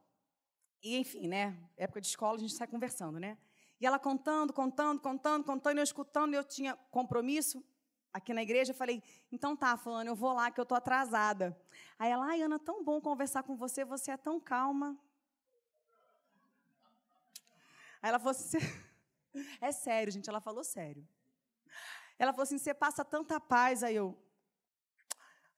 e, 0.83 0.97
enfim, 0.97 1.29
né? 1.29 1.57
Época 1.77 2.01
de 2.01 2.07
escola, 2.07 2.37
a 2.37 2.41
gente 2.41 2.55
sai 2.55 2.67
conversando, 2.67 3.19
né? 3.21 3.37
E 3.81 3.87
ela 3.87 3.99
contando, 3.99 4.53
contando, 4.53 5.01
contando, 5.01 5.45
contando, 5.45 5.79
eu 5.79 5.85
escutando, 5.85 6.35
eu 6.35 6.45
tinha 6.45 6.77
compromisso 6.91 7.65
aqui 8.13 8.33
na 8.33 8.43
igreja. 8.43 8.73
Eu 8.73 8.77
falei, 8.77 9.03
então 9.31 9.57
tá, 9.57 9.77
falando, 9.77 10.09
eu 10.09 10.15
vou 10.15 10.33
lá 10.33 10.51
que 10.51 10.61
eu 10.61 10.67
tô 10.67 10.75
atrasada. 10.75 11.57
Aí 11.99 12.11
ela, 12.11 12.27
ai, 12.27 12.43
Ana, 12.43 12.59
tão 12.59 12.85
bom 12.85 13.01
conversar 13.01 13.43
com 13.45 13.57
você, 13.57 13.85
você 13.85 14.11
é 14.11 14.17
tão 14.17 14.41
calma. 14.41 14.99
Aí 18.01 18.09
ela 18.09 18.19
falou 18.19 18.33
assim, 18.33 18.59
é 19.61 19.73
sério, 19.73 20.13
gente, 20.13 20.29
ela 20.29 20.41
falou 20.41 20.65
sério. 20.65 21.07
Ela 22.19 22.33
falou 22.33 22.45
assim, 22.45 22.59
você 22.59 22.73
passa 22.75 23.05
tanta 23.05 23.41
paz. 23.41 23.83
Aí 23.83 23.97
eu 23.97 24.17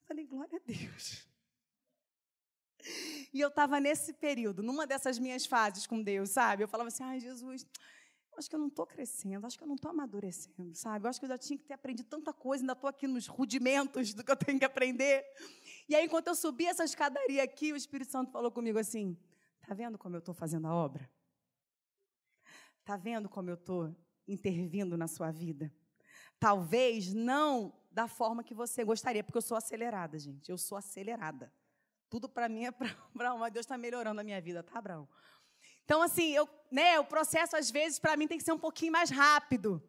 falei, 0.07 0.25
glória 0.25 0.57
a 0.57 0.61
Deus. 0.65 1.27
E 3.33 3.39
eu 3.39 3.49
estava 3.49 3.79
nesse 3.79 4.13
período, 4.13 4.63
numa 4.63 4.87
dessas 4.87 5.19
minhas 5.19 5.45
fases 5.45 5.85
com 5.85 6.01
Deus, 6.01 6.29
sabe? 6.29 6.63
Eu 6.63 6.67
falava 6.67 6.87
assim, 6.87 7.03
ai, 7.03 7.19
Jesus, 7.19 7.67
acho 8.37 8.49
que 8.49 8.55
eu 8.55 8.59
não 8.59 8.67
estou 8.67 8.85
crescendo, 8.85 9.45
acho 9.45 9.57
que 9.57 9.63
eu 9.63 9.67
não 9.67 9.75
estou 9.75 9.91
amadurecendo, 9.91 10.75
sabe? 10.75 11.05
Eu 11.05 11.09
acho 11.09 11.19
que 11.19 11.25
eu 11.25 11.29
já 11.29 11.37
tinha 11.37 11.57
que 11.57 11.65
ter 11.65 11.73
aprendido 11.73 12.07
tanta 12.07 12.31
coisa, 12.31 12.63
ainda 12.63 12.73
estou 12.73 12.89
aqui 12.89 13.07
nos 13.07 13.27
rudimentos 13.27 14.13
do 14.13 14.23
que 14.23 14.31
eu 14.31 14.35
tenho 14.35 14.59
que 14.59 14.65
aprender. 14.65 15.25
E 15.89 15.95
aí, 15.95 16.05
enquanto 16.05 16.27
eu 16.27 16.35
subi 16.35 16.65
essa 16.65 16.83
escadaria 16.83 17.43
aqui, 17.43 17.73
o 17.73 17.75
Espírito 17.75 18.11
Santo 18.11 18.31
falou 18.31 18.51
comigo 18.51 18.77
assim: 18.79 19.17
Tá 19.67 19.73
vendo 19.73 19.97
como 19.97 20.15
eu 20.15 20.19
estou 20.19 20.33
fazendo 20.33 20.67
a 20.67 20.73
obra? 20.73 21.09
Tá 22.85 22.95
vendo 22.95 23.27
como 23.27 23.49
eu 23.49 23.55
estou 23.55 23.95
intervindo 24.27 24.95
na 24.95 25.07
sua 25.07 25.31
vida? 25.31 25.73
Talvez 26.39 27.13
não 27.13 27.73
da 27.89 28.07
forma 28.07 28.43
que 28.43 28.53
você 28.53 28.83
gostaria, 28.83 29.23
porque 29.23 29.37
eu 29.37 29.41
sou 29.41 29.57
acelerada, 29.57 30.19
gente. 30.19 30.51
Eu 30.51 30.57
sou 30.57 30.77
acelerada. 30.77 31.51
Tudo 32.09 32.29
para 32.29 32.47
mim 32.47 32.65
é 32.65 32.71
para 32.71 32.87
mas 33.39 33.51
Deus 33.51 33.65
está 33.65 33.77
melhorando 33.77 34.21
a 34.21 34.23
minha 34.23 34.39
vida, 34.39 34.61
tá, 34.61 34.77
Abraão? 34.77 35.09
Então, 35.83 36.01
assim, 36.03 36.31
eu, 36.31 36.47
né, 36.71 36.99
o 36.99 37.05
processo, 37.05 37.55
às 37.55 37.71
vezes, 37.71 37.97
para 37.97 38.15
mim 38.15 38.27
tem 38.27 38.37
que 38.37 38.43
ser 38.43 38.51
um 38.51 38.59
pouquinho 38.59 38.91
mais 38.91 39.09
rápido. 39.09 39.81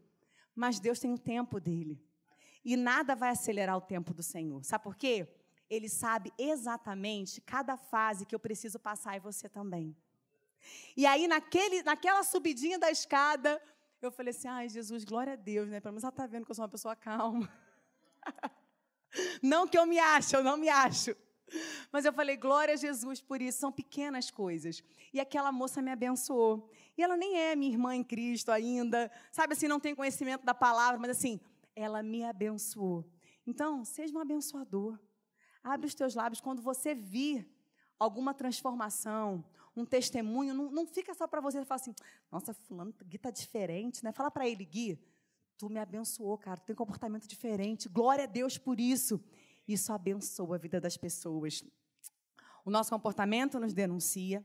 Mas 0.54 0.80
Deus 0.80 0.98
tem 0.98 1.12
o 1.12 1.18
tempo 1.18 1.60
dele. 1.60 2.02
E 2.64 2.76
nada 2.76 3.14
vai 3.14 3.30
acelerar 3.30 3.76
o 3.76 3.80
tempo 3.82 4.14
do 4.14 4.22
Senhor. 4.22 4.64
Sabe 4.64 4.84
por 4.84 4.96
quê? 4.96 5.28
Ele 5.68 5.88
sabe 5.88 6.32
exatamente 6.38 7.42
cada 7.42 7.76
fase 7.76 8.24
que 8.24 8.34
eu 8.34 8.40
preciso 8.40 8.78
passar 8.78 9.16
e 9.16 9.20
você 9.20 9.48
também. 9.48 9.94
E 10.96 11.06
aí, 11.06 11.28
naquele, 11.28 11.82
naquela 11.82 12.22
subidinha 12.22 12.78
da 12.78 12.90
escada, 12.90 13.60
eu 14.00 14.10
falei 14.10 14.30
assim: 14.30 14.48
ai, 14.48 14.68
Jesus, 14.68 15.04
glória 15.04 15.34
a 15.34 15.36
Deus, 15.36 15.68
né? 15.68 15.80
Pelo 15.80 15.92
menos 15.92 16.04
ela 16.04 16.10
está 16.10 16.26
vendo 16.26 16.44
que 16.44 16.50
eu 16.50 16.54
sou 16.54 16.64
uma 16.64 16.70
pessoa 16.70 16.94
calma. 16.96 17.50
não 19.42 19.66
que 19.66 19.78
eu 19.78 19.86
me 19.86 19.98
ache, 19.98 20.36
eu 20.36 20.42
não 20.42 20.56
me 20.56 20.68
acho. 20.68 21.14
Mas 21.92 22.04
eu 22.04 22.12
falei, 22.12 22.36
glória 22.36 22.74
a 22.74 22.76
Jesus 22.76 23.20
por 23.20 23.40
isso, 23.40 23.58
são 23.58 23.70
pequenas 23.70 24.30
coisas. 24.30 24.82
E 25.12 25.20
aquela 25.20 25.52
moça 25.52 25.80
me 25.80 25.90
abençoou. 25.90 26.68
E 26.96 27.02
ela 27.02 27.16
nem 27.16 27.38
é 27.38 27.54
minha 27.54 27.72
irmã 27.72 27.94
em 27.94 28.02
Cristo 28.02 28.50
ainda, 28.50 29.10
sabe 29.30 29.52
assim, 29.52 29.68
não 29.68 29.78
tem 29.78 29.94
conhecimento 29.94 30.44
da 30.44 30.54
palavra, 30.54 30.98
mas 30.98 31.10
assim, 31.10 31.40
ela 31.74 32.02
me 32.02 32.24
abençoou. 32.24 33.08
Então, 33.46 33.84
seja 33.84 34.16
um 34.16 34.20
abençoador. 34.20 34.98
Abre 35.62 35.86
os 35.86 35.94
teus 35.94 36.14
lábios 36.14 36.40
quando 36.40 36.62
você 36.62 36.94
vir 36.94 37.48
alguma 37.98 38.34
transformação, 38.34 39.44
um 39.76 39.84
testemunho, 39.84 40.54
não, 40.54 40.70
não 40.70 40.86
fica 40.86 41.12
só 41.14 41.26
para 41.26 41.40
você 41.40 41.64
falar 41.64 41.80
assim, 41.80 41.94
nossa, 42.32 42.54
fulano, 42.54 42.94
Gui 43.04 43.16
está 43.16 43.30
diferente, 43.30 44.02
né? 44.02 44.10
Fala 44.10 44.30
para 44.30 44.48
ele, 44.48 44.64
Gui, 44.64 44.98
tu 45.58 45.68
me 45.68 45.78
abençoou, 45.78 46.36
cara, 46.38 46.58
tu 46.58 46.66
tem 46.66 46.74
um 46.74 46.76
comportamento 46.76 47.28
diferente, 47.28 47.88
glória 47.88 48.24
a 48.24 48.26
Deus 48.26 48.56
por 48.56 48.80
isso. 48.80 49.22
Isso 49.68 49.92
abençoa 49.92 50.56
a 50.56 50.58
vida 50.58 50.80
das 50.80 50.96
pessoas. 50.96 51.62
O 52.64 52.70
nosso 52.70 52.90
comportamento 52.90 53.58
nos 53.58 53.74
denuncia. 53.74 54.44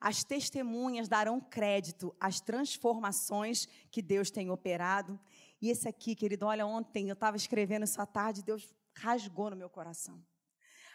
As 0.00 0.24
testemunhas 0.24 1.08
darão 1.08 1.40
crédito 1.40 2.14
às 2.20 2.40
transformações 2.40 3.66
que 3.90 4.02
Deus 4.02 4.30
tem 4.30 4.50
operado. 4.50 5.18
E 5.60 5.70
esse 5.70 5.88
aqui, 5.88 6.14
querido, 6.14 6.46
olha, 6.46 6.66
ontem 6.66 7.08
eu 7.08 7.14
estava 7.14 7.36
escrevendo 7.36 7.84
isso 7.84 8.00
à 8.00 8.06
tarde, 8.06 8.42
Deus 8.42 8.74
rasgou 8.94 9.50
no 9.50 9.56
meu 9.56 9.70
coração. 9.70 10.22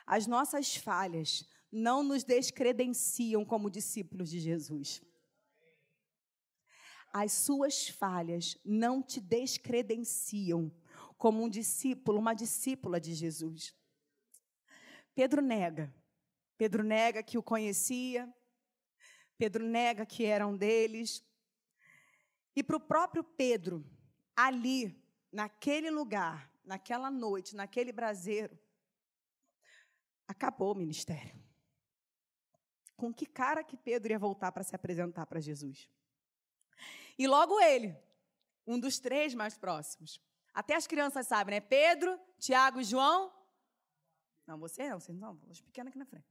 As 0.06 0.28
nossas 0.28 0.76
falhas 0.76 1.48
não 1.72 2.04
nos 2.04 2.24
descredenciam 2.24 3.46
como 3.46 3.70
discípulos 3.70 4.30
de 4.30 4.40
Jesus. 4.40 5.02
As 7.14 7.32
suas 7.32 7.88
falhas 7.88 8.58
não 8.64 9.02
te 9.02 9.20
descredenciam 9.20 10.72
como 11.18 11.44
um 11.44 11.50
discípulo, 11.50 12.20
uma 12.20 12.34
discípula 12.34 13.00
de 13.00 13.14
Jesus. 13.14 13.76
Pedro 15.14 15.42
nega. 15.42 15.94
Pedro 16.58 16.84
nega 16.84 17.24
que 17.24 17.38
o 17.38 17.44
conhecia. 17.44 18.34
Pedro 19.38 19.66
nega 19.66 20.06
que 20.06 20.26
era 20.26 20.48
um 20.48 20.56
deles. 20.56 21.24
E 22.56 22.64
para 22.64 22.78
o 22.78 22.80
próprio 22.80 23.24
Pedro, 23.24 23.86
ali, 24.36 25.00
naquele 25.32 25.90
lugar, 25.90 26.52
naquela 26.64 27.10
noite, 27.10 27.56
naquele 27.56 27.92
braseiro, 27.92 28.58
acabou 30.28 30.74
o 30.74 30.78
ministério. 30.78 31.42
Com 33.02 33.12
que 33.12 33.26
cara 33.26 33.64
que 33.64 33.76
Pedro 33.76 34.14
ia 34.14 34.20
voltar 34.20 34.52
para 34.52 34.62
se 34.62 34.76
apresentar 34.76 35.26
para 35.26 35.40
Jesus? 35.40 35.90
E 37.18 37.28
logo 37.28 37.60
ele, 37.60 37.98
um 38.68 38.80
dos 38.80 39.00
três 39.00 39.34
mais 39.34 39.58
próximos, 39.58 40.22
até 40.54 40.76
as 40.76 40.86
crianças 40.86 41.26
sabem, 41.26 41.56
né? 41.56 41.62
Pedro, 41.62 42.20
Tiago 42.38 42.80
e 42.80 42.84
João. 42.84 43.34
Não, 44.46 44.60
você 44.60 44.88
não, 44.88 45.00
você 45.00 45.12
não, 45.12 45.42
os 45.50 45.60
pequenos 45.60 45.90
aqui 45.90 45.98
na 45.98 46.06
frente. 46.06 46.28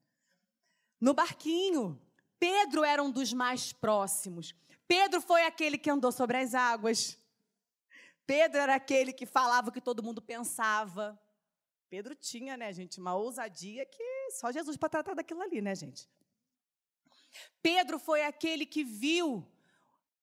No 1.01 1.13
barquinho. 1.13 2.01
Pedro 2.39 2.85
era 2.85 3.03
um 3.03 3.11
dos 3.11 3.33
mais 3.33 3.73
próximos. 3.73 4.55
Pedro 4.87 5.21
foi 5.21 5.43
aquele 5.47 5.77
que 5.77 5.91
andou 5.91 6.13
sobre 6.13 6.37
as 6.37 6.55
águas. 6.55 7.19
Pedro 8.25 8.61
era 8.61 8.77
aquele 8.77 9.13
que 9.13 9.27
falava 9.27 9.71
o 9.71 9.73
que 9.73 9.81
todo 9.81 10.05
mundo 10.05 10.23
pensava. 10.23 11.21
Pedro 11.89 12.15
tinha, 12.15 12.57
né, 12.57 12.73
gente, 12.73 13.01
uma 13.01 13.17
ousadia 13.17 13.85
que 13.85 14.31
só 14.31 14.53
Jesus 14.53 14.77
para 14.77 14.89
tratar 14.89 15.15
daquilo 15.15 15.43
ali, 15.43 15.61
né, 15.61 15.75
gente? 15.75 16.09
Pedro 17.63 17.99
foi 17.99 18.25
aquele 18.25 18.67
que 18.67 18.85
viu 18.85 19.47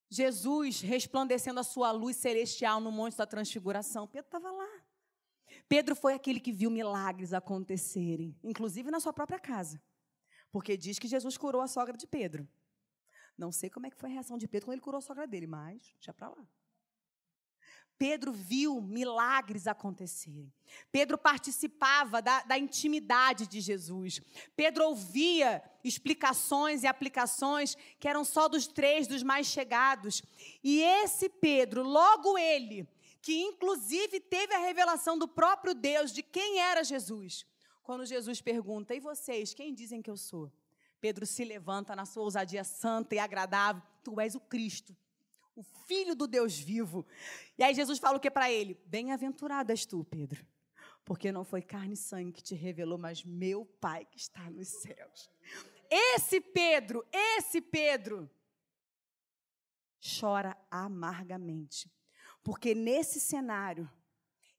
Jesus 0.09 0.81
resplandecendo 0.81 1.59
a 1.59 1.63
sua 1.63 1.91
luz 1.91 2.17
celestial 2.17 2.79
no 2.79 2.91
Monte 2.91 3.17
da 3.17 3.25
Transfiguração. 3.25 4.07
Pedro 4.07 4.27
estava 4.27 4.51
lá. 4.51 4.83
Pedro 5.67 5.95
foi 5.95 6.13
aquele 6.13 6.39
que 6.39 6.51
viu 6.51 6.69
milagres 6.69 7.33
acontecerem, 7.33 8.37
inclusive 8.43 8.89
na 8.89 8.99
sua 8.99 9.13
própria 9.13 9.39
casa. 9.39 9.81
Porque 10.51 10.77
diz 10.77 10.97
que 10.97 11.07
Jesus 11.07 11.37
curou 11.37 11.61
a 11.61 11.67
sogra 11.67 11.97
de 11.97 12.07
Pedro. 12.07 12.47
Não 13.37 13.51
sei 13.51 13.69
como 13.69 13.85
é 13.85 13.89
que 13.89 13.97
foi 13.97 14.09
a 14.09 14.13
reação 14.13 14.37
de 14.37 14.47
Pedro 14.47 14.67
quando 14.67 14.73
ele 14.73 14.81
curou 14.81 14.99
a 14.99 15.01
sogra 15.01 15.27
dele, 15.27 15.45
mas 15.45 15.95
já 15.99 16.13
para 16.13 16.29
lá. 16.29 16.47
Pedro 17.97 18.31
viu 18.31 18.79
milagres 18.79 19.65
acontecerem. 19.65 20.53
Pedro 20.91 21.17
participava 21.17 22.21
da, 22.21 22.43
da, 22.43 22.57
intimidade 22.57 23.47
de 23.47 23.60
Jesus. 23.60 24.21
Pedro 24.55 24.86
ouvia 24.86 25.63
explicações 25.83 26.83
e 26.83 26.88
aplicações 26.88 27.75
que 27.99 28.07
eram 28.07 28.23
só 28.23 28.47
dos 28.47 28.67
três, 28.67 29.07
dos 29.07 29.23
mais 29.23 29.47
chegados. 29.47 30.21
E 30.63 30.81
esse 30.81 31.27
Pedro, 31.27 31.81
logo 31.81 32.38
ele, 32.38 32.88
que 33.21 33.41
inclusive 33.41 34.19
teve 34.19 34.53
a 34.53 34.60
revelação 34.60 35.17
do 35.17 35.27
próprio 35.27 35.73
Deus 35.73 36.12
de 36.12 36.21
quem 36.21 36.60
era 36.60 36.83
Jesus, 36.83 37.45
quando 37.81 38.05
Jesus 38.05 38.41
pergunta: 38.41 38.93
E 38.93 38.99
vocês, 38.99 39.55
quem 39.55 39.73
dizem 39.73 40.03
que 40.03 40.10
eu 40.10 40.17
sou? 40.17 40.51
Pedro 41.01 41.25
se 41.25 41.43
levanta 41.43 41.95
na 41.95 42.05
sua 42.05 42.23
ousadia 42.23 42.63
santa 42.63 43.15
e 43.15 43.19
agradável: 43.19 43.81
Tu 44.03 44.19
és 44.19 44.36
o 44.36 44.39
Cristo 44.39 44.95
o 45.57 45.63
filho 45.63 46.15
do 46.15 46.27
Deus 46.27 46.57
vivo. 46.57 47.05
E 47.57 47.63
aí 47.63 47.73
Jesus 47.73 47.97
fala 47.97 48.17
o 48.17 48.19
que 48.19 48.29
para 48.29 48.51
ele? 48.51 48.79
Bem-aventurado 48.85 49.71
és 49.71 49.87
tu, 49.87 50.03
Pedro, 50.03 50.45
porque 51.03 51.31
não 51.31 51.43
foi 51.43 51.63
carne 51.63 51.95
e 51.95 51.97
sangue 51.97 52.31
que 52.31 52.43
te 52.43 52.53
revelou, 52.53 52.99
mas 52.99 53.23
meu 53.23 53.65
Pai 53.65 54.05
que 54.05 54.19
está 54.19 54.49
nos 54.51 54.67
céus. 54.67 55.31
Esse 55.89 56.39
Pedro, 56.39 57.03
esse 57.11 57.59
Pedro, 57.59 58.29
chora 60.19 60.55
amargamente, 60.69 61.91
porque 62.43 62.75
nesse 62.75 63.19
cenário 63.19 63.89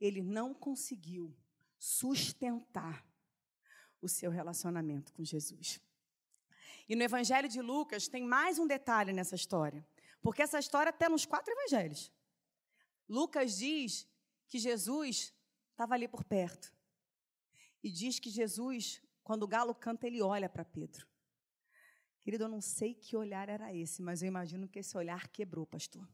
ele 0.00 0.20
não 0.20 0.52
conseguiu 0.52 1.32
sustentar 1.78 3.06
o 4.02 4.08
seu 4.08 4.32
relacionamento 4.32 5.12
com 5.12 5.24
Jesus. 5.24 5.80
E 6.88 6.96
no 6.96 7.04
Evangelho 7.04 7.48
de 7.48 7.60
Lucas 7.60 8.08
tem 8.08 8.24
mais 8.24 8.58
um 8.58 8.66
detalhe 8.66 9.12
nessa 9.12 9.36
história. 9.36 9.86
Porque 10.20 10.42
essa 10.42 10.58
história 10.58 10.90
está 10.90 11.08
nos 11.08 11.24
quatro 11.24 11.52
evangelhos. 11.52 12.12
Lucas 13.08 13.56
diz 13.56 14.06
que 14.46 14.58
Jesus 14.58 15.32
estava 15.70 15.94
ali 15.94 16.08
por 16.08 16.24
perto. 16.24 16.72
E 17.82 17.90
diz 17.90 18.18
que 18.18 18.30
Jesus, 18.30 19.00
quando 19.22 19.44
o 19.44 19.48
galo 19.48 19.74
canta, 19.74 20.06
ele 20.06 20.20
olha 20.20 20.48
para 20.48 20.64
Pedro. 20.64 21.06
Querido, 22.20 22.44
eu 22.44 22.48
não 22.48 22.60
sei 22.60 22.94
que 22.94 23.16
olhar 23.16 23.48
era 23.48 23.74
esse, 23.74 24.02
mas 24.02 24.22
eu 24.22 24.28
imagino 24.28 24.68
que 24.68 24.80
esse 24.80 24.96
olhar 24.96 25.28
quebrou, 25.28 25.64
pastor. 25.64 26.06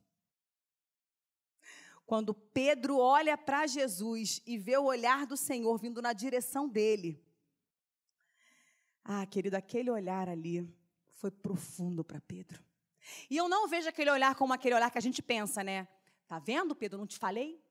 Quando 2.07 2.35
Pedro 2.35 2.99
olha 2.99 3.37
para 3.37 3.67
Jesus 3.67 4.43
e 4.47 4.59
vê 4.59 4.77
o 4.77 4.85
olhar 4.85 5.27
do 5.27 5.37
Senhor 5.37 5.77
vindo 5.79 6.03
na 6.03 6.13
direção 6.13 6.69
dele. 6.69 7.25
Ah, 9.03 9.25
querido, 9.27 9.57
aquele 9.57 9.91
olhar 9.91 10.29
ali 10.29 10.71
foi 11.15 11.31
profundo 11.31 12.05
para 12.05 12.21
Pedro. 12.21 12.63
E 13.31 13.37
eu 13.37 13.49
não 13.49 13.69
vejo 13.69 13.89
aquele 13.89 14.11
olhar 14.11 14.35
como 14.35 14.53
aquele 14.53 14.75
olhar 14.75 14.91
que 14.91 14.99
a 14.99 15.01
gente 15.01 15.23
pensa, 15.23 15.63
né? 15.63 15.89
Tá 16.27 16.39
vendo, 16.39 16.75
Pedro? 16.75 16.99
Não 16.99 17.07
te 17.07 17.19
falei? 17.19 17.63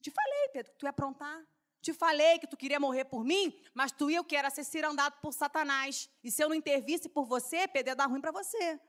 Te 0.00 0.10
falei, 0.10 0.48
Pedro, 0.52 0.72
que 0.72 0.78
tu 0.78 0.86
ia 0.86 0.90
aprontar. 0.90 1.46
Te 1.80 1.92
falei 1.92 2.38
que 2.38 2.46
tu 2.46 2.56
queria 2.56 2.80
morrer 2.80 3.04
por 3.04 3.22
mim, 3.24 3.54
mas 3.74 3.92
tu 3.92 4.10
ia 4.10 4.20
o 4.20 4.24
que 4.24 4.34
era 4.34 4.48
ser 4.48 4.64
cirandado 4.64 5.16
por 5.20 5.32
Satanás. 5.32 6.08
E 6.22 6.30
se 6.30 6.42
eu 6.42 6.48
não 6.48 6.56
intervisse 6.56 7.08
por 7.08 7.26
você, 7.26 7.68
Pedro 7.68 7.90
ia 7.90 7.96
dar 7.96 8.06
ruim 8.06 8.20
para 8.20 8.32
você. 8.32 8.80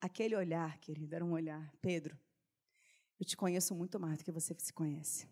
Aquele 0.00 0.36
olhar, 0.36 0.78
querido, 0.78 1.14
era 1.16 1.24
um 1.24 1.32
olhar. 1.32 1.72
Pedro, 1.82 2.16
eu 3.18 3.26
te 3.26 3.36
conheço 3.36 3.74
muito 3.74 3.98
mais 3.98 4.18
do 4.18 4.24
que 4.24 4.30
você 4.30 4.54
se 4.58 4.72
conhece. 4.72 5.28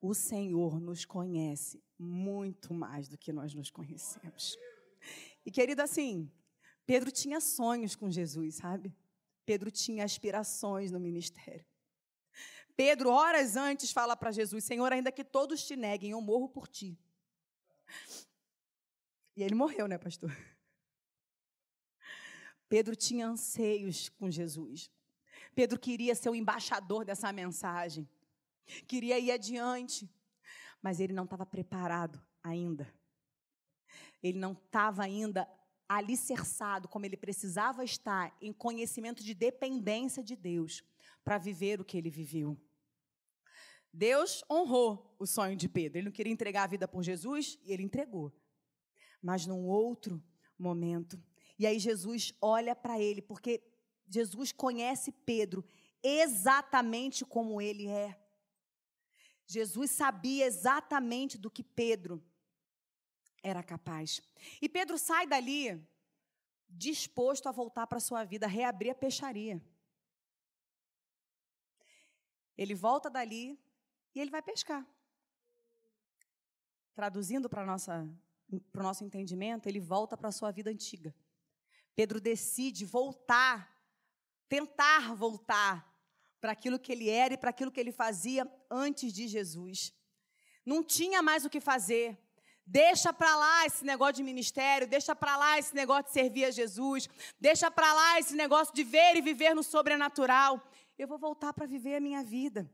O 0.00 0.14
Senhor 0.14 0.78
nos 0.78 1.06
conhece 1.06 1.82
muito 1.98 2.74
mais 2.74 3.08
do 3.08 3.16
que 3.16 3.32
nós 3.32 3.54
nos 3.54 3.70
conhecemos. 3.70 4.56
E, 5.44 5.50
querido, 5.50 5.80
assim, 5.80 6.30
Pedro 6.88 7.10
tinha 7.10 7.38
sonhos 7.38 7.94
com 7.94 8.10
Jesus, 8.10 8.54
sabe? 8.54 8.96
Pedro 9.44 9.70
tinha 9.70 10.06
aspirações 10.06 10.90
no 10.90 10.98
ministério. 10.98 11.66
Pedro, 12.74 13.10
horas 13.10 13.56
antes, 13.56 13.92
fala 13.92 14.16
para 14.16 14.32
Jesus: 14.32 14.64
Senhor, 14.64 14.90
ainda 14.90 15.12
que 15.12 15.22
todos 15.22 15.66
te 15.66 15.76
neguem, 15.76 16.12
eu 16.12 16.20
morro 16.22 16.48
por 16.48 16.66
ti. 16.66 16.98
E 19.36 19.42
ele 19.42 19.54
morreu, 19.54 19.86
né, 19.86 19.98
pastor? 19.98 20.34
Pedro 22.70 22.96
tinha 22.96 23.28
anseios 23.28 24.08
com 24.08 24.30
Jesus. 24.30 24.90
Pedro 25.54 25.78
queria 25.78 26.14
ser 26.14 26.30
o 26.30 26.34
embaixador 26.34 27.04
dessa 27.04 27.30
mensagem. 27.30 28.08
Queria 28.86 29.18
ir 29.18 29.30
adiante. 29.30 30.10
Mas 30.80 31.00
ele 31.00 31.12
não 31.12 31.24
estava 31.24 31.44
preparado 31.44 32.18
ainda. 32.42 32.90
Ele 34.22 34.38
não 34.38 34.52
estava 34.52 35.02
ainda 35.02 35.46
alicerçado 35.88 36.88
como 36.88 37.06
ele 37.06 37.16
precisava 37.16 37.82
estar 37.82 38.36
em 38.40 38.52
conhecimento 38.52 39.24
de 39.24 39.34
dependência 39.34 40.22
de 40.22 40.36
Deus 40.36 40.84
para 41.24 41.38
viver 41.38 41.80
o 41.80 41.84
que 41.84 41.96
ele 41.96 42.10
viveu. 42.10 42.60
Deus 43.92 44.44
honrou 44.50 45.16
o 45.18 45.26
sonho 45.26 45.56
de 45.56 45.68
Pedro. 45.68 45.98
Ele 45.98 46.04
não 46.06 46.12
queria 46.12 46.32
entregar 46.32 46.64
a 46.64 46.68
vida 46.68 46.86
por 46.86 47.02
Jesus 47.02 47.58
e 47.64 47.72
ele 47.72 47.82
entregou. 47.82 48.32
Mas 49.22 49.46
num 49.46 49.66
outro 49.66 50.22
momento. 50.58 51.20
E 51.58 51.66
aí 51.66 51.78
Jesus 51.78 52.34
olha 52.40 52.76
para 52.76 53.00
ele, 53.00 53.22
porque 53.22 53.62
Jesus 54.08 54.52
conhece 54.52 55.10
Pedro 55.10 55.64
exatamente 56.02 57.24
como 57.24 57.60
ele 57.60 57.88
é. 57.88 58.18
Jesus 59.46 59.90
sabia 59.90 60.46
exatamente 60.46 61.38
do 61.38 61.50
que 61.50 61.64
Pedro 61.64 62.22
era 63.42 63.62
capaz. 63.62 64.20
E 64.60 64.68
Pedro 64.68 64.98
sai 64.98 65.26
dali 65.26 65.80
disposto 66.68 67.48
a 67.48 67.52
voltar 67.52 67.86
para 67.86 68.00
sua 68.00 68.24
vida, 68.24 68.46
reabrir 68.46 68.90
a 68.90 68.94
peixaria. 68.94 69.62
Ele 72.56 72.74
volta 72.74 73.08
dali 73.08 73.58
e 74.14 74.20
ele 74.20 74.30
vai 74.30 74.42
pescar. 74.42 74.86
Traduzindo 76.94 77.48
para 77.48 77.62
o 77.62 78.82
nosso 78.82 79.04
entendimento, 79.04 79.68
ele 79.68 79.80
volta 79.80 80.16
para 80.16 80.28
a 80.28 80.32
sua 80.32 80.50
vida 80.50 80.70
antiga. 80.70 81.14
Pedro 81.94 82.20
decide 82.20 82.84
voltar, 82.84 83.72
tentar 84.48 85.14
voltar 85.14 85.88
para 86.40 86.52
aquilo 86.52 86.78
que 86.78 86.92
ele 86.92 87.08
era 87.08 87.34
e 87.34 87.38
para 87.38 87.50
aquilo 87.50 87.70
que 87.70 87.80
ele 87.80 87.92
fazia 87.92 88.50
antes 88.70 89.12
de 89.12 89.26
Jesus. 89.26 89.92
Não 90.64 90.82
tinha 90.82 91.22
mais 91.22 91.44
o 91.44 91.50
que 91.50 91.60
fazer. 91.60 92.18
Deixa 92.70 93.14
para 93.14 93.34
lá 93.34 93.64
esse 93.64 93.82
negócio 93.82 94.16
de 94.16 94.22
ministério, 94.22 94.86
deixa 94.86 95.16
para 95.16 95.38
lá 95.38 95.58
esse 95.58 95.74
negócio 95.74 96.04
de 96.04 96.12
servir 96.12 96.44
a 96.44 96.50
Jesus, 96.50 97.08
deixa 97.40 97.70
para 97.70 97.94
lá 97.94 98.18
esse 98.18 98.34
negócio 98.34 98.74
de 98.74 98.84
ver 98.84 99.16
e 99.16 99.22
viver 99.22 99.54
no 99.54 99.62
sobrenatural. 99.62 100.62
Eu 100.98 101.08
vou 101.08 101.16
voltar 101.16 101.54
para 101.54 101.64
viver 101.64 101.94
a 101.94 102.00
minha 102.00 102.22
vida. 102.22 102.70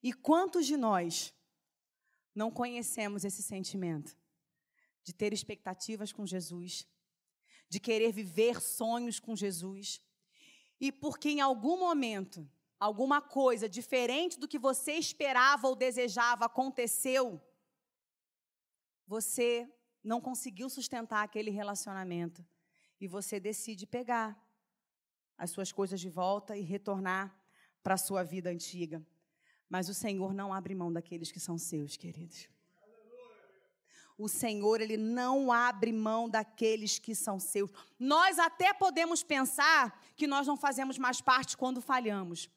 E 0.00 0.12
quantos 0.12 0.64
de 0.64 0.76
nós 0.76 1.34
não 2.32 2.52
conhecemos 2.52 3.24
esse 3.24 3.42
sentimento 3.42 4.16
de 5.02 5.12
ter 5.12 5.32
expectativas 5.32 6.12
com 6.12 6.24
Jesus, 6.24 6.86
de 7.68 7.80
querer 7.80 8.12
viver 8.12 8.60
sonhos 8.60 9.18
com 9.18 9.34
Jesus, 9.34 10.00
e 10.80 10.92
porque 10.92 11.30
em 11.30 11.40
algum 11.40 11.80
momento 11.80 12.48
alguma 12.78 13.20
coisa 13.20 13.68
diferente 13.68 14.38
do 14.38 14.46
que 14.46 14.56
você 14.56 14.92
esperava 14.92 15.66
ou 15.66 15.74
desejava 15.74 16.44
aconteceu, 16.44 17.42
você 19.12 19.70
não 20.02 20.22
conseguiu 20.22 20.70
sustentar 20.70 21.22
aquele 21.22 21.50
relacionamento 21.50 22.42
e 22.98 23.06
você 23.06 23.38
decide 23.38 23.86
pegar 23.86 24.42
as 25.36 25.50
suas 25.50 25.70
coisas 25.70 26.00
de 26.00 26.08
volta 26.08 26.56
e 26.56 26.62
retornar 26.62 27.30
para 27.82 27.92
a 27.92 27.98
sua 27.98 28.22
vida 28.22 28.48
antiga. 28.48 29.06
Mas 29.68 29.90
o 29.90 29.92
Senhor 29.92 30.32
não 30.32 30.50
abre 30.50 30.74
mão 30.74 30.90
daqueles 30.90 31.30
que 31.30 31.38
são 31.38 31.58
seus, 31.58 31.94
queridos. 31.94 32.48
O 34.16 34.28
Senhor, 34.28 34.80
Ele 34.80 34.96
não 34.96 35.52
abre 35.52 35.92
mão 35.92 36.26
daqueles 36.26 36.98
que 36.98 37.14
são 37.14 37.38
seus. 37.38 37.70
Nós 37.98 38.38
até 38.38 38.72
podemos 38.72 39.22
pensar 39.22 40.02
que 40.16 40.26
nós 40.26 40.46
não 40.46 40.56
fazemos 40.56 40.96
mais 40.96 41.20
parte 41.20 41.54
quando 41.54 41.82
falhamos. 41.82 42.48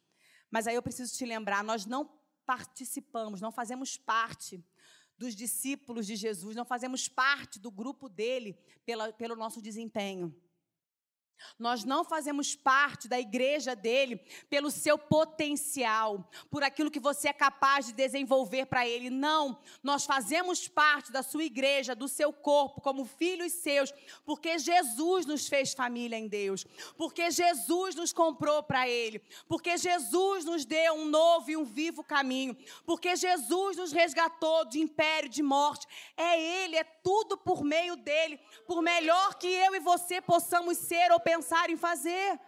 Mas 0.50 0.68
aí 0.68 0.76
eu 0.76 0.82
preciso 0.82 1.14
te 1.18 1.26
lembrar: 1.26 1.66
nós 1.66 1.86
não 1.86 2.10
participamos, 2.46 3.42
não 3.42 3.52
fazemos 3.52 3.98
parte 3.98 4.64
dos 5.18 5.36
discípulos 5.36 6.06
de 6.06 6.16
Jesus, 6.16 6.56
não 6.56 6.66
fazemos 6.66 7.08
parte 7.08 7.60
do 7.60 7.72
grupo 7.72 8.10
dele 8.10 8.58
pela, 8.86 9.12
pelo 9.14 9.36
nosso 9.36 9.62
desempenho. 9.62 10.36
Nós 11.58 11.84
não 11.84 12.04
fazemos 12.04 12.56
parte 12.56 13.08
da 13.08 13.20
igreja 13.20 13.76
dele 13.76 14.18
pelo 14.50 14.72
seu 14.72 14.98
potencial, 14.98 16.30
por 16.50 16.64
aquilo 16.64 16.92
que 16.92 17.00
você 17.00 17.30
é 17.30 17.34
capaz 17.34 17.88
de 17.88 17.94
desenvolver 17.94 18.66
para 18.66 18.88
ele. 18.88 19.10
Não, 19.10 19.60
nós 19.84 20.06
fazemos 20.06 20.68
parte 20.68 21.12
da 21.12 21.24
sua 21.24 21.44
igreja, 21.44 21.96
do 21.96 22.08
seu 22.08 22.34
corpo, 22.34 22.82
como 22.82 23.06
filhos 23.06 23.54
seus, 23.54 23.94
porque 24.26 24.58
Jesus 24.60 25.26
nos 25.26 25.48
fez 25.48 25.74
família 25.74 26.18
em 26.18 26.28
Deus, 26.28 26.66
porque 26.98 27.32
Jesus 27.32 27.96
nos 27.96 28.12
comprou 28.12 28.64
para 28.64 28.88
ele, 28.88 29.22
porque 29.48 29.78
Jesus 29.78 30.46
nos 30.46 30.66
deu 30.66 30.94
um 30.94 31.06
novo 31.06 31.52
e 31.52 31.58
um 31.58 31.64
vivo 31.64 32.04
caminho, 32.04 32.56
porque 32.86 33.16
Jesus 33.16 33.78
nos 33.78 33.92
resgatou 33.92 34.66
de 34.66 34.80
império, 34.80 35.30
de 35.30 35.42
morte. 35.42 35.88
É 36.18 36.40
ele, 36.64 36.76
é 36.76 36.84
tudo 36.84 37.38
por 37.38 37.64
meio 37.64 37.96
dele, 37.96 38.40
por 38.68 38.82
melhor 38.82 39.36
que 39.36 39.48
eu 39.48 39.76
e 39.76 39.80
você 39.80 40.22
possamos 40.22 40.78
ser 40.78 41.12
ou 41.12 41.20
pensar 41.26 41.70
em 41.72 41.76
fazer. 41.76 42.40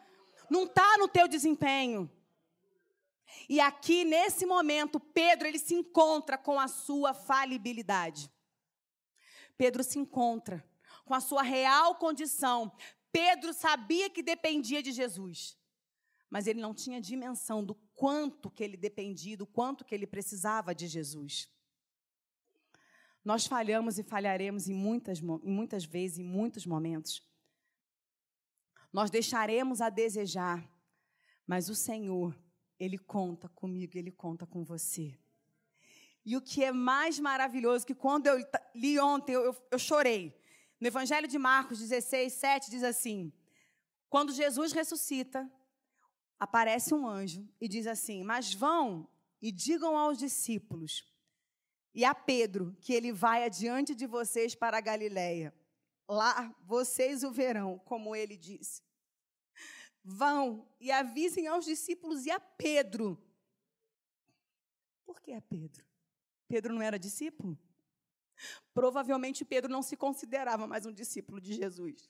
Não 0.49 0.63
está 0.63 0.97
no 0.97 1.07
teu 1.07 1.27
desempenho. 1.27 2.09
E 3.49 3.59
aqui, 3.59 4.05
nesse 4.05 4.45
momento, 4.45 4.99
Pedro 4.99 5.47
ele 5.47 5.59
se 5.59 5.73
encontra 5.73 6.37
com 6.37 6.59
a 6.59 6.67
sua 6.67 7.13
falibilidade. 7.13 8.31
Pedro 9.57 9.83
se 9.83 9.97
encontra 9.97 10.63
com 11.03 11.13
a 11.13 11.19
sua 11.19 11.41
real 11.41 11.95
condição. 11.95 12.71
Pedro 13.11 13.51
sabia 13.51 14.09
que 14.09 14.21
dependia 14.21 14.81
de 14.83 14.91
Jesus, 14.91 15.57
mas 16.29 16.45
ele 16.45 16.61
não 16.61 16.73
tinha 16.73 17.01
dimensão 17.01 17.65
do 17.65 17.73
quanto 17.95 18.51
que 18.51 18.63
ele 18.63 18.77
dependia, 18.77 19.35
do 19.35 19.47
quanto 19.47 19.83
que 19.83 19.95
ele 19.95 20.05
precisava 20.05 20.75
de 20.75 20.87
Jesus. 20.87 21.49
Nós 23.25 23.47
falhamos 23.47 23.97
e 23.97 24.03
falharemos 24.03 24.69
em 24.69 24.73
muitas, 24.73 25.19
em 25.19 25.51
muitas 25.51 25.83
vezes, 25.83 26.19
em 26.19 26.23
muitos 26.23 26.65
momentos. 26.65 27.27
Nós 28.91 29.09
deixaremos 29.09 29.81
a 29.81 29.89
desejar, 29.89 30.67
mas 31.45 31.69
o 31.69 31.75
Senhor, 31.75 32.37
Ele 32.79 32.97
conta 32.97 33.49
comigo, 33.49 33.97
Ele 33.97 34.11
conta 34.11 34.45
com 34.45 34.63
você. 34.63 35.17
E 36.25 36.35
o 36.35 36.41
que 36.41 36.63
é 36.63 36.71
mais 36.71 37.19
maravilhoso, 37.19 37.85
que 37.85 37.95
quando 37.95 38.27
eu 38.27 38.37
li 38.75 38.99
ontem, 38.99 39.33
eu, 39.33 39.55
eu, 39.71 39.79
chorei. 39.79 40.37
No 40.79 40.87
Evangelho 40.87 41.27
de 41.27 41.37
Marcos 41.37 41.79
16, 41.79 42.33
7 42.33 42.69
diz 42.69 42.83
assim: 42.83 43.31
Quando 44.09 44.33
Jesus 44.33 44.73
ressuscita, 44.73 45.49
aparece 46.39 46.93
um 46.93 47.07
anjo 47.07 47.47
e 47.61 47.67
diz 47.67 47.87
assim: 47.87 48.23
Mas 48.23 48.53
vão 48.53 49.07
e 49.41 49.51
digam 49.51 49.97
aos 49.97 50.17
discípulos 50.17 51.05
e 51.97 52.05
a 52.05 52.13
Pedro 52.13 52.77
que 52.79 52.93
ele 52.93 53.11
vai 53.11 53.43
adiante 53.43 53.95
de 53.95 54.05
vocês 54.05 54.53
para 54.53 54.77
a 54.77 54.81
Galiléia. 54.81 55.51
Lá 56.07 56.55
vocês 56.63 57.23
o 57.23 57.31
verão, 57.31 57.79
como 57.79 58.15
ele 58.15 58.37
disse. 58.37 58.81
Vão 60.03 60.67
e 60.79 60.91
avisem 60.91 61.47
aos 61.47 61.65
discípulos 61.65 62.25
e 62.25 62.31
a 62.31 62.39
Pedro. 62.39 63.21
Por 65.05 65.21
que 65.21 65.33
a 65.33 65.41
Pedro? 65.41 65.85
Pedro 66.47 66.73
não 66.73 66.81
era 66.81 66.97
discípulo? 66.97 67.57
Provavelmente 68.73 69.43
Pedro 69.43 69.69
não 69.69 69.81
se 69.81 69.97
considerava 69.97 70.65
mais 70.65 70.85
um 70.85 70.93
discípulo 70.93 71.41
de 71.41 71.53
Jesus. 71.53 72.09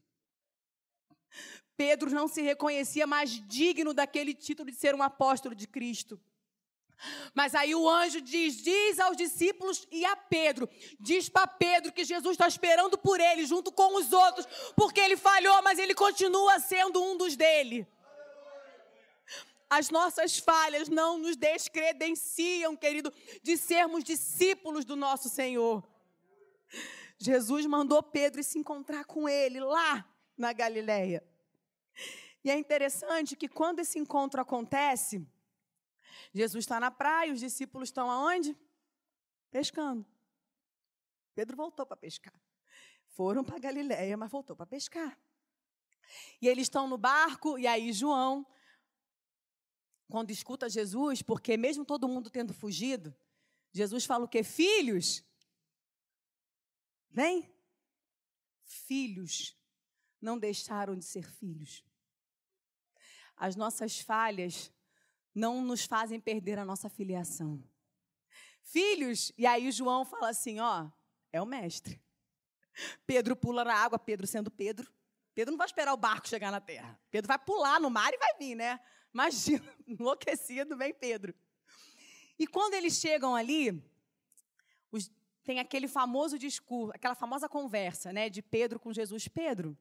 Pedro 1.75 2.09
não 2.11 2.27
se 2.27 2.41
reconhecia 2.41 3.07
mais 3.07 3.31
digno 3.47 3.93
daquele 3.93 4.33
título 4.33 4.69
de 4.69 4.77
ser 4.77 4.93
um 4.93 5.01
apóstolo 5.01 5.55
de 5.55 5.67
Cristo. 5.67 6.19
Mas 7.33 7.53
aí 7.53 7.75
o 7.75 7.87
anjo 7.89 8.21
diz: 8.21 8.55
diz 8.57 8.99
aos 8.99 9.15
discípulos 9.15 9.87
e 9.91 10.03
a 10.05 10.15
Pedro, 10.15 10.67
diz 10.99 11.29
para 11.29 11.47
Pedro 11.47 11.91
que 11.91 12.03
Jesus 12.03 12.33
está 12.33 12.47
esperando 12.47 12.97
por 12.97 13.19
ele, 13.19 13.45
junto 13.45 13.71
com 13.71 13.95
os 13.97 14.11
outros, 14.11 14.47
porque 14.75 14.99
ele 14.99 15.17
falhou, 15.17 15.61
mas 15.61 15.79
ele 15.79 15.93
continua 15.93 16.59
sendo 16.59 17.01
um 17.01 17.15
dos 17.15 17.35
dele. 17.35 17.87
As 19.69 19.89
nossas 19.89 20.39
falhas 20.39 20.87
não 20.87 21.17
nos 21.17 21.35
descredenciam, 21.35 22.75
querido, 22.75 23.13
de 23.43 23.57
sermos 23.57 24.03
discípulos 24.03 24.85
do 24.85 24.95
nosso 24.95 25.27
Senhor. 25.27 25.83
Jesus 27.19 27.65
mandou 27.65 28.01
Pedro 28.01 28.41
se 28.43 28.57
encontrar 28.57 29.03
com 29.03 29.27
ele 29.27 29.59
lá 29.59 30.07
na 30.37 30.53
Galileia. 30.53 31.23
E 32.43 32.51
é 32.51 32.57
interessante 32.57 33.35
que 33.35 33.49
quando 33.49 33.79
esse 33.79 33.99
encontro 33.99 34.39
acontece, 34.39 35.27
Jesus 36.34 36.63
está 36.63 36.80
na 36.80 36.91
praia, 36.91 37.34
os 37.34 37.39
discípulos 37.39 37.89
estão 37.89 38.09
aonde? 38.09 38.57
Pescando. 39.49 40.05
Pedro 41.34 41.55
voltou 41.55 41.86
para 41.86 41.97
pescar. 41.97 42.34
Foram 43.07 43.43
para 43.43 43.59
Galiléia, 43.59 44.18
mas 44.18 44.32
voltou 44.32 44.55
para 44.55 44.65
pescar. 44.65 45.20
E 46.41 46.47
eles 46.47 46.63
estão 46.63 46.88
no 46.88 46.97
barco, 46.97 47.57
e 47.57 47.68
aí 47.68 47.91
João, 47.91 48.45
quando 50.09 50.32
escuta 50.32 50.70
Jesus, 50.70 51.22
porque 51.22 51.57
mesmo 51.57 51.86
todo 51.86 52.07
mundo 52.07 52.30
tendo 52.30 52.53
fugido, 52.53 53.15
Jesus 53.72 54.05
fala 54.05 54.26
o 54.26 54.28
quê? 54.28 54.43
Filhos, 54.43 55.24
vem. 57.09 57.53
Filhos 58.63 59.57
não 60.22 60.38
deixaram 60.38 60.95
de 60.95 61.05
ser 61.05 61.30
filhos. 61.30 61.84
As 63.36 63.55
nossas 63.55 63.99
falhas 63.99 64.72
não 65.38 65.61
nos 65.61 65.85
fazem 65.85 66.19
perder 66.19 66.57
a 66.57 66.65
nossa 66.65 66.89
filiação. 66.89 67.63
Filhos, 68.63 69.31
e 69.38 69.45
aí 69.45 69.71
João 69.71 70.03
fala 70.03 70.29
assim: 70.29 70.59
ó, 70.59 70.89
é 71.31 71.39
o 71.41 71.45
mestre. 71.45 72.01
Pedro 73.05 73.35
pula 73.35 73.63
na 73.63 73.73
água, 73.73 73.99
Pedro 73.99 74.25
sendo 74.25 74.49
Pedro. 74.49 74.91
Pedro 75.35 75.51
não 75.51 75.57
vai 75.57 75.67
esperar 75.67 75.93
o 75.93 75.97
barco 75.97 76.27
chegar 76.27 76.51
na 76.51 76.59
terra. 76.59 76.99
Pedro 77.11 77.27
vai 77.27 77.38
pular 77.38 77.79
no 77.79 77.89
mar 77.89 78.11
e 78.11 78.17
vai 78.17 78.35
vir, 78.39 78.55
né? 78.55 78.79
Imagina, 79.13 79.63
enlouquecido 79.85 80.75
vem 80.75 80.93
Pedro. 80.93 81.33
E 82.39 82.47
quando 82.47 82.73
eles 82.73 82.95
chegam 82.99 83.35
ali, 83.35 83.83
os, 84.91 85.11
tem 85.43 85.59
aquele 85.59 85.88
famoso 85.88 86.38
discurso, 86.38 86.91
aquela 86.95 87.15
famosa 87.15 87.47
conversa, 87.47 88.11
né, 88.11 88.29
de 88.29 88.41
Pedro 88.41 88.79
com 88.79 88.91
Jesus. 88.91 89.27
Pedro, 89.27 89.77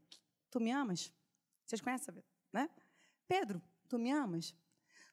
tu 0.50 0.61
me 0.61 0.70
amas? 0.70 1.12
Vocês 1.64 1.80
conhecem, 1.80 2.14
né? 2.52 2.68
Pedro, 3.26 3.61
tu 3.88 3.98
me 3.98 4.11
amas? 4.11 4.54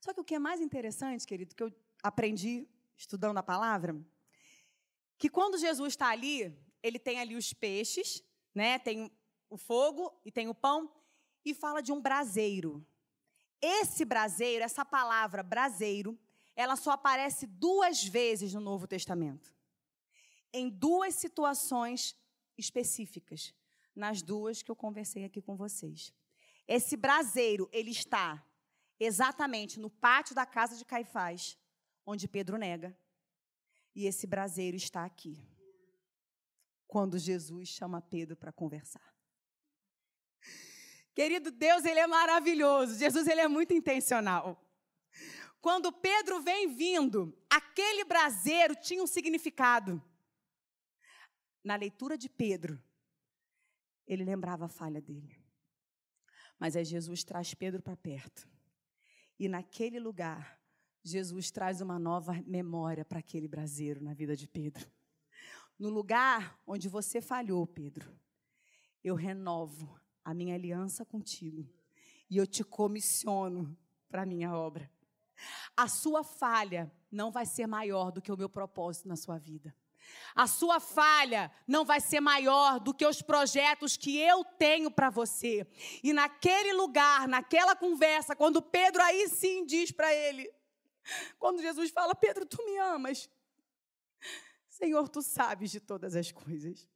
Só 0.03 0.13
que 0.13 0.19
o 0.19 0.23
que 0.25 0.35
é 0.35 0.39
mais 0.39 0.59
interessante, 0.59 1.25
querido, 1.25 1.55
que 1.55 1.63
eu 1.63 1.71
aprendi 2.03 2.67
estudando 2.97 3.37
a 3.37 3.41
palavra, 3.41 3.95
que 5.17 5.29
quando 5.29 5.57
Jesus 5.57 5.93
está 5.93 6.09
ali, 6.09 6.53
ele 6.83 6.99
tem 6.99 7.21
ali 7.21 7.37
os 7.37 7.53
peixes, 7.53 8.21
né? 8.53 8.77
Tem 8.79 9.09
o 9.49 9.55
fogo 9.55 10.13
e 10.25 10.29
tem 10.29 10.49
o 10.49 10.53
pão 10.53 10.93
e 11.45 11.53
fala 11.53 11.81
de 11.81 11.93
um 11.93 12.01
braseiro. 12.01 12.85
Esse 13.61 14.03
braseiro, 14.03 14.65
essa 14.65 14.83
palavra 14.83 15.41
braseiro, 15.41 16.19
ela 16.53 16.75
só 16.75 16.91
aparece 16.91 17.47
duas 17.47 18.03
vezes 18.03 18.53
no 18.53 18.59
Novo 18.59 18.85
Testamento. 18.85 19.55
Em 20.51 20.67
duas 20.67 21.15
situações 21.15 22.13
específicas, 22.57 23.53
nas 23.95 24.21
duas 24.21 24.61
que 24.61 24.69
eu 24.69 24.75
conversei 24.75 25.23
aqui 25.23 25.41
com 25.41 25.55
vocês. 25.55 26.13
Esse 26.67 26.97
braseiro, 26.97 27.69
ele 27.71 27.91
está 27.91 28.45
exatamente 28.99 29.79
no 29.79 29.89
pátio 29.89 30.35
da 30.35 30.45
casa 30.45 30.75
de 30.77 30.85
Caifás, 30.85 31.57
onde 32.05 32.27
Pedro 32.27 32.57
nega. 32.57 32.97
E 33.95 34.05
esse 34.05 34.25
braseiro 34.25 34.75
está 34.75 35.05
aqui. 35.05 35.41
Quando 36.87 37.17
Jesus 37.17 37.69
chama 37.69 38.01
Pedro 38.01 38.35
para 38.35 38.51
conversar. 38.51 39.13
Querido 41.13 41.51
Deus, 41.51 41.85
ele 41.85 41.99
é 41.99 42.07
maravilhoso. 42.07 42.97
Jesus, 42.97 43.27
ele 43.27 43.41
é 43.41 43.47
muito 43.47 43.73
intencional. 43.73 44.59
Quando 45.61 45.93
Pedro 45.93 46.41
vem 46.41 46.75
vindo, 46.75 47.37
aquele 47.49 48.03
braseiro 48.03 48.75
tinha 48.75 49.01
um 49.01 49.07
significado. 49.07 50.03
Na 51.63 51.75
leitura 51.75 52.17
de 52.17 52.27
Pedro, 52.27 52.83
ele 54.05 54.25
lembrava 54.25 54.65
a 54.65 54.69
falha 54.69 55.01
dele. 55.01 55.41
Mas 56.59 56.75
aí 56.75 56.83
Jesus 56.83 57.23
traz 57.23 57.53
Pedro 57.53 57.81
para 57.81 57.95
perto. 57.95 58.52
E 59.39 59.47
naquele 59.47 59.99
lugar, 59.99 60.59
Jesus 61.03 61.51
traz 61.51 61.81
uma 61.81 61.99
nova 61.99 62.33
memória 62.45 63.03
para 63.03 63.19
aquele 63.19 63.47
braseiro 63.47 64.01
na 64.01 64.13
vida 64.13 64.35
de 64.35 64.47
Pedro. 64.47 64.89
No 65.77 65.89
lugar 65.89 66.59
onde 66.65 66.87
você 66.87 67.19
falhou, 67.19 67.65
Pedro, 67.67 68.09
eu 69.03 69.15
renovo 69.15 69.99
a 70.23 70.33
minha 70.33 70.55
aliança 70.55 71.03
contigo 71.03 71.67
e 72.29 72.37
eu 72.37 72.47
te 72.47 72.63
comissiono 72.63 73.77
para 74.07 74.21
a 74.21 74.25
minha 74.25 74.55
obra. 74.55 74.89
A 75.75 75.87
sua 75.87 76.23
falha 76.23 76.91
não 77.11 77.31
vai 77.31 77.45
ser 77.45 77.67
maior 77.67 78.11
do 78.11 78.21
que 78.21 78.31
o 78.31 78.37
meu 78.37 78.47
propósito 78.47 79.07
na 79.07 79.15
sua 79.15 79.37
vida. 79.37 79.75
A 80.35 80.47
sua 80.47 80.79
falha 80.79 81.51
não 81.67 81.85
vai 81.85 81.99
ser 81.99 82.19
maior 82.19 82.79
do 82.79 82.93
que 82.93 83.05
os 83.05 83.21
projetos 83.21 83.95
que 83.95 84.17
eu 84.17 84.43
tenho 84.43 84.89
para 84.89 85.09
você. 85.09 85.67
E 86.03 86.11
naquele 86.11 86.73
lugar, 86.73 87.27
naquela 87.27 87.75
conversa, 87.75 88.35
quando 88.35 88.61
Pedro 88.61 89.01
aí 89.03 89.29
sim 89.29 89.65
diz 89.65 89.91
para 89.91 90.13
ele, 90.13 90.51
quando 91.37 91.61
Jesus 91.61 91.91
fala: 91.91 92.15
Pedro, 92.15 92.45
tu 92.45 92.63
me 92.65 92.77
amas. 92.77 93.29
Senhor, 94.69 95.07
tu 95.07 95.21
sabes 95.21 95.71
de 95.71 95.79
todas 95.79 96.15
as 96.15 96.31
coisas. 96.31 96.87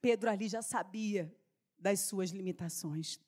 Pedro 0.00 0.30
ali 0.30 0.48
já 0.48 0.62
sabia 0.62 1.34
das 1.78 2.00
suas 2.00 2.30
limitações. 2.30 3.20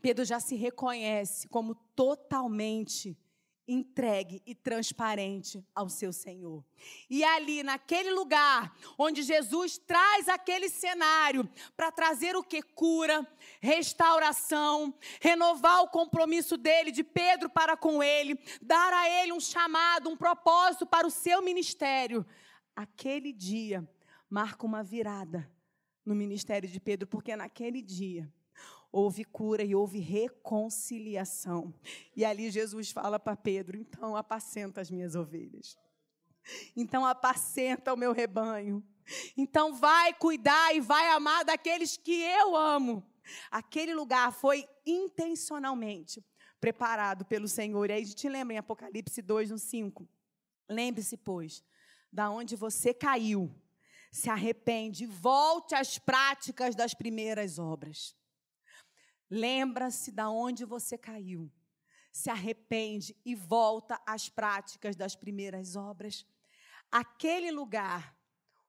Pedro 0.00 0.24
já 0.24 0.40
se 0.40 0.54
reconhece 0.54 1.48
como 1.48 1.74
totalmente 1.74 3.18
entregue 3.68 4.42
e 4.46 4.54
transparente 4.54 5.62
ao 5.74 5.90
seu 5.90 6.12
Senhor. 6.12 6.64
E 7.10 7.22
ali, 7.22 7.62
naquele 7.62 8.10
lugar, 8.10 8.74
onde 8.96 9.22
Jesus 9.22 9.76
traz 9.76 10.26
aquele 10.28 10.70
cenário 10.70 11.48
para 11.76 11.92
trazer 11.92 12.34
o 12.34 12.42
que? 12.42 12.62
Cura, 12.62 13.26
restauração, 13.60 14.94
renovar 15.20 15.82
o 15.82 15.88
compromisso 15.88 16.56
dele, 16.56 16.90
de 16.90 17.04
Pedro 17.04 17.50
para 17.50 17.76
com 17.76 18.02
ele, 18.02 18.40
dar 18.62 18.92
a 18.92 19.22
ele 19.22 19.32
um 19.32 19.40
chamado, 19.40 20.08
um 20.08 20.16
propósito 20.16 20.86
para 20.86 21.06
o 21.06 21.10
seu 21.10 21.42
ministério. 21.42 22.24
Aquele 22.74 23.32
dia 23.32 23.86
marca 24.30 24.64
uma 24.64 24.82
virada 24.82 25.50
no 26.04 26.14
ministério 26.14 26.68
de 26.68 26.80
Pedro, 26.80 27.06
porque 27.06 27.36
naquele 27.36 27.82
dia 27.82 28.32
houve 28.90 29.24
cura 29.24 29.62
e 29.62 29.74
houve 29.74 29.98
reconciliação. 29.98 31.74
E 32.16 32.24
ali 32.24 32.50
Jesus 32.50 32.90
fala 32.90 33.18
para 33.18 33.36
Pedro: 33.36 33.76
então 33.76 34.16
apacenta 34.16 34.80
as 34.80 34.90
minhas 34.90 35.14
ovelhas. 35.14 35.78
Então 36.76 37.04
apacenta 37.04 37.92
o 37.92 37.96
meu 37.96 38.12
rebanho. 38.12 38.82
Então 39.36 39.74
vai 39.74 40.12
cuidar 40.14 40.74
e 40.74 40.80
vai 40.80 41.08
amar 41.10 41.44
daqueles 41.44 41.96
que 41.96 42.20
eu 42.22 42.56
amo. 42.56 43.06
Aquele 43.50 43.94
lugar 43.94 44.32
foi 44.32 44.66
intencionalmente 44.86 46.24
preparado 46.60 47.24
pelo 47.24 47.48
Senhor. 47.48 47.88
E 47.90 47.92
aí 47.92 48.02
a 48.02 48.06
gente 48.06 48.28
lembra 48.28 48.54
em 48.54 48.58
Apocalipse 48.58 49.20
2, 49.22 49.50
no 49.50 49.58
5. 49.58 50.08
Lembre-se, 50.68 51.16
pois, 51.16 51.62
da 52.12 52.30
onde 52.30 52.56
você 52.56 52.92
caiu, 52.92 53.54
se 54.10 54.28
arrepende, 54.28 55.06
volte 55.06 55.74
às 55.74 55.98
práticas 55.98 56.74
das 56.74 56.94
primeiras 56.94 57.58
obras. 57.58 58.17
Lembra-se 59.30 60.10
da 60.10 60.30
onde 60.30 60.64
você 60.64 60.96
caiu, 60.96 61.50
se 62.12 62.30
arrepende 62.30 63.16
e 63.24 63.34
volta 63.34 64.00
às 64.06 64.28
práticas 64.28 64.96
das 64.96 65.14
primeiras 65.14 65.76
obras. 65.76 66.26
Aquele 66.90 67.50
lugar 67.50 68.16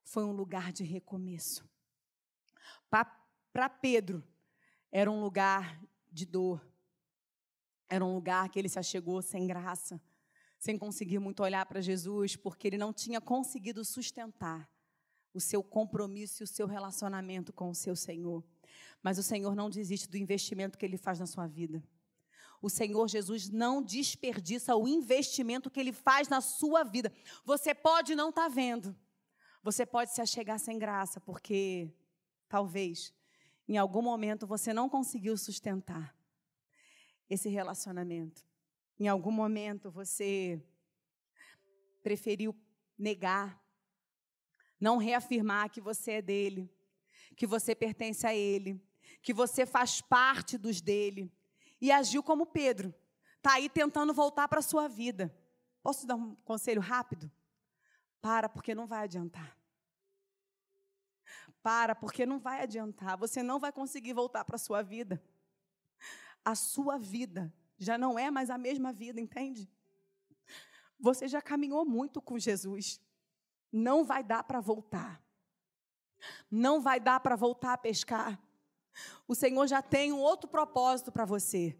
foi 0.03 0.25
um 0.25 0.31
lugar 0.31 0.71
de 0.73 0.83
recomeço. 0.83 1.67
Para 2.89 3.69
Pedro, 3.69 4.23
era 4.91 5.09
um 5.09 5.21
lugar 5.21 5.81
de 6.11 6.25
dor. 6.25 6.61
Era 7.87 8.03
um 8.03 8.13
lugar 8.13 8.49
que 8.49 8.59
ele 8.59 8.69
se 8.69 8.77
achegou 8.77 9.21
sem 9.21 9.47
graça, 9.47 10.01
sem 10.57 10.77
conseguir 10.77 11.19
muito 11.19 11.41
olhar 11.41 11.65
para 11.65 11.81
Jesus, 11.81 12.35
porque 12.35 12.67
ele 12.67 12.77
não 12.77 12.91
tinha 12.91 13.21
conseguido 13.21 13.85
sustentar 13.85 14.69
o 15.33 15.39
seu 15.39 15.63
compromisso 15.63 16.43
e 16.43 16.45
o 16.45 16.47
seu 16.47 16.67
relacionamento 16.67 17.53
com 17.53 17.69
o 17.69 17.75
seu 17.75 17.95
Senhor. 17.95 18.43
Mas 19.01 19.17
o 19.17 19.23
Senhor 19.23 19.55
não 19.55 19.69
desiste 19.69 20.09
do 20.09 20.17
investimento 20.17 20.77
que 20.77 20.85
ele 20.85 20.97
faz 20.97 21.19
na 21.19 21.25
sua 21.25 21.47
vida. 21.47 21.83
O 22.61 22.69
Senhor 22.69 23.07
Jesus 23.07 23.49
não 23.49 23.81
desperdiça 23.81 24.75
o 24.75 24.87
investimento 24.87 25.69
que 25.69 25.79
ele 25.79 25.93
faz 25.93 26.27
na 26.27 26.41
sua 26.41 26.83
vida. 26.83 27.11
Você 27.45 27.73
pode 27.73 28.15
não 28.15 28.29
estar 28.29 28.43
tá 28.43 28.49
vendo. 28.49 28.95
Você 29.63 29.85
pode 29.85 30.13
se 30.13 30.21
achegar 30.21 30.59
sem 30.59 30.77
graça, 30.77 31.19
porque 31.21 31.89
talvez 32.47 33.13
em 33.67 33.77
algum 33.77 34.01
momento 34.01 34.47
você 34.47 34.73
não 34.73 34.89
conseguiu 34.89 35.37
sustentar 35.37 36.15
esse 37.29 37.47
relacionamento. 37.49 38.43
Em 38.99 39.07
algum 39.07 39.31
momento 39.31 39.91
você 39.91 40.61
preferiu 42.01 42.55
negar, 42.97 43.61
não 44.79 44.97
reafirmar 44.97 45.69
que 45.69 45.79
você 45.79 46.13
é 46.13 46.21
dele, 46.21 46.69
que 47.39 47.47
você 47.47 47.73
pertence 47.73 48.27
a 48.27 48.35
ele, 48.35 48.85
que 49.21 49.33
você 49.33 49.65
faz 49.65 50.01
parte 50.01 50.57
dos 50.57 50.81
dele 50.81 51.33
e 51.79 51.89
agiu 51.89 52.21
como 52.21 52.45
Pedro. 52.45 52.93
Está 53.37 53.53
aí 53.53 53.69
tentando 53.69 54.13
voltar 54.13 54.49
para 54.49 54.59
a 54.59 54.61
sua 54.61 54.89
vida. 54.89 55.33
Posso 55.81 56.05
dar 56.05 56.15
um 56.15 56.35
conselho 56.43 56.81
rápido? 56.81 57.31
Para, 58.19 58.49
porque 58.49 58.75
não 58.75 58.85
vai 58.85 59.05
adiantar. 59.05 59.57
Para, 61.63 61.95
porque 61.95 62.25
não 62.25 62.39
vai 62.39 62.61
adiantar. 62.61 63.17
Você 63.17 63.41
não 63.41 63.57
vai 63.57 63.71
conseguir 63.71 64.11
voltar 64.11 64.43
para 64.43 64.57
a 64.57 64.59
sua 64.59 64.81
vida. 64.81 65.23
A 66.43 66.55
sua 66.55 66.97
vida 66.97 67.53
já 67.77 67.97
não 67.97 68.19
é 68.19 68.29
mais 68.29 68.49
a 68.49 68.57
mesma 68.57 68.91
vida, 68.91 69.21
entende? 69.21 69.71
Você 70.99 71.25
já 71.25 71.41
caminhou 71.41 71.85
muito 71.85 72.21
com 72.21 72.37
Jesus. 72.37 73.01
Não 73.71 74.03
vai 74.03 74.25
dar 74.25 74.43
para 74.43 74.59
voltar. 74.59 75.23
Não 76.49 76.81
vai 76.81 76.99
dar 76.99 77.19
para 77.19 77.35
voltar 77.35 77.73
a 77.73 77.77
pescar. 77.77 78.39
O 79.27 79.35
Senhor 79.35 79.67
já 79.67 79.81
tem 79.81 80.11
um 80.11 80.19
outro 80.19 80.49
propósito 80.49 81.11
para 81.11 81.25
você. 81.25 81.77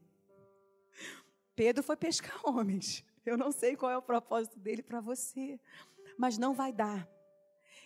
Pedro 1.56 1.84
foi 1.84 1.98
pescar 1.98 2.40
homens. 2.44 3.04
Eu 3.26 3.38
não 3.38 3.52
sei 3.52 3.76
qual 3.76 3.92
é 3.92 3.98
o 3.98 4.02
propósito 4.02 4.58
dele 4.60 4.82
para 4.82 5.02
você, 5.02 5.60
mas 6.18 6.38
não 6.38 6.54
vai 6.54 6.72
dar. 6.72 7.08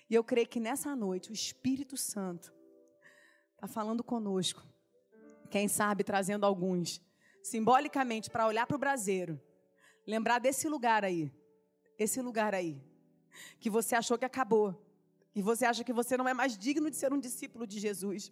E 0.09 0.15
eu 0.15 0.23
creio 0.23 0.47
que 0.47 0.59
nessa 0.59 0.95
noite 0.95 1.31
o 1.31 1.33
Espírito 1.33 1.97
Santo 1.97 2.53
está 3.55 3.67
falando 3.67 4.03
conosco. 4.03 4.61
Quem 5.49 5.67
sabe 5.67 6.03
trazendo 6.03 6.45
alguns, 6.45 7.01
simbolicamente, 7.41 8.29
para 8.29 8.47
olhar 8.47 8.67
para 8.67 8.75
o 8.75 8.79
braseiro. 8.79 9.41
Lembrar 10.05 10.39
desse 10.39 10.67
lugar 10.67 11.03
aí. 11.03 11.31
Esse 11.97 12.21
lugar 12.21 12.53
aí. 12.53 12.81
Que 13.59 13.69
você 13.69 13.95
achou 13.95 14.17
que 14.17 14.25
acabou. 14.25 14.82
Que 15.33 15.41
você 15.41 15.65
acha 15.65 15.83
que 15.83 15.91
você 15.91 16.15
não 16.15 16.27
é 16.27 16.33
mais 16.33 16.57
digno 16.57 16.89
de 16.89 16.95
ser 16.95 17.11
um 17.11 17.19
discípulo 17.19 17.67
de 17.67 17.79
Jesus 17.79 18.31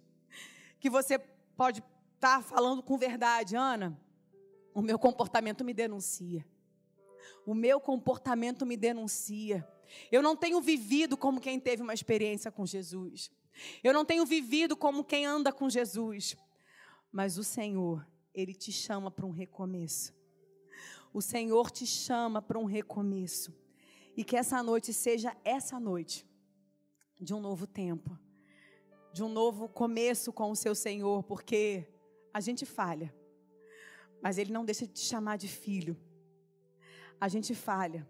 que 0.82 0.90
você 0.90 1.20
pode 1.56 1.80
estar 2.16 2.38
tá 2.38 2.42
falando 2.42 2.82
com 2.82 2.98
verdade, 2.98 3.56
Ana. 3.56 3.98
O 4.74 4.82
meu 4.82 4.98
comportamento 4.98 5.64
me 5.64 5.74
denuncia. 5.74 6.44
O 7.46 7.54
meu 7.54 7.80
comportamento 7.80 8.66
me 8.66 8.76
denuncia. 8.76 9.66
Eu 10.12 10.24
não 10.24 10.36
tenho 10.36 10.60
vivido 10.60 11.16
como 11.16 11.40
quem 11.40 11.60
teve 11.60 11.84
uma 11.84 11.94
experiência 11.94 12.52
com 12.52 12.66
Jesus. 12.66 13.30
Eu 13.84 13.94
não 13.94 14.04
tenho 14.04 14.26
vivido 14.26 14.76
como 14.76 15.04
quem 15.04 15.24
anda 15.24 15.54
com 15.54 15.70
Jesus. 15.70 16.36
Mas 17.12 17.38
o 17.38 17.44
Senhor, 17.44 18.04
Ele 18.34 18.56
te 18.56 18.72
chama 18.72 19.12
para 19.12 19.28
um 19.28 19.32
recomeço. 19.32 20.14
O 21.14 21.22
Senhor 21.22 21.70
te 21.70 21.86
chama 21.86 22.42
para 22.42 22.58
um 22.58 22.66
recomeço. 22.66 23.54
E 24.18 24.24
que 24.24 24.36
essa 24.36 24.64
noite 24.64 24.92
seja 24.92 25.38
essa 25.44 25.80
noite 25.80 26.26
de 27.22 27.34
um 27.34 27.40
novo 27.40 27.66
tempo 27.68 28.20
de 29.14 29.24
um 29.24 29.30
novo 29.30 29.68
começo 29.68 30.32
com 30.32 30.52
o 30.52 30.56
seu 30.56 30.74
Senhor, 30.74 31.24
porque 31.24 31.88
a 32.34 32.40
gente 32.40 32.66
falha, 32.66 33.14
mas 34.22 34.38
Ele 34.38 34.52
não 34.54 34.64
deixa 34.64 34.88
de 34.88 34.94
te 34.94 35.02
chamar 35.02 35.38
de 35.38 35.48
filho. 35.48 35.98
A 37.20 37.28
gente 37.28 37.54
falha, 37.54 38.08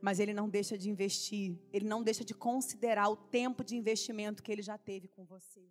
mas 0.00 0.20
Ele 0.20 0.32
não 0.32 0.48
deixa 0.48 0.78
de 0.78 0.88
investir, 0.88 1.58
Ele 1.72 1.86
não 1.86 2.02
deixa 2.02 2.24
de 2.24 2.34
considerar 2.34 3.08
o 3.08 3.16
tempo 3.16 3.64
de 3.64 3.76
investimento 3.76 4.42
que 4.42 4.52
Ele 4.52 4.62
já 4.62 4.78
teve 4.78 5.08
com 5.08 5.24
você. 5.24 5.68